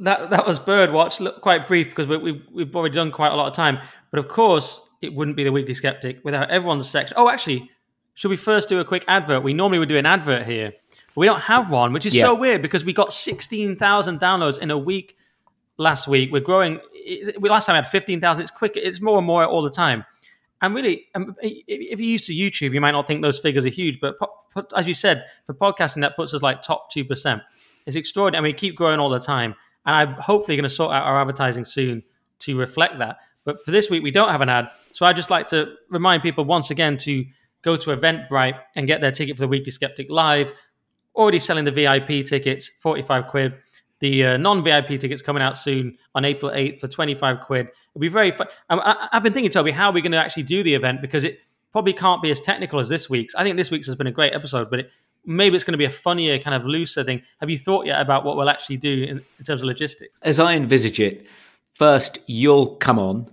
[0.00, 1.20] that that was Birdwatch.
[1.20, 3.80] Look, quite brief because we, we, we've already done quite a lot of time.
[4.10, 7.14] But of course, it wouldn't be the Weekly Sceptic without everyone's section.
[7.18, 7.70] Oh, actually,
[8.14, 9.42] should we first do a quick advert?
[9.42, 12.24] We normally would do an advert here, but we don't have one, which is yeah.
[12.24, 15.16] so weird because we got sixteen thousand downloads in a week
[15.76, 16.32] last week.
[16.32, 16.80] We're growing.
[17.38, 18.42] We last time we had fifteen thousand.
[18.42, 18.72] It's quick.
[18.76, 20.04] It's more and more all the time.
[20.62, 23.70] And really, um, if you're used to YouTube, you might not think those figures are
[23.70, 24.16] huge, but
[24.74, 27.42] as you said, for podcasting, that puts us like top two percent.
[27.84, 28.42] It's extraordinary.
[28.42, 29.54] Mean, we keep growing all the time,
[29.84, 32.02] and I'm hopefully going to sort out our advertising soon
[32.38, 33.18] to reflect that.
[33.46, 36.22] But for this week, we don't have an ad, so I'd just like to remind
[36.22, 37.24] people once again to
[37.62, 40.52] go to Eventbrite and get their ticket for the Weekly Sceptic live.
[41.14, 43.54] Already selling the VIP tickets, forty-five quid.
[44.00, 47.68] The uh, non-VIP tickets coming out soon on April 8th for 25 quid.
[47.94, 48.46] It'll be very fun.
[48.68, 51.00] I, have been thinking, Toby, how are we going to actually do the event?
[51.00, 51.38] Because it
[51.72, 53.34] probably can't be as technical as this week's.
[53.34, 54.90] I think this week's has been a great episode, but it,
[55.24, 57.22] maybe it's going to be a funnier, kind of looser thing.
[57.40, 60.20] Have you thought yet about what we'll actually do in, in terms of logistics?
[60.22, 61.26] As I envisage it,
[61.74, 63.30] first you'll come on,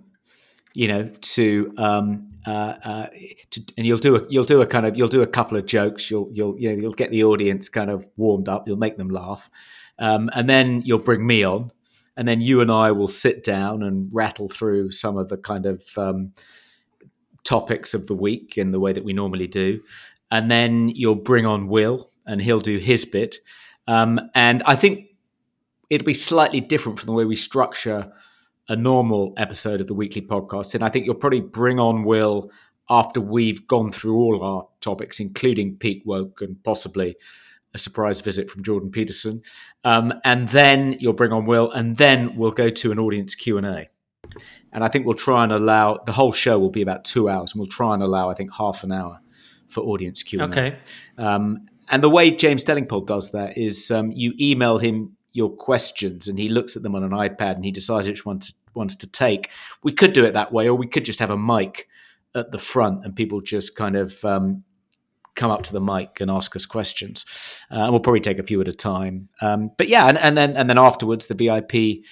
[0.74, 3.08] you know, to um, uh, uh,
[3.52, 5.66] to, and you'll do a you'll do a kind of you'll do a couple of
[5.66, 6.10] jokes.
[6.10, 8.68] You'll you'll you know, you'll get the audience kind of warmed up.
[8.68, 9.50] You'll make them laugh,
[10.00, 11.72] um, and then you'll bring me on,
[12.18, 15.66] and then you and I will sit down and rattle through some of the kind
[15.66, 16.34] of um,
[17.44, 19.82] topics of the week in the way that we normally do,
[20.32, 23.38] and then you'll bring on Will, and he'll do his bit,
[23.88, 25.10] um, and I think
[25.92, 28.12] it'll be slightly different from the way we structure
[28.70, 30.76] a normal episode of the weekly podcast.
[30.76, 32.50] And I think you'll probably bring on Will
[32.90, 37.16] after we've gone through all our topics, including peak woke and possibly
[37.74, 39.42] a surprise visit from Jordan Peterson.
[39.84, 43.58] Um, and then you'll bring on Will, and then we'll go to an audience Q
[43.58, 43.90] and A.
[44.72, 47.54] And I think we'll try and allow the whole show will be about two hours,
[47.54, 49.20] and we'll try and allow I think half an hour
[49.68, 50.58] for audience Q and A.
[50.58, 50.78] Okay.
[51.18, 56.28] Um, and the way James Delingpole does that is um, you email him your questions
[56.28, 58.96] and he looks at them on an iPad and he decides which one to, wants
[58.96, 59.50] to take.
[59.84, 61.88] We could do it that way, or we could just have a mic
[62.36, 64.64] at the front and people just kind of um,
[65.36, 67.26] come up to the mic and ask us questions.
[67.72, 69.30] Uh, and we'll probably take a few at a time.
[69.42, 72.04] Um, but yeah, and, and, then and then afterwards, the VIP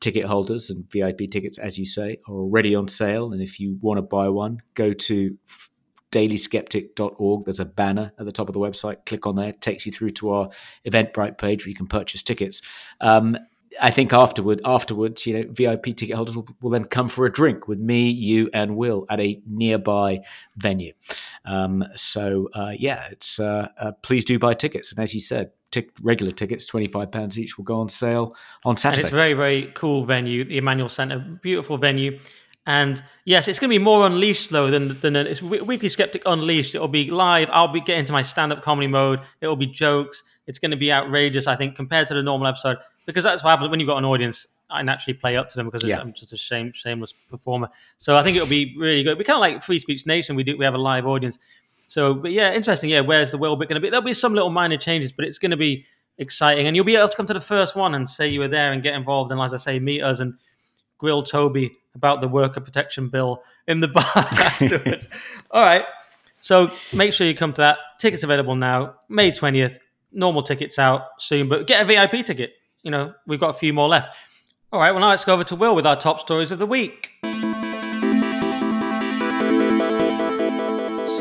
[0.00, 3.32] ticket holders and VIP tickets, as you say, are already on sale.
[3.32, 5.36] And if you want to buy one, go to
[6.12, 7.44] dailysceptic.org.
[7.44, 9.04] There's a banner at the top of the website.
[9.06, 9.48] Click on there.
[9.48, 10.50] It takes you through to our
[10.86, 12.62] Eventbrite page where you can purchase tickets.
[13.00, 13.36] Um,
[13.80, 17.32] I think afterward, afterwards, you know, VIP ticket holders will, will, then come for a
[17.32, 20.22] drink with me, you, and Will at a nearby
[20.56, 20.92] venue.
[21.44, 24.90] Um, so uh, yeah, it's uh, uh, please do buy tickets.
[24.90, 25.52] And as you said,
[26.02, 29.00] regular tickets, twenty five pounds each, will go on sale on Saturday.
[29.00, 32.18] And it's a very very cool venue, the Emmanuel Centre, beautiful venue.
[32.68, 36.74] And yes, it's going to be more unleashed though than than it's Weekly Sceptic Unleashed.
[36.74, 37.48] It'll be live.
[37.50, 39.20] I'll be getting to my stand up comedy mode.
[39.40, 40.22] It'll be jokes.
[40.46, 42.76] It's going to be outrageous, I think, compared to the normal episode
[43.06, 44.46] because that's what happens when you've got an audience.
[44.68, 45.98] I naturally play up to them because yeah.
[45.98, 47.70] I'm just a shame, shameless performer.
[47.96, 49.16] So I think it'll be really good.
[49.16, 50.36] We kind of like Free Speech Nation.
[50.36, 51.38] We do we have a live audience.
[51.86, 52.90] So, but yeah, interesting.
[52.90, 53.88] Yeah, where's the bit going to be?
[53.88, 55.86] There'll be some little minor changes, but it's going to be
[56.18, 58.48] exciting, and you'll be able to come to the first one and say you were
[58.48, 60.34] there and get involved, and as I say, meet us and
[60.98, 65.08] grill Toby about the worker protection bill in the bar afterwards.
[65.50, 65.84] All right.
[66.40, 67.78] So make sure you come to that.
[67.98, 69.78] Tickets available now, May 20th.
[70.12, 72.52] Normal tickets out soon, but get a VIP ticket.
[72.82, 74.16] You know, we've got a few more left.
[74.72, 76.66] All right, well, now let's go over to Will with our top stories of the
[76.66, 77.12] week.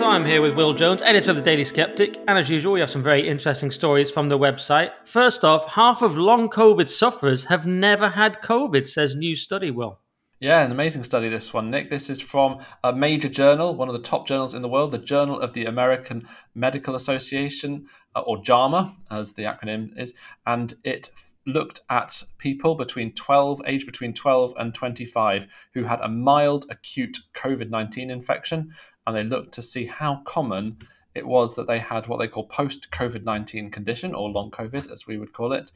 [0.07, 2.89] I'm here with Will Jones, editor of the Daily Sceptic, and as usual, we have
[2.89, 4.91] some very interesting stories from the website.
[5.03, 9.69] First off, half of long COVID sufferers have never had COVID, says new study.
[9.69, 9.99] Will.
[10.39, 11.89] Yeah, an amazing study, this one, Nick.
[11.89, 14.97] This is from a major journal, one of the top journals in the world, the
[14.97, 16.25] Journal of the American
[16.55, 17.85] Medical Association,
[18.15, 20.13] uh, or JAMA, as the acronym is.
[20.45, 21.09] And it
[21.47, 27.17] looked at people between 12, age between 12 and 25, who had a mild acute
[27.33, 28.71] COVID 19 infection.
[29.05, 30.77] And they looked to see how common
[31.15, 34.91] it was that they had what they call post COVID 19 condition, or long COVID,
[34.91, 35.71] as we would call it,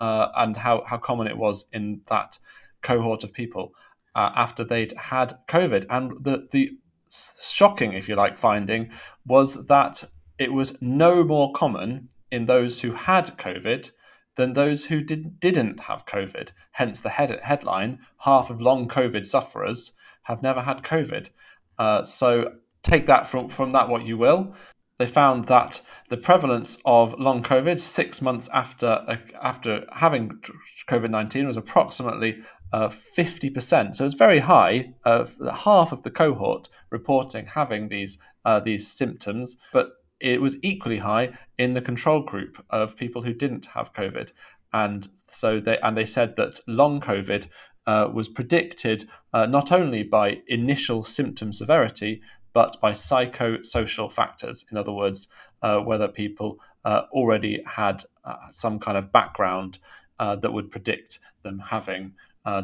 [0.00, 2.38] uh, and how, how common it was in that
[2.80, 3.74] cohort of people.
[4.16, 5.84] uh, after they'd had COVID.
[5.90, 6.78] And the, the
[7.08, 8.90] shocking, if you like, finding
[9.26, 10.04] was that
[10.38, 13.92] it was no more common in those who had COVID
[14.36, 16.52] than those who did, didn't have COVID.
[16.72, 19.92] Hence the head, headline half of long COVID sufferers
[20.22, 21.30] have never had COVID.
[21.78, 22.52] Uh, so
[22.82, 24.54] take that from, from that what you will.
[24.98, 30.40] They found that the prevalence of long COVID six months after uh, after having
[30.88, 32.38] COVID nineteen was approximately
[32.72, 33.94] uh, fifty percent.
[33.94, 34.94] So it's very high.
[35.04, 35.26] Uh,
[35.64, 39.90] half of the cohort reporting having these uh, these symptoms, but
[40.20, 44.32] it was equally high in the control group of people who didn't have COVID.
[44.72, 47.48] And so they and they said that long COVID
[47.86, 52.20] uh, was predicted uh, not only by initial symptom severity,
[52.52, 54.64] but by psychosocial factors.
[54.70, 55.28] In other words,
[55.62, 59.78] uh, whether people uh, already had uh, some kind of background
[60.18, 62.14] uh, that would predict them having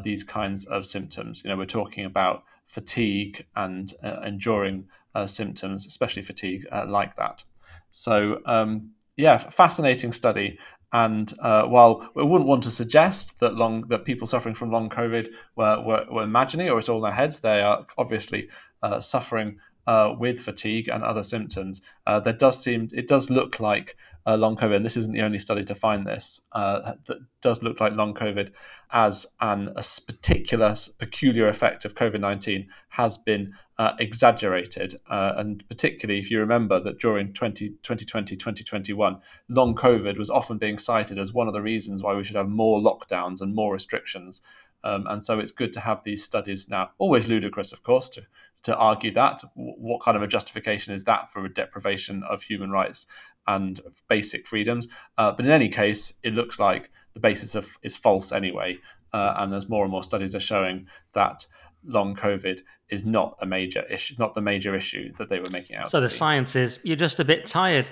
[0.02, 1.42] these kinds of symptoms.
[1.42, 3.92] You know, we're talking about fatigue and
[4.24, 4.88] enduring
[5.26, 7.44] symptoms, especially fatigue like that.
[7.90, 10.59] So, um, yeah, fascinating study.
[10.92, 14.90] And uh, while we wouldn't want to suggest that long that people suffering from long
[14.90, 18.50] COVID were, were, were imagining or it's all in their heads, they are obviously
[18.82, 21.80] uh, suffering uh, with fatigue and other symptoms.
[22.06, 23.96] Uh, there does seem it does look like
[24.26, 26.40] uh, long COVID, and this isn't the only study to find this.
[26.52, 28.54] Uh, that does look like long COVID
[28.92, 35.68] as an a particular peculiar effect of COVID nineteen has been uh, exaggerated, uh, and
[35.68, 39.18] particularly if you remember that during 20, 2020 2021,
[39.48, 42.48] long COVID was often being cited as one of the reasons why we should have
[42.48, 44.40] more lockdowns and more restrictions.
[44.84, 46.90] Um, and so it's good to have these studies now.
[46.98, 48.26] Always ludicrous, of course, to
[48.64, 49.42] to argue that.
[49.54, 53.06] What kind of a justification is that for a deprivation of human rights
[53.46, 54.88] and basic freedoms?
[55.18, 58.78] Uh, but in any case, it looks like the basis of is false anyway.
[59.12, 61.46] Uh, and as more and more studies are showing that
[61.84, 65.76] long COVID is not a major issue, not the major issue that they were making
[65.76, 65.90] out.
[65.90, 66.14] So the be.
[66.14, 67.88] science is you're just a bit tired.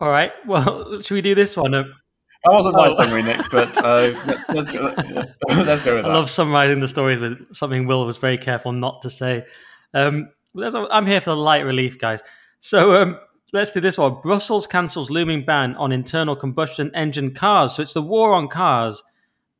[0.00, 0.32] All right.
[0.46, 1.94] Well, should we do this one?
[2.44, 2.94] That wasn't my oh.
[2.94, 4.12] summary, Nick, but uh,
[4.48, 4.82] let's, go,
[5.48, 6.10] let's go with that.
[6.10, 9.44] I love summarizing the stories with something Will was very careful not to say.
[9.94, 12.20] Um, I'm here for the light relief, guys.
[12.58, 13.18] So um,
[13.52, 14.20] let's do this one.
[14.22, 17.76] Brussels cancels looming ban on internal combustion engine cars.
[17.76, 19.02] So it's the war on cars,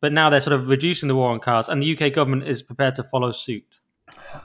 [0.00, 2.62] but now they're sort of reducing the war on cars, and the UK government is
[2.62, 3.80] prepared to follow suit.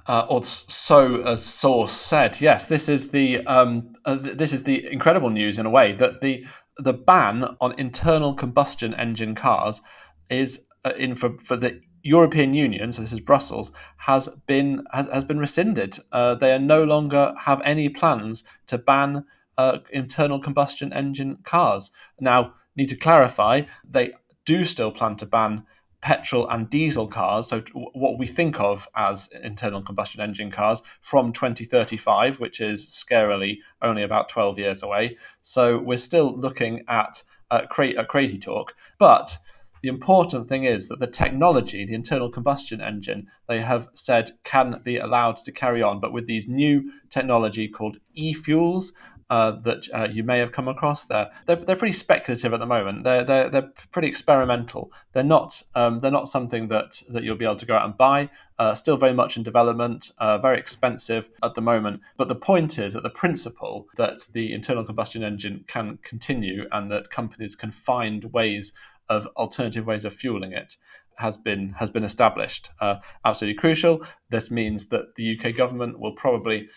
[0.05, 2.39] Uh, or so as source said.
[2.39, 6.21] Yes, this is the um, uh, this is the incredible news in a way that
[6.21, 6.45] the
[6.77, 9.81] the ban on internal combustion engine cars
[10.29, 15.07] is uh, in for, for the European Union, so this is Brussels, has been has,
[15.07, 15.97] has been rescinded.
[16.11, 19.25] Uh, they are no longer have any plans to ban
[19.57, 21.91] uh, internal combustion engine cars.
[22.19, 24.13] Now, need to clarify, they
[24.45, 25.65] do still plan to ban
[26.01, 31.33] petrol and diesel cars, so what we think of as internal combustion engine cars, from
[31.33, 35.17] 2035, which is scarily only about 12 years away.
[35.41, 39.37] So we're still looking at uh, cra- crazy talk, but
[39.81, 44.81] the important thing is that the technology, the internal combustion engine, they have said can
[44.83, 48.93] be allowed to carry on, but with these new technology called e-fuels,
[49.29, 51.29] uh, that uh, you may have come across there.
[51.45, 53.03] They're, they're pretty speculative at the moment.
[53.03, 54.91] They're, they're, they're pretty experimental.
[55.13, 57.97] They're not um, they're not something that, that you'll be able to go out and
[57.97, 58.29] buy.
[58.59, 62.01] Uh, still very much in development, uh, very expensive at the moment.
[62.15, 66.91] But the point is that the principle that the internal combustion engine can continue and
[66.91, 68.73] that companies can find ways
[69.09, 70.75] of alternative ways of fueling it
[71.17, 72.69] has been has been established.
[72.79, 74.03] Uh, absolutely crucial.
[74.29, 76.67] This means that the UK government will probably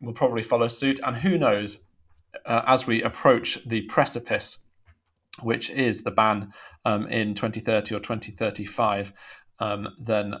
[0.00, 1.85] will probably follow suit, and who knows,
[2.44, 4.58] uh, as we approach the precipice,
[5.42, 6.52] which is the ban
[6.84, 9.12] um, in 2030 or 2035,
[9.58, 10.34] um, then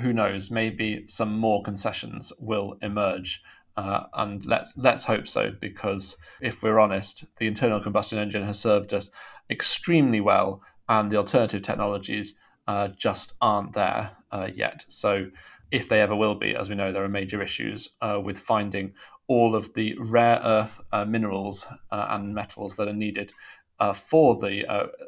[0.00, 0.50] who knows?
[0.50, 3.42] Maybe some more concessions will emerge.
[3.76, 8.58] Uh, and let's let's hope so, because if we're honest, the internal combustion engine has
[8.58, 9.10] served us
[9.50, 12.36] extremely well and the alternative technologies
[12.66, 14.84] uh, just aren't there uh, yet.
[14.88, 15.26] So,
[15.70, 18.94] if they ever will be, as we know, there are major issues uh, with finding
[19.28, 23.32] all of the rare earth uh, minerals uh, and metals that are needed
[23.78, 24.64] uh, for the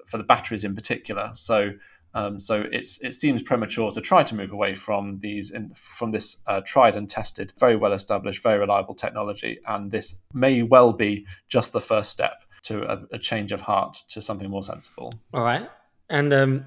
[0.06, 1.30] for the batteries in particular.
[1.34, 1.72] So.
[2.14, 6.10] Um, so it's it seems premature to try to move away from these in, from
[6.10, 11.26] this tried and tested, very well established, very reliable technology, and this may well be
[11.48, 15.12] just the first step to a, a change of heart to something more sensible.
[15.34, 15.68] All right.
[16.08, 16.64] And um,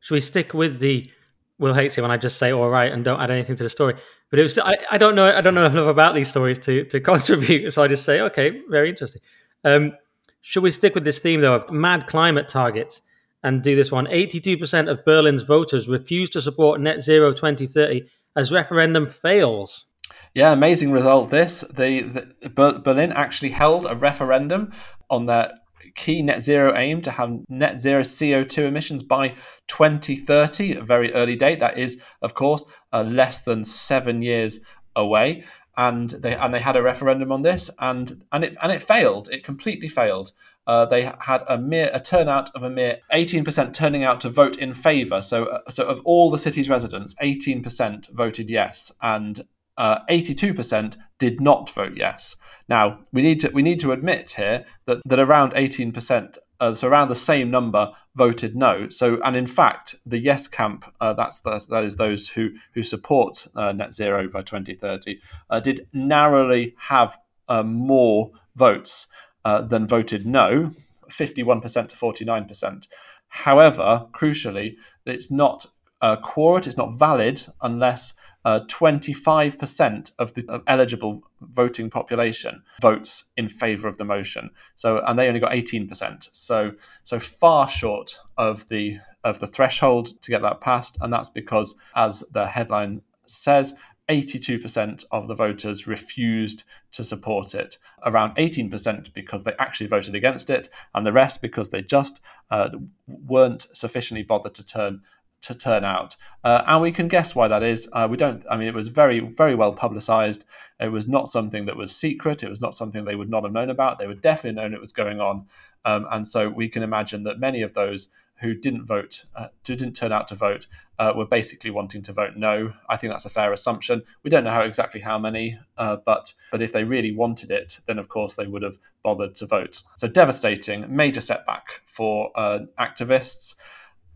[0.00, 1.10] should we stick with the
[1.58, 3.68] Will hates it when I just say all right and don't add anything to the
[3.68, 3.94] story?
[4.34, 6.84] But it was I, I don't know I don't know enough about these stories to
[6.86, 9.22] to contribute, so I just say okay, very interesting.
[9.62, 9.92] Um,
[10.40, 13.02] should we stick with this theme though of mad climate targets
[13.44, 14.08] and do this one?
[14.08, 19.86] Eighty-two percent of Berlin's voters refuse to support net zero 2030 as referendum fails.
[20.34, 21.30] Yeah, amazing result.
[21.30, 22.00] This the,
[22.42, 24.72] the Berlin actually held a referendum
[25.10, 25.52] on their
[25.94, 29.34] key net zero aim to have net zero CO2 emissions by
[29.68, 31.60] 2030, a very early date.
[31.60, 34.60] That is, of course, uh, less than seven years
[34.96, 35.44] away.
[35.76, 39.28] And they and they had a referendum on this, and and it and it failed.
[39.32, 40.30] It completely failed.
[40.68, 44.56] Uh, they had a mere a turnout of a mere 18% turning out to vote
[44.56, 45.20] in favour.
[45.20, 49.44] So uh, so of all the city's residents, 18% voted yes, and
[49.76, 52.36] uh, 82% did not vote yes.
[52.68, 56.88] Now we need to we need to admit here that that around 18%, uh, so
[56.88, 58.88] around the same number, voted no.
[58.88, 62.82] So and in fact, the yes camp, uh, that's the, that is those who who
[62.82, 65.20] support uh, net zero by 2030,
[65.50, 67.18] uh, did narrowly have
[67.48, 69.06] uh, more votes
[69.44, 70.70] than voted no,
[71.10, 72.88] 51% to 49%.
[73.28, 75.66] However, crucially, it's not
[76.04, 78.12] uh, quorum is not valid unless
[78.44, 84.50] uh, 25% of the eligible voting population votes in favour of the motion.
[84.74, 86.28] So, and they only got 18%.
[86.30, 86.72] So,
[87.04, 91.74] so far short of the of the threshold to get that passed, and that's because,
[91.96, 93.72] as the headline says,
[94.10, 100.50] 82% of the voters refused to support it, around 18% because they actually voted against
[100.50, 102.20] it, and the rest because they just
[102.50, 102.68] uh,
[103.06, 105.00] weren't sufficiently bothered to turn
[105.44, 106.16] to turn out.
[106.42, 107.88] Uh, and we can guess why that is.
[107.92, 110.44] Uh, we don't, I mean, it was very, very well publicized.
[110.80, 112.42] It was not something that was secret.
[112.42, 113.98] It was not something they would not have known about.
[113.98, 115.46] They would definitely known it was going on.
[115.84, 118.08] Um, and so we can imagine that many of those
[118.40, 120.66] who didn't vote, uh, who didn't turn out to vote,
[120.98, 122.72] uh, were basically wanting to vote no.
[122.88, 124.02] I think that's a fair assumption.
[124.22, 127.80] We don't know how exactly how many, uh, but but if they really wanted it,
[127.86, 129.82] then of course they would have bothered to vote.
[129.96, 133.54] So devastating, major setback for uh, activists.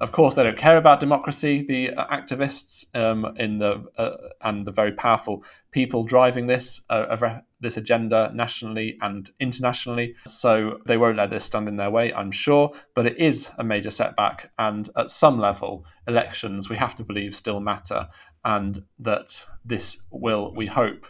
[0.00, 1.64] Of course, they don't care about democracy.
[1.66, 7.40] The uh, activists um, in the uh, and the very powerful people driving this uh,
[7.60, 10.14] this agenda nationally and internationally.
[10.24, 12.70] So they won't let this stand in their way, I'm sure.
[12.94, 17.34] But it is a major setback, and at some level, elections we have to believe
[17.34, 18.08] still matter,
[18.44, 21.06] and that this will, we hope,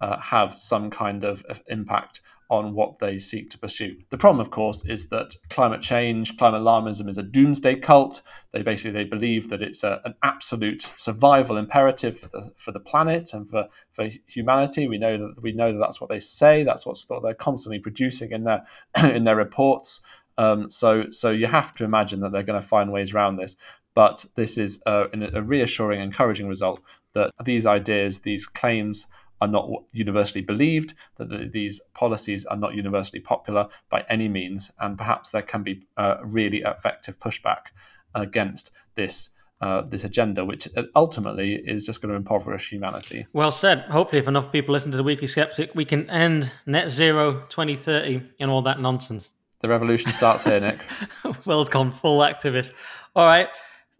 [0.00, 2.20] uh, have some kind of impact
[2.52, 3.96] on what they seek to pursue.
[4.10, 8.20] The problem, of course, is that climate change, climate alarmism is a doomsday cult.
[8.52, 12.78] They basically they believe that it's a, an absolute survival imperative for the for the
[12.78, 14.86] planet and for, for humanity.
[14.86, 16.62] We know that we know that that's what they say.
[16.62, 18.66] That's what they're constantly producing in their
[19.02, 20.02] in their reports.
[20.36, 23.56] Um, so so you have to imagine that they're going to find ways around this.
[23.94, 26.80] But this is a, a reassuring, encouraging result
[27.14, 29.06] that these ideas, these claims
[29.42, 34.70] are not universally believed, that the, these policies are not universally popular by any means,
[34.78, 37.72] and perhaps there can be uh, really effective pushback
[38.14, 39.30] against this.
[39.60, 40.66] Uh, this agenda, which
[40.96, 43.28] ultimately is just going to impoverish humanity.
[43.32, 43.82] Well said.
[43.82, 48.22] Hopefully, if enough people listen to the Weekly Sceptic, we can end net zero 2030
[48.40, 49.30] and all that nonsense.
[49.60, 50.84] The revolution starts here, Nick.
[51.46, 52.74] Will's gone full activist.
[53.14, 53.48] All right.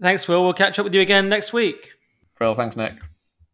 [0.01, 0.43] Thanks, Will.
[0.43, 1.93] We'll catch up with you again next week.
[2.41, 2.95] Well, thanks, Nick.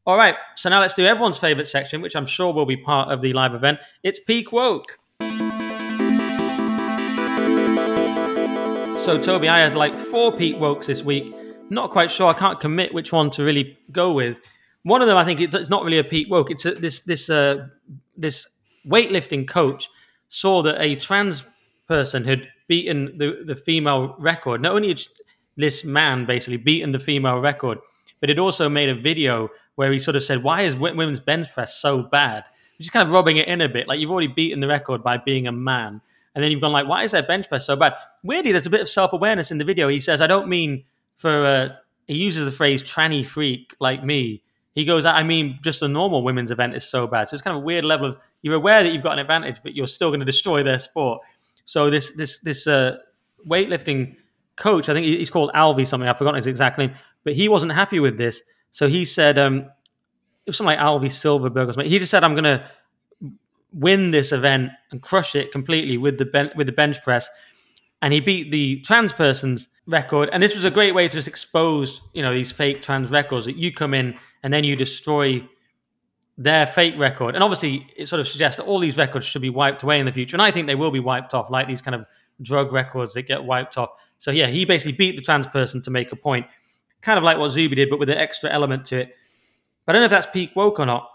[0.09, 3.13] All right, so now let's do everyone's favourite section, which I'm sure will be part
[3.13, 3.79] of the live event.
[4.03, 4.99] It's Peak Woke.
[8.99, 11.35] So, Toby, I had like four Peak Wokes this week.
[11.69, 12.31] Not quite sure.
[12.31, 14.41] I can't commit which one to really go with.
[14.83, 16.51] One of them, I think, it's not really a Peak Woke.
[16.51, 17.67] It's a, this this uh,
[18.17, 18.49] this
[18.87, 19.91] weightlifting coach
[20.31, 21.45] saw that a trans
[21.87, 24.63] person had beaten the, the female record.
[24.63, 25.03] Not only had
[25.59, 27.77] this man basically beaten the female record,
[28.21, 31.53] but it also made a video where he sort of said, "Why is women's bench
[31.53, 32.43] press so bad?"
[32.77, 35.05] He's just kind of rubbing it in a bit, like you've already beaten the record
[35.05, 36.01] by being a man,
[36.35, 37.95] and then you've gone like, "Why is their bench press so bad?"
[38.25, 39.87] Weirdly, there's a bit of self awareness in the video.
[39.87, 40.83] He says, "I don't mean
[41.15, 41.69] for." Uh,
[42.09, 44.43] he uses the phrase "tranny freak" like me.
[44.75, 47.57] He goes, "I mean, just a normal women's event is so bad." So it's kind
[47.57, 50.11] of a weird level of you're aware that you've got an advantage, but you're still
[50.11, 51.23] going to destroy their sport.
[51.67, 52.99] So this this this uh,
[53.49, 54.17] weightlifting
[54.57, 56.09] coach, I think he's called Avi something.
[56.09, 58.43] I've forgotten his exact name, but he wasn't happy with this.
[58.71, 61.91] So he said, um, it was something like Avi Silverberg or something.
[61.91, 62.65] He just said, I'm going to
[63.73, 67.29] win this event and crush it completely with the ben- with the bench press.
[68.01, 70.29] And he beat the trans person's record.
[70.33, 73.45] And this was a great way to just expose, you know, these fake trans records
[73.47, 75.47] that you come in and then you destroy
[76.37, 77.35] their fake record.
[77.35, 80.07] And obviously, it sort of suggests that all these records should be wiped away in
[80.07, 80.37] the future.
[80.37, 82.07] And I think they will be wiped off, like these kind of
[82.41, 83.91] drug records that get wiped off.
[84.19, 86.47] So yeah, he basically beat the trans person to make a point
[87.09, 89.17] kind of like what Zuby did, but with an extra element to it.
[89.87, 91.09] But I don't know if that's peak woke or not.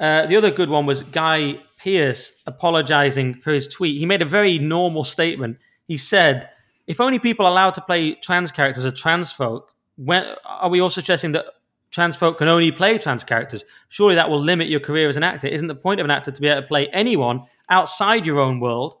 [0.00, 3.98] Uh, the other good one was Guy Pearce apologizing for his tweet.
[3.98, 5.58] He made a very normal statement.
[5.86, 6.50] He said,
[6.88, 10.90] "If only people allowed to play trans characters are trans folk, when are we all
[10.90, 11.46] suggesting that
[11.90, 13.64] trans folk can only play trans characters.
[13.88, 15.46] Surely that will limit your career as an actor.
[15.46, 18.60] Isn't the point of an actor to be able to play anyone outside your own
[18.60, 18.96] world?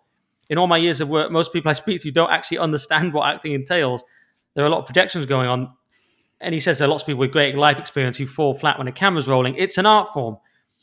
[0.48, 3.28] In all my years of work, most people I speak to don't actually understand what
[3.28, 4.04] acting entails.
[4.54, 5.74] There are a lot of projections going on.
[6.40, 8.78] And he says there are lots of people with great life experience who fall flat
[8.78, 9.54] when the camera's rolling.
[9.56, 10.36] It's an art form.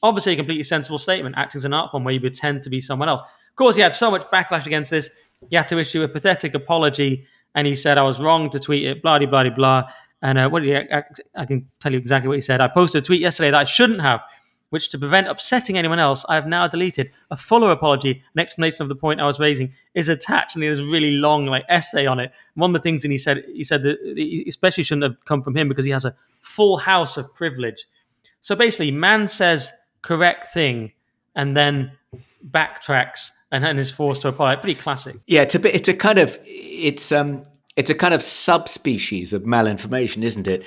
[0.03, 1.35] Obviously, a completely sensible statement.
[1.35, 3.21] Acting Acting's an art form where you pretend to be someone else.
[3.21, 5.09] Of course, he had so much backlash against this.
[5.49, 7.25] He had to issue a pathetic apology
[7.55, 9.83] and he said, I was wrong to tweet it, blah, blah, blah, blah.
[10.21, 11.03] And uh, what did he, I,
[11.35, 12.59] I, can tell you exactly what he said.
[12.59, 14.21] I posted a tweet yesterday that I shouldn't have,
[14.69, 17.11] which to prevent upsetting anyone else, I have now deleted.
[17.31, 20.79] A fuller apology, an explanation of the point I was raising, is attached, and there's
[20.79, 22.31] a really long like essay on it.
[22.55, 25.41] One of the things, and he said, he said that he especially shouldn't have come
[25.41, 27.85] from him because he has a full house of privilege.
[28.41, 29.71] So basically, man says
[30.01, 30.91] correct thing,
[31.35, 31.91] and then
[32.49, 34.55] backtracks and, and is forced to apply.
[34.57, 35.17] Pretty classic.
[35.27, 35.75] Yeah, it's a bit.
[35.75, 40.63] it's a kind of it's um it's a kind of subspecies of malinformation, isn't it?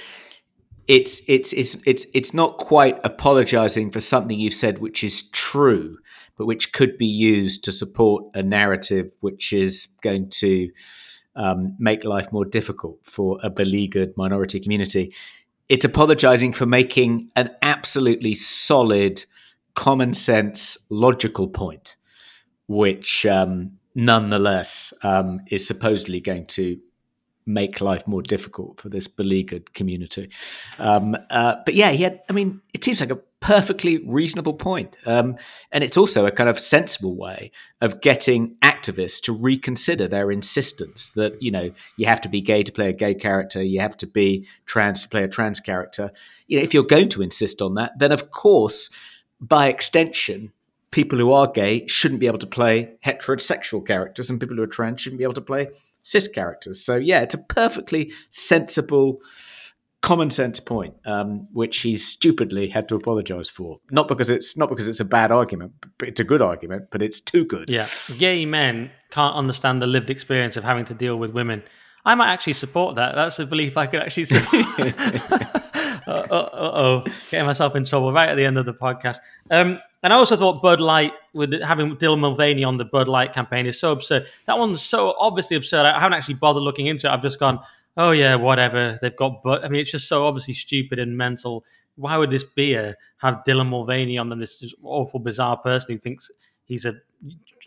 [0.88, 5.98] It's it's it's it's it's not quite apologizing for something you've said which is true,
[6.36, 10.70] but which could be used to support a narrative which is going to
[11.36, 15.14] um, make life more difficult for a beleaguered minority community.
[15.68, 19.24] It's apologizing for making an absolutely solid,
[19.74, 21.96] common sense, logical point,
[22.66, 26.80] which um, nonetheless um, is supposedly going to
[27.48, 30.30] make life more difficult for this beleaguered community.
[30.78, 34.96] Um, uh, but yeah, he had, I mean, it seems like a perfectly reasonable point.
[35.06, 35.36] Um,
[35.72, 37.50] and it's also a kind of sensible way
[37.80, 42.62] of getting activists to reconsider their insistence that, you know, you have to be gay
[42.62, 46.12] to play a gay character, you have to be trans to play a trans character.
[46.48, 48.90] You know, if you're going to insist on that, then of course,
[49.40, 50.52] by extension,
[50.90, 54.66] people who are gay shouldn't be able to play heterosexual characters, and people who are
[54.66, 55.68] trans shouldn't be able to play
[56.02, 56.84] cis characters.
[56.84, 59.20] So yeah, it's a perfectly sensible,
[60.02, 63.80] common sense point, um, which he stupidly had to apologise for.
[63.90, 67.02] Not because it's not because it's a bad argument, but it's a good argument, but
[67.02, 67.70] it's too good.
[67.70, 67.86] Yeah,
[68.18, 71.62] gay men can't understand the lived experience of having to deal with women.
[72.04, 73.14] I might actually support that.
[73.14, 74.66] That's a belief I could actually support.
[76.08, 79.18] uh oh, getting myself in trouble right at the end of the podcast.
[79.50, 83.32] Um, and I also thought Bud Light, with having Dylan Mulvaney on the Bud Light
[83.32, 84.26] campaign, is so absurd.
[84.46, 85.86] That one's so obviously absurd.
[85.86, 87.10] I haven't actually bothered looking into it.
[87.10, 87.60] I've just gone,
[87.96, 88.96] oh yeah, whatever.
[89.02, 89.64] They've got Bud.
[89.64, 91.64] I mean, it's just so obviously stupid and mental.
[91.96, 94.38] Why would this beer have Dylan Mulvaney on them?
[94.38, 96.30] This awful, bizarre person who thinks
[96.64, 96.94] he's a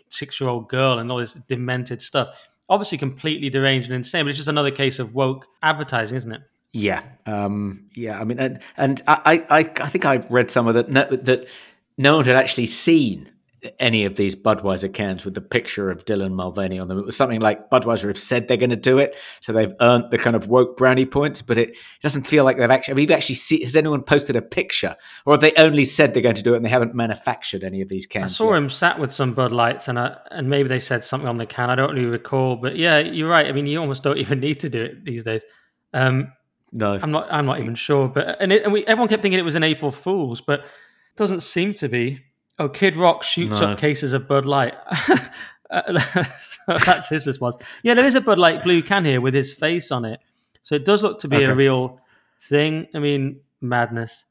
[0.08, 2.48] six-year-old girl and all this demented stuff.
[2.68, 4.24] Obviously, completely deranged and insane.
[4.24, 6.40] But it's just another case of woke advertising, isn't it?
[6.72, 8.18] Yeah, um, yeah.
[8.18, 10.90] I mean, and and I, I, I think I read somewhere that
[11.24, 11.48] that
[11.98, 13.28] no one had actually seen
[13.78, 16.98] any of these Budweiser cans with the picture of Dylan Mulvaney on them.
[16.98, 20.10] It was something like Budweiser have said they're going to do it, so they've earned
[20.10, 21.42] the kind of woke brownie points.
[21.42, 22.92] But it doesn't feel like they've actually.
[22.92, 23.62] Have you actually see?
[23.62, 24.96] Has anyone posted a picture,
[25.26, 27.82] or have they only said they're going to do it and they haven't manufactured any
[27.82, 28.32] of these cans?
[28.32, 28.58] I saw yet?
[28.58, 31.46] him sat with some Bud Lights, and I, and maybe they said something on the
[31.46, 31.68] can.
[31.68, 33.46] I don't really recall, but yeah, you're right.
[33.46, 35.42] I mean, you almost don't even need to do it these days.
[35.92, 36.32] Um,
[36.72, 37.28] no, I'm not.
[37.30, 38.08] I'm not even sure.
[38.08, 40.66] But and, it, and we, everyone kept thinking it was an April Fool's, but it
[41.16, 42.20] doesn't seem to be.
[42.58, 43.68] Oh, Kid Rock shoots No.
[43.68, 44.74] up cases of Bud Light.
[46.66, 47.56] That's his response.
[47.82, 50.20] Yeah, there is a Bud Light blue can here with his face on it,
[50.62, 51.46] so it does look to be Okay.
[51.46, 52.00] a real
[52.40, 52.86] thing.
[52.94, 54.24] I mean, madness.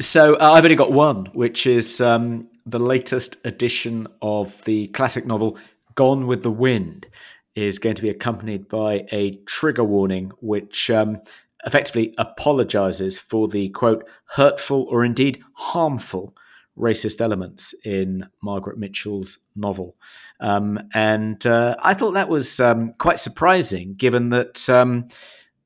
[0.00, 5.26] So uh, I've only got one, which is um, the latest edition of the classic
[5.26, 5.58] novel
[5.94, 7.06] Gone with the Wind.
[7.54, 11.20] Is going to be accompanied by a trigger warning, which um,
[11.64, 16.34] effectively apologizes for the quote hurtful or indeed harmful
[16.76, 19.96] racist elements in Margaret Mitchell's novel.
[20.40, 25.08] Um, and uh, I thought that was um, quite surprising, given that um,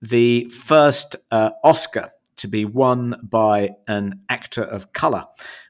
[0.02, 5.24] the first uh, Oscar to be won by an actor of color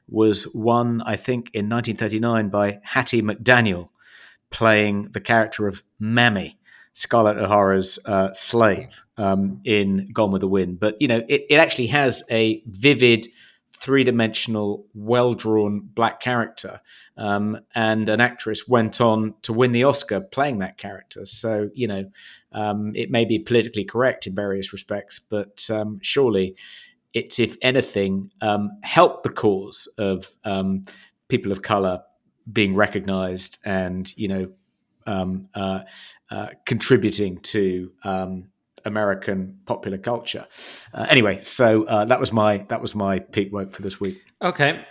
[0.09, 3.89] was won, I think, in 1939 by Hattie McDaniel,
[4.49, 6.59] playing the character of Mammy,
[6.93, 10.79] Scarlett O'Hara's uh, slave um, in Gone with the Wind.
[10.79, 13.27] But, you know, it, it actually has a vivid,
[13.69, 16.81] three dimensional, well drawn black character.
[17.17, 21.25] Um, and an actress went on to win the Oscar playing that character.
[21.25, 22.05] So, you know,
[22.51, 26.55] um, it may be politically correct in various respects, but um, surely
[27.13, 30.83] it's, if anything, um, helped the cause of um,
[31.27, 32.01] people of color
[32.51, 34.49] being recognized and, you know,
[35.05, 35.81] um, uh,
[36.29, 37.91] uh, contributing to
[38.87, 40.47] American popular culture.
[40.93, 44.21] Uh, anyway, so uh, that was my that was my peak woke for this week.
[44.41, 44.85] Okay.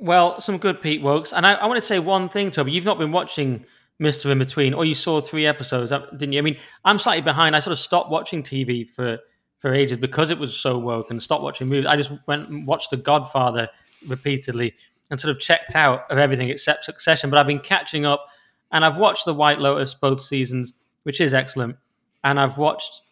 [0.00, 1.32] Well, some good Peak Wokes.
[1.36, 2.70] And I, I want to say one thing, Toby.
[2.70, 3.64] You've not been watching
[4.00, 4.30] Mr.
[4.30, 6.38] In Between, or you saw three episodes, uh, didn't you?
[6.38, 7.56] I mean, I'm slightly behind.
[7.56, 9.18] I sort of stopped watching TV for
[9.58, 11.86] for ages because it was so woke and stopped watching movies.
[11.86, 13.68] I just went and watched The Godfather
[14.06, 14.74] repeatedly
[15.10, 17.28] and sort of checked out of everything except Succession.
[17.28, 18.24] But I've been catching up
[18.70, 21.76] and I've watched The White Lotus both seasons, which is excellent.
[22.22, 23.02] And I've watched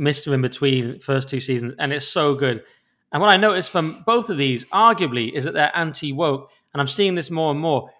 [0.00, 0.32] Mr.
[0.32, 2.62] In Between first two seasons, and it's so good.
[3.12, 6.50] And what I noticed from both of these, arguably, is that they're anti woke.
[6.74, 7.90] And I'm seeing this more and more.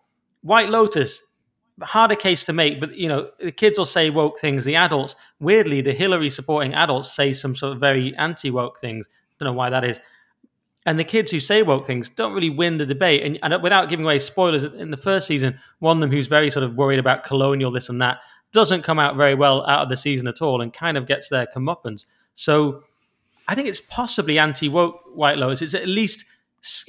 [0.43, 1.23] White Lotus,
[1.81, 4.65] harder case to make, but you know, the kids will say woke things.
[4.65, 9.09] The adults, weirdly, the Hillary supporting adults say some sort of very anti woke things.
[9.39, 10.01] Don't know why that is.
[10.85, 13.23] And the kids who say woke things don't really win the debate.
[13.25, 16.49] And, and without giving away spoilers, in the first season, one of them who's very
[16.49, 18.19] sort of worried about colonial this and that
[18.53, 21.29] doesn't come out very well out of the season at all and kind of gets
[21.29, 22.07] their comeuppance.
[22.35, 22.83] So
[23.49, 25.63] I think it's possibly anti woke White Lotus.
[25.63, 26.25] It's at least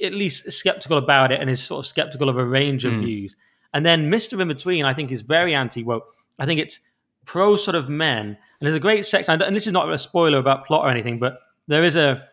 [0.02, 3.04] at least skeptical about it and is sort of skeptical of a range of mm.
[3.04, 3.36] views.
[3.72, 4.40] And then Mr.
[4.40, 6.12] In Between, I think, is very anti woke.
[6.38, 6.80] I think it's
[7.24, 8.26] pro sort of men.
[8.26, 11.18] And there's a great section, and this is not a spoiler about plot or anything,
[11.18, 12.26] but there is a,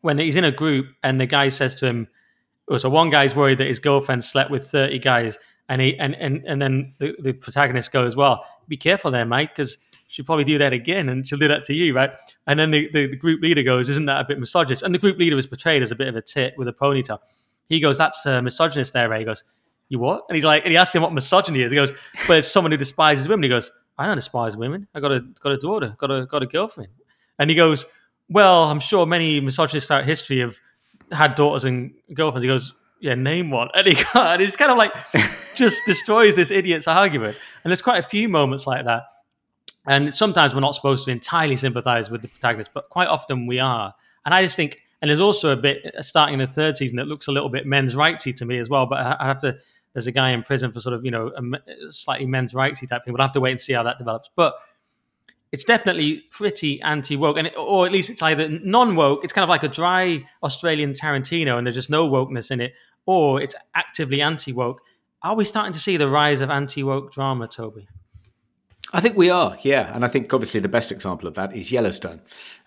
[0.00, 2.08] when he's in a group and the guy says to him,
[2.70, 5.38] oh, so one guy's worried that his girlfriend slept with 30 guys.
[5.68, 9.50] And he and, and, and then the, the protagonist goes, Well, be careful there, mate,
[9.50, 9.78] because
[10.08, 12.14] she'll probably do that again and she'll do that to you, right?
[12.46, 14.82] And then the, the, the, group leader goes, Isn't that a bit misogynist?
[14.82, 17.18] And the group leader is portrayed as a bit of a tit with a ponytail.
[17.68, 19.12] He goes, That's uh, misogynist there.
[19.18, 19.44] He goes,
[19.88, 20.24] You what?
[20.28, 21.70] And he's like, and he asks him what misogyny is.
[21.70, 21.92] He goes,
[22.28, 23.42] Well, it's someone who despises women.
[23.44, 24.86] He goes, I don't despise women.
[24.94, 26.90] I got a got a daughter, got a got a girlfriend.
[27.38, 27.86] And he goes,
[28.28, 30.56] Well, I'm sure many misogynists throughout history have
[31.12, 32.44] had daughters and girlfriends.
[32.44, 33.68] He goes, Yeah, name one.
[33.74, 34.92] And he and he's kind of like
[35.54, 37.38] just destroys this idiot's argument.
[37.64, 39.04] And there's quite a few moments like that.
[39.86, 43.60] And sometimes we're not supposed to entirely sympathize with the protagonist, but quite often we
[43.60, 43.94] are.
[44.24, 46.96] And I just think, and there's also a bit uh, starting in the third season
[46.96, 48.86] that looks a little bit men's rightsy to me as well.
[48.86, 49.56] But I have to,
[49.92, 53.04] there's a guy in prison for sort of, you know, a slightly men's rightsy type
[53.04, 53.14] thing.
[53.16, 54.28] I have to wait and see how that develops.
[54.34, 54.56] But
[55.52, 59.24] it's definitely pretty anti woke, and it, or at least it's either non woke.
[59.24, 62.74] It's kind of like a dry Australian Tarantino, and there's just no wokeness in it,
[63.06, 64.82] or it's actively anti woke.
[65.22, 67.88] Are we starting to see the rise of anti woke drama, Toby?
[68.92, 71.72] I think we are, yeah, and I think obviously the best example of that is
[71.72, 72.20] Yellowstone,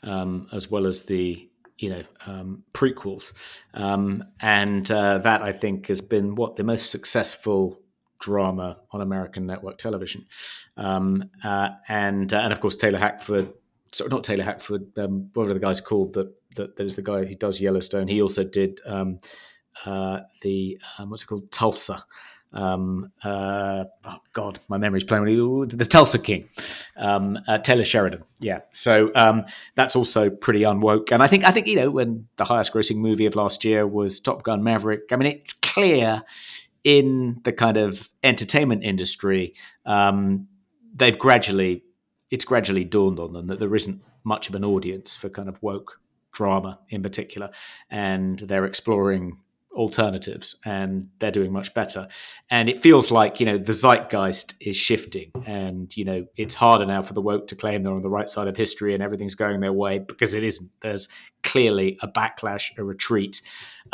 [0.03, 1.47] um, as well as the
[1.77, 3.33] you know um, prequels,
[3.73, 7.79] um, and uh, that I think has been what the most successful
[8.19, 10.25] drama on American network television,
[10.77, 13.53] um, uh, and uh, and of course Taylor Hackford.
[13.91, 14.97] Sorry, not Taylor Hackford.
[14.97, 16.13] Um, what are the guys called?
[16.13, 18.07] That that that is the guy who does Yellowstone.
[18.07, 19.19] He also did um,
[19.85, 22.03] uh, the what's it called Tulsa,
[22.51, 25.23] um, uh, oh God, my memory's playing
[25.59, 26.49] with the Tulsa King,
[26.97, 28.23] um, uh, Taylor Sheridan.
[28.39, 31.11] Yeah, so um, that's also pretty unwoke.
[31.11, 33.85] And I think I think you know when the highest grossing movie of last year
[33.85, 35.11] was Top Gun Maverick.
[35.11, 36.23] I mean, it's clear
[36.83, 39.53] in the kind of entertainment industry
[39.85, 40.47] um,
[40.93, 41.83] they've gradually
[42.31, 45.61] it's gradually dawned on them that there isn't much of an audience for kind of
[45.63, 45.99] woke
[46.31, 47.49] drama in particular,
[47.89, 49.37] and they're exploring
[49.79, 52.07] alternatives and they're doing much better.
[52.51, 56.85] And it feels like you know the zeitgeist is shifting and you know it's harder
[56.85, 59.35] now for the woke to claim they're on the right side of history and everything's
[59.35, 60.69] going their way because it isn't.
[60.81, 61.07] There's
[61.43, 63.41] clearly a backlash a retreat.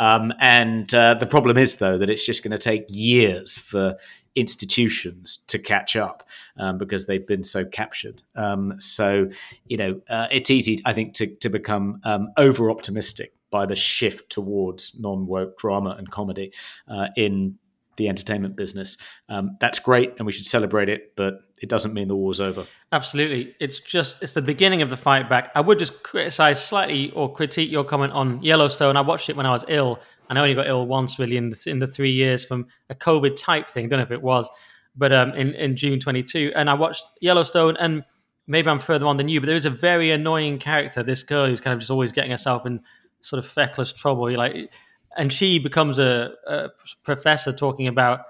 [0.00, 3.96] Um, and uh, the problem is though that it's just going to take years for
[4.34, 8.22] institutions to catch up um, because they've been so captured.
[8.34, 9.28] Um, so,
[9.66, 13.76] you know, uh, it's easy, I think, to, to become um, over optimistic by the
[13.76, 16.52] shift towards non woke drama and comedy
[16.88, 17.58] uh, in
[17.96, 18.96] the entertainment business.
[19.28, 21.14] Um, that's great, and we should celebrate it.
[21.16, 22.66] But it doesn't mean the war's over.
[22.92, 25.50] Absolutely, it's just it's the beginning of the fight back.
[25.54, 28.96] I would just criticize slightly or critique your comment on Yellowstone.
[28.96, 29.98] I watched it when I was ill,
[30.28, 32.94] and I only got ill once really in the, in the three years from a
[32.94, 33.88] COVID type thing.
[33.88, 34.48] Don't know if it was,
[34.94, 38.04] but um, in in June 22, and I watched Yellowstone and.
[38.48, 41.02] Maybe I'm further on than you, but there is a very annoying character.
[41.02, 42.78] This girl who's kind of just always getting herself in
[43.26, 44.30] sort of feckless trouble.
[44.30, 44.72] You're like,
[45.16, 46.68] and she becomes a, a
[47.02, 48.20] professor talking about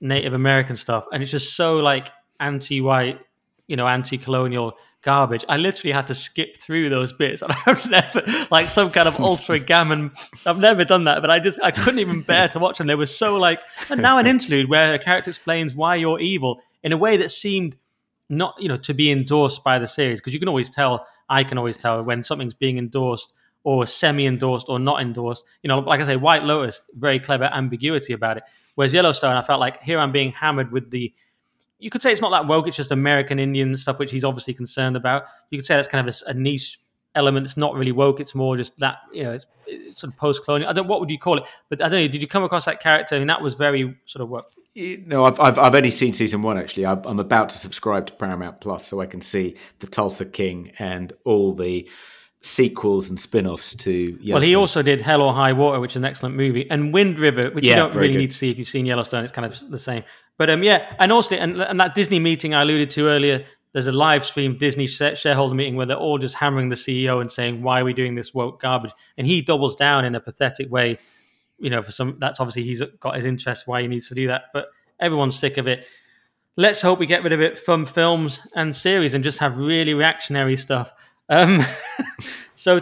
[0.00, 2.10] Native American stuff, and it's just so like
[2.40, 3.20] anti-white,
[3.66, 5.44] you know, anti-colonial garbage.
[5.48, 9.20] I literally had to skip through those bits, and I've never like some kind of
[9.20, 10.10] ultra gammon.
[10.44, 12.88] I've never done that, but I just I couldn't even bear to watch them.
[12.88, 16.60] They were so like, and now an interlude where a character explains why you're evil
[16.82, 17.76] in a way that seemed
[18.28, 21.06] not you know to be endorsed by the series because you can always tell.
[21.28, 25.44] I can always tell when something's being endorsed or semi-endorsed or not endorsed.
[25.62, 28.42] You know, like I say, White Lotus, very clever ambiguity about it.
[28.74, 31.12] Whereas Yellowstone, I felt like here I'm being hammered with the.
[31.78, 34.54] You could say it's not that woke; it's just American Indian stuff, which he's obviously
[34.54, 35.24] concerned about.
[35.50, 36.78] You could say that's kind of a, a niche
[37.14, 37.46] element.
[37.46, 40.68] It's not really woke; it's more just that you know, it's, it's sort of post-colonial.
[40.68, 40.88] I don't.
[40.88, 41.44] What would you call it?
[41.68, 42.08] But I don't know.
[42.08, 43.14] Did you come across that character?
[43.14, 44.52] I mean, that was very sort of woke.
[44.76, 46.86] No, I've, I've, I've only seen season one actually.
[46.86, 51.12] I'm about to subscribe to Paramount Plus so I can see the Tulsa King and
[51.24, 51.88] all the
[52.42, 56.06] sequels and spin-offs to well he also did hell or high water which is an
[56.06, 58.18] excellent movie and wind river which Yeah, you don't really good.
[58.18, 60.04] need to see if you've seen yellowstone it's kind of the same.
[60.38, 63.88] But um yeah and also and, and that disney meeting i alluded to earlier there's
[63.88, 67.62] a live stream disney shareholder meeting where they're all just hammering the ceo and saying
[67.62, 68.92] why are we doing this woke garbage?
[69.18, 70.96] And he doubles down in a pathetic way
[71.58, 74.28] you know for some that's obviously he's got his interest why he needs to do
[74.28, 74.68] that but
[74.98, 75.86] everyone's sick of it.
[76.56, 79.94] Let's hope we get rid of it from films and series and just have really
[79.94, 80.92] reactionary stuff
[81.30, 81.62] um
[82.54, 82.78] so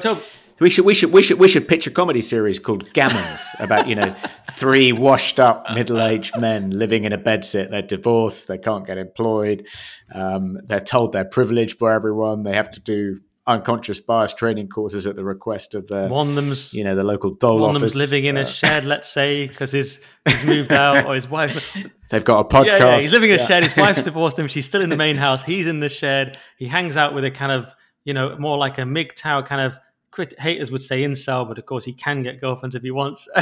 [0.61, 3.87] We should we should we should we should pitch a comedy series called Gammons about
[3.87, 4.15] you know
[4.53, 7.71] three washed up middle aged men living in a bedsit.
[7.71, 8.49] They're divorced.
[8.49, 9.67] They can't get employed.
[10.13, 12.43] Um, they're told they're privileged by everyone.
[12.43, 16.75] They have to do unconscious bias training courses at the request of the one them's
[16.75, 17.93] you know the local dole one of office.
[17.93, 21.29] them's living in a Uh, shed, let's say, because his he's moved out or his
[21.31, 21.75] wife.
[22.11, 22.67] they've got a podcast.
[22.67, 23.47] Yeah, yeah, he's living in a Yeah.
[23.47, 23.63] shed.
[23.63, 24.49] His wife's divorced him.
[24.49, 25.45] She's still in the main house.
[25.45, 26.37] He's in the shed.
[26.59, 29.79] He hangs out with a kind of you know more like a MGTOW kind of.
[30.11, 33.29] Crit- haters would say incel, but of course he can get girlfriends if he wants.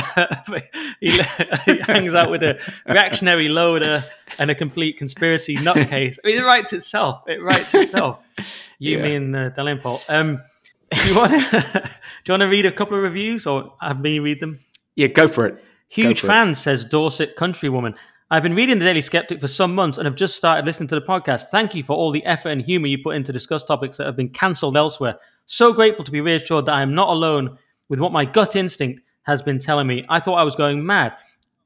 [1.00, 1.10] He,
[1.64, 2.58] he hangs out with a
[2.88, 4.04] reactionary loader
[4.38, 6.18] and a complete conspiracy nutcase.
[6.24, 7.22] I mean, it writes itself.
[7.28, 8.18] It writes itself.
[8.78, 9.02] You, Yeah.
[9.04, 10.00] me, and uh, Dalrymple.
[10.08, 10.42] Um,
[10.90, 11.60] do you want to?
[11.60, 11.88] do
[12.26, 14.58] you want to read a couple of reviews, or have me read them?
[14.96, 15.62] Yeah, go for it.
[15.88, 16.28] Huge for it.
[16.28, 17.96] fan, says Dorset Countrywoman.
[18.28, 20.96] I've been reading the Daily Sceptic for some months and have just started listening to
[20.96, 21.46] the podcast.
[21.52, 24.06] Thank you for all the effort and humour you put in to discuss topics that
[24.06, 25.16] have been cancelled elsewhere.
[25.46, 27.56] So grateful to be reassured that I am not alone
[27.88, 30.04] with what my gut instinct has been telling me.
[30.08, 31.16] I thought I was going mad.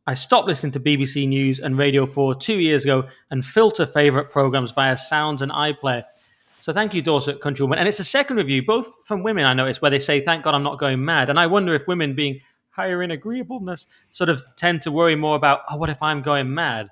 [0.06, 4.28] I stopped listening to BBC News and Radio 4 two years ago and filter favourite
[4.28, 6.04] programmes via Sounds and iPlayer.
[6.60, 7.78] So thank you, Dorset Countrywoman.
[7.78, 10.54] And it's a second review, both from women, I noticed, where they say, thank God
[10.54, 11.30] I'm not going mad.
[11.30, 15.36] And I wonder if women being higher in agreeableness sort of tend to worry more
[15.36, 16.88] about, oh, what if I'm going mad?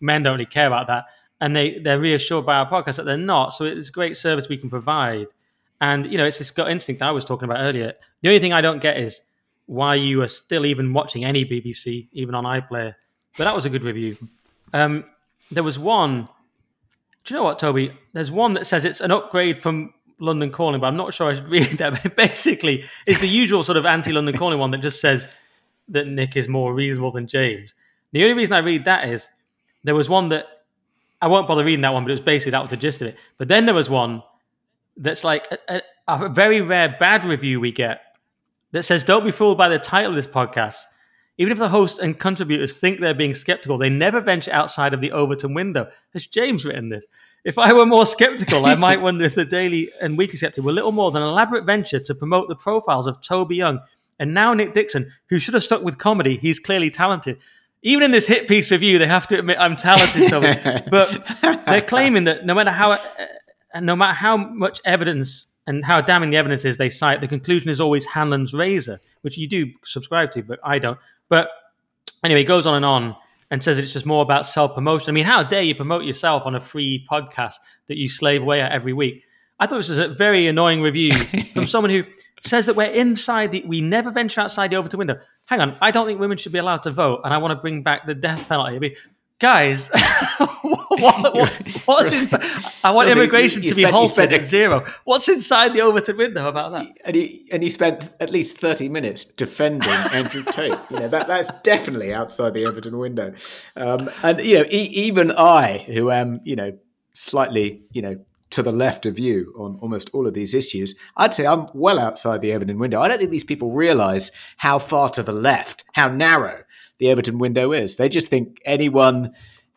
[0.00, 1.04] Men don't really care about that.
[1.40, 3.50] And they, they're reassured by our podcast that they're not.
[3.50, 5.26] So it's a great service we can provide.
[5.80, 7.92] And, you know, it's this gut instinct I was talking about earlier.
[8.22, 9.20] The only thing I don't get is
[9.66, 12.94] why you are still even watching any BBC, even on iPlayer.
[13.36, 14.16] But that was a good review.
[14.72, 15.04] Um,
[15.50, 16.28] there was one.
[17.24, 17.92] Do you know what, Toby?
[18.14, 21.34] There's one that says it's an upgrade from London Calling, but I'm not sure I
[21.34, 22.02] should read that.
[22.02, 25.28] But basically, it's the usual sort of anti-London Calling one that just says
[25.88, 27.74] that Nick is more reasonable than James.
[28.12, 29.28] The only reason I read that is
[29.84, 30.46] there was one that
[31.20, 33.08] I won't bother reading that one, but it was basically that was the gist of
[33.08, 33.16] it.
[33.38, 34.22] But then there was one
[34.96, 35.76] that's like a,
[36.08, 38.02] a, a very rare bad review we get
[38.72, 40.84] that says, "Don't be fooled by the title of this podcast."
[41.40, 45.00] Even if the host and contributors think they're being skeptical, they never venture outside of
[45.00, 45.88] the Overton window.
[46.12, 47.06] Has James written this?
[47.44, 50.72] If I were more skeptical, I might wonder if the Daily and Weekly Sceptic were
[50.72, 53.80] little more than an elaborate venture to promote the profiles of Toby Young
[54.18, 56.36] and now Nick Dixon, who should have stuck with comedy.
[56.36, 57.38] He's clearly talented.
[57.82, 60.56] Even in this hit piece review, they have to admit I'm talented, Toby.
[60.90, 63.00] but they're claiming that no matter how, uh,
[63.80, 67.70] no matter how much evidence and how damning the evidence is they cite, the conclusion
[67.70, 70.98] is always Hanlon's razor, which you do subscribe to, but I don't.
[71.28, 71.50] But
[72.24, 73.16] anyway, he goes on and on
[73.50, 75.10] and says it's just more about self promotion.
[75.10, 77.54] I mean, how dare you promote yourself on a free podcast
[77.86, 79.24] that you slave away at every week?
[79.60, 81.12] I thought this was a very annoying review
[81.52, 82.04] from someone who
[82.44, 85.18] says that we're inside the, we never venture outside the Overton window.
[85.46, 87.60] Hang on, I don't think women should be allowed to vote, and I want to
[87.60, 88.76] bring back the death penalty.
[88.76, 88.94] I mean,
[89.38, 89.88] guys,
[90.62, 91.52] what, what,
[91.86, 92.42] what's inside?
[92.84, 94.84] I want Listen, you- immigration you to be spent- you halted at zero.
[95.04, 96.86] What's inside the Overton window about that?
[97.04, 100.74] and you and you spent at least thirty minutes defending Andrew Tate.
[100.90, 103.34] You know that that's definitely outside the Overton window.
[103.76, 106.76] Um, and you know, e- even I, who am you know
[107.14, 108.18] slightly you know
[108.50, 111.98] to the left of you on almost all of these issues, I'd say I'm well
[111.98, 113.00] outside the Overton window.
[113.00, 116.62] I don't think these people realise how far to the left, how narrow
[116.98, 117.96] the Overton window is.
[117.96, 119.32] They just think anyone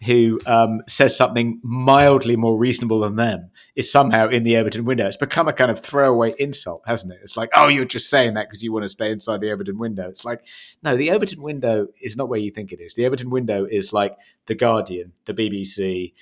[0.06, 5.06] who um, says something mildly more reasonable than them is somehow in the Overton window.
[5.06, 7.20] It's become a kind of throwaway insult, hasn't it?
[7.22, 9.78] It's like, oh, you're just saying that because you want to stay inside the Overton
[9.78, 10.10] window.
[10.10, 10.42] It's like,
[10.84, 12.96] no, the Overton window is not where you think it is.
[12.96, 14.18] The Overton window is like
[14.48, 16.14] the Guardian, the BBC,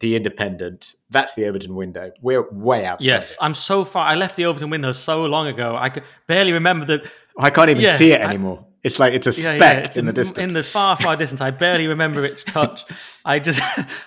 [0.00, 0.94] the Independent.
[1.08, 2.12] That's the Overton window.
[2.20, 3.06] We're way outside.
[3.08, 3.38] Yes, it.
[3.40, 4.06] I'm so far.
[4.06, 5.74] I left the Overton window so long ago.
[5.80, 7.10] I could barely remember that.
[7.38, 8.66] I can't even Yeah, see it I- anymore.
[8.84, 10.38] It's like it's a yeah, speck yeah, it's in the distance.
[10.38, 12.84] In the far, far distance, I barely remember its touch.
[13.24, 13.62] I just,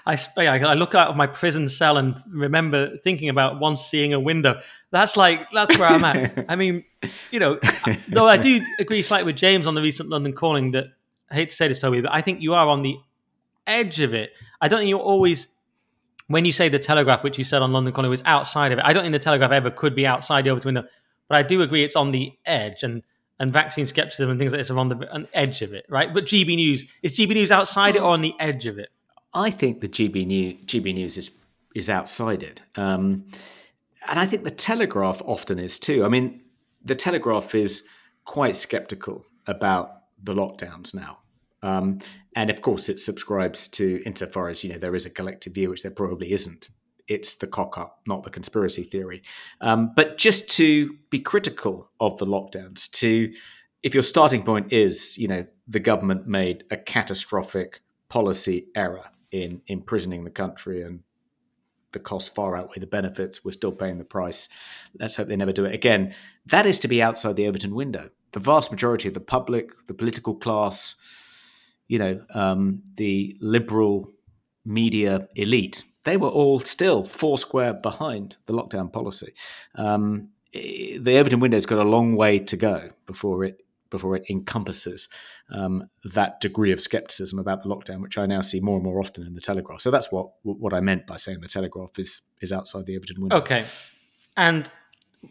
[0.06, 4.20] I, I look out of my prison cell and remember thinking about once seeing a
[4.20, 4.62] window.
[4.92, 6.46] That's like that's where I'm at.
[6.48, 6.84] I mean,
[7.32, 7.60] you know,
[8.08, 10.86] though I do agree slightly with James on the recent London calling that
[11.32, 12.98] I hate to say this, Toby, but I think you are on the
[13.66, 14.30] edge of it.
[14.62, 15.48] I don't think you're always.
[16.28, 18.86] When you say the Telegraph, which you said on London Calling was outside of it,
[18.86, 20.90] I don't think the Telegraph ever could be outside the Overton window,
[21.30, 22.84] but I do agree it's on the edge.
[22.84, 23.02] And
[23.40, 26.14] and vaccine skepticism and things like this are on the on edge of it, right?
[26.14, 28.96] But GB News is GB News outside it or on the edge of it?
[29.34, 31.32] I think the GB News, GB News is
[31.76, 32.62] is outside it.
[32.76, 33.28] Um,
[34.08, 36.06] and I think the Telegraph often is too.
[36.06, 36.42] I mean,
[36.84, 37.84] the Telegraph is
[38.26, 39.92] quite skeptical about
[40.22, 41.20] the lockdowns now.
[41.62, 42.00] Um,
[42.36, 45.70] and of course, it subscribes to, insofar as you know, there is a collective view,
[45.70, 46.70] which there probably isn't.
[47.08, 49.24] It's the cock up, not the conspiracy theory.
[49.62, 53.34] Um, but just to be critical of the lockdowns, to
[53.84, 59.62] if your starting point is, you know, the government made a catastrophic policy error in
[59.68, 61.02] imprisoning the country and
[61.92, 63.44] the costs far outweigh the benefits.
[63.44, 64.50] We're still paying the price.
[65.00, 66.14] Let's hope they never do it again.
[66.48, 68.10] That is to be outside the Overton window.
[68.34, 70.96] The vast majority of the public, the political class,
[71.88, 74.10] you know, um, the liberal
[74.66, 79.34] media elite, they were all still foursquare behind the lockdown policy.
[79.76, 85.08] Um, the Overton window's got a long way to go before it before it encompasses
[85.50, 89.00] um, that degree of skepticism about the lockdown, which I now see more and more
[89.00, 89.80] often in the Telegraph.
[89.80, 93.22] So that's what what I meant by saying the Telegraph is is outside the Overton
[93.22, 93.38] window.
[93.38, 93.66] Okay,
[94.36, 94.70] and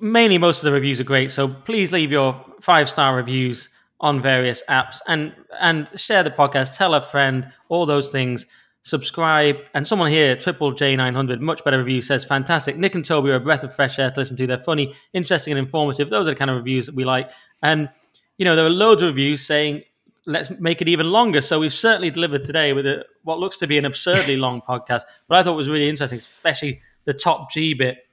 [0.00, 1.30] mainly most of the reviews are great.
[1.30, 3.68] So please leave your five star reviews
[4.00, 6.76] on various apps and and share the podcast.
[6.76, 7.50] Tell a friend.
[7.68, 8.46] All those things.
[8.86, 12.76] Subscribe and someone here, Triple J nine hundred, much better review says fantastic.
[12.76, 14.46] Nick and Toby are a breath of fresh air to listen to.
[14.46, 16.08] They're funny, interesting, and informative.
[16.08, 17.28] Those are the kind of reviews that we like.
[17.64, 17.88] And
[18.38, 19.82] you know, there are loads of reviews saying
[20.24, 21.40] let's make it even longer.
[21.40, 25.02] So we've certainly delivered today with a, what looks to be an absurdly long podcast,
[25.26, 28.06] but I thought was really interesting, especially the top G bit.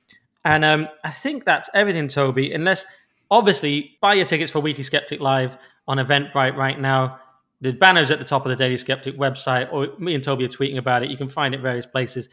[0.43, 2.51] And um, I think that's everything, Toby.
[2.51, 2.87] Unless,
[3.29, 5.55] obviously, buy your tickets for Weekly Sceptic Live
[5.87, 7.19] on Eventbrite right now.
[7.63, 10.49] The banner's at the top of the Daily Sceptic website, or me and Toby are
[10.49, 11.09] tweeting about it.
[11.09, 12.27] You can find it various places.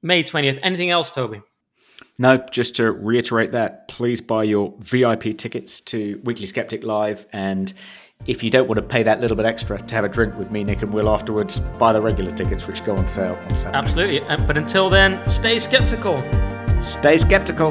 [0.00, 0.58] May 20th.
[0.62, 1.42] Anything else, Toby?
[2.18, 7.26] No, just to reiterate that, please buy your VIP tickets to Weekly Sceptic Live.
[7.34, 7.74] And
[8.26, 10.50] if you don't want to pay that little bit extra to have a drink with
[10.50, 13.78] me, Nick and Will afterwards, buy the regular tickets, which go on sale on Saturday.
[13.78, 14.20] Absolutely.
[14.22, 16.22] Uh, but until then, stay skeptical.
[16.82, 17.70] Stay skeptical.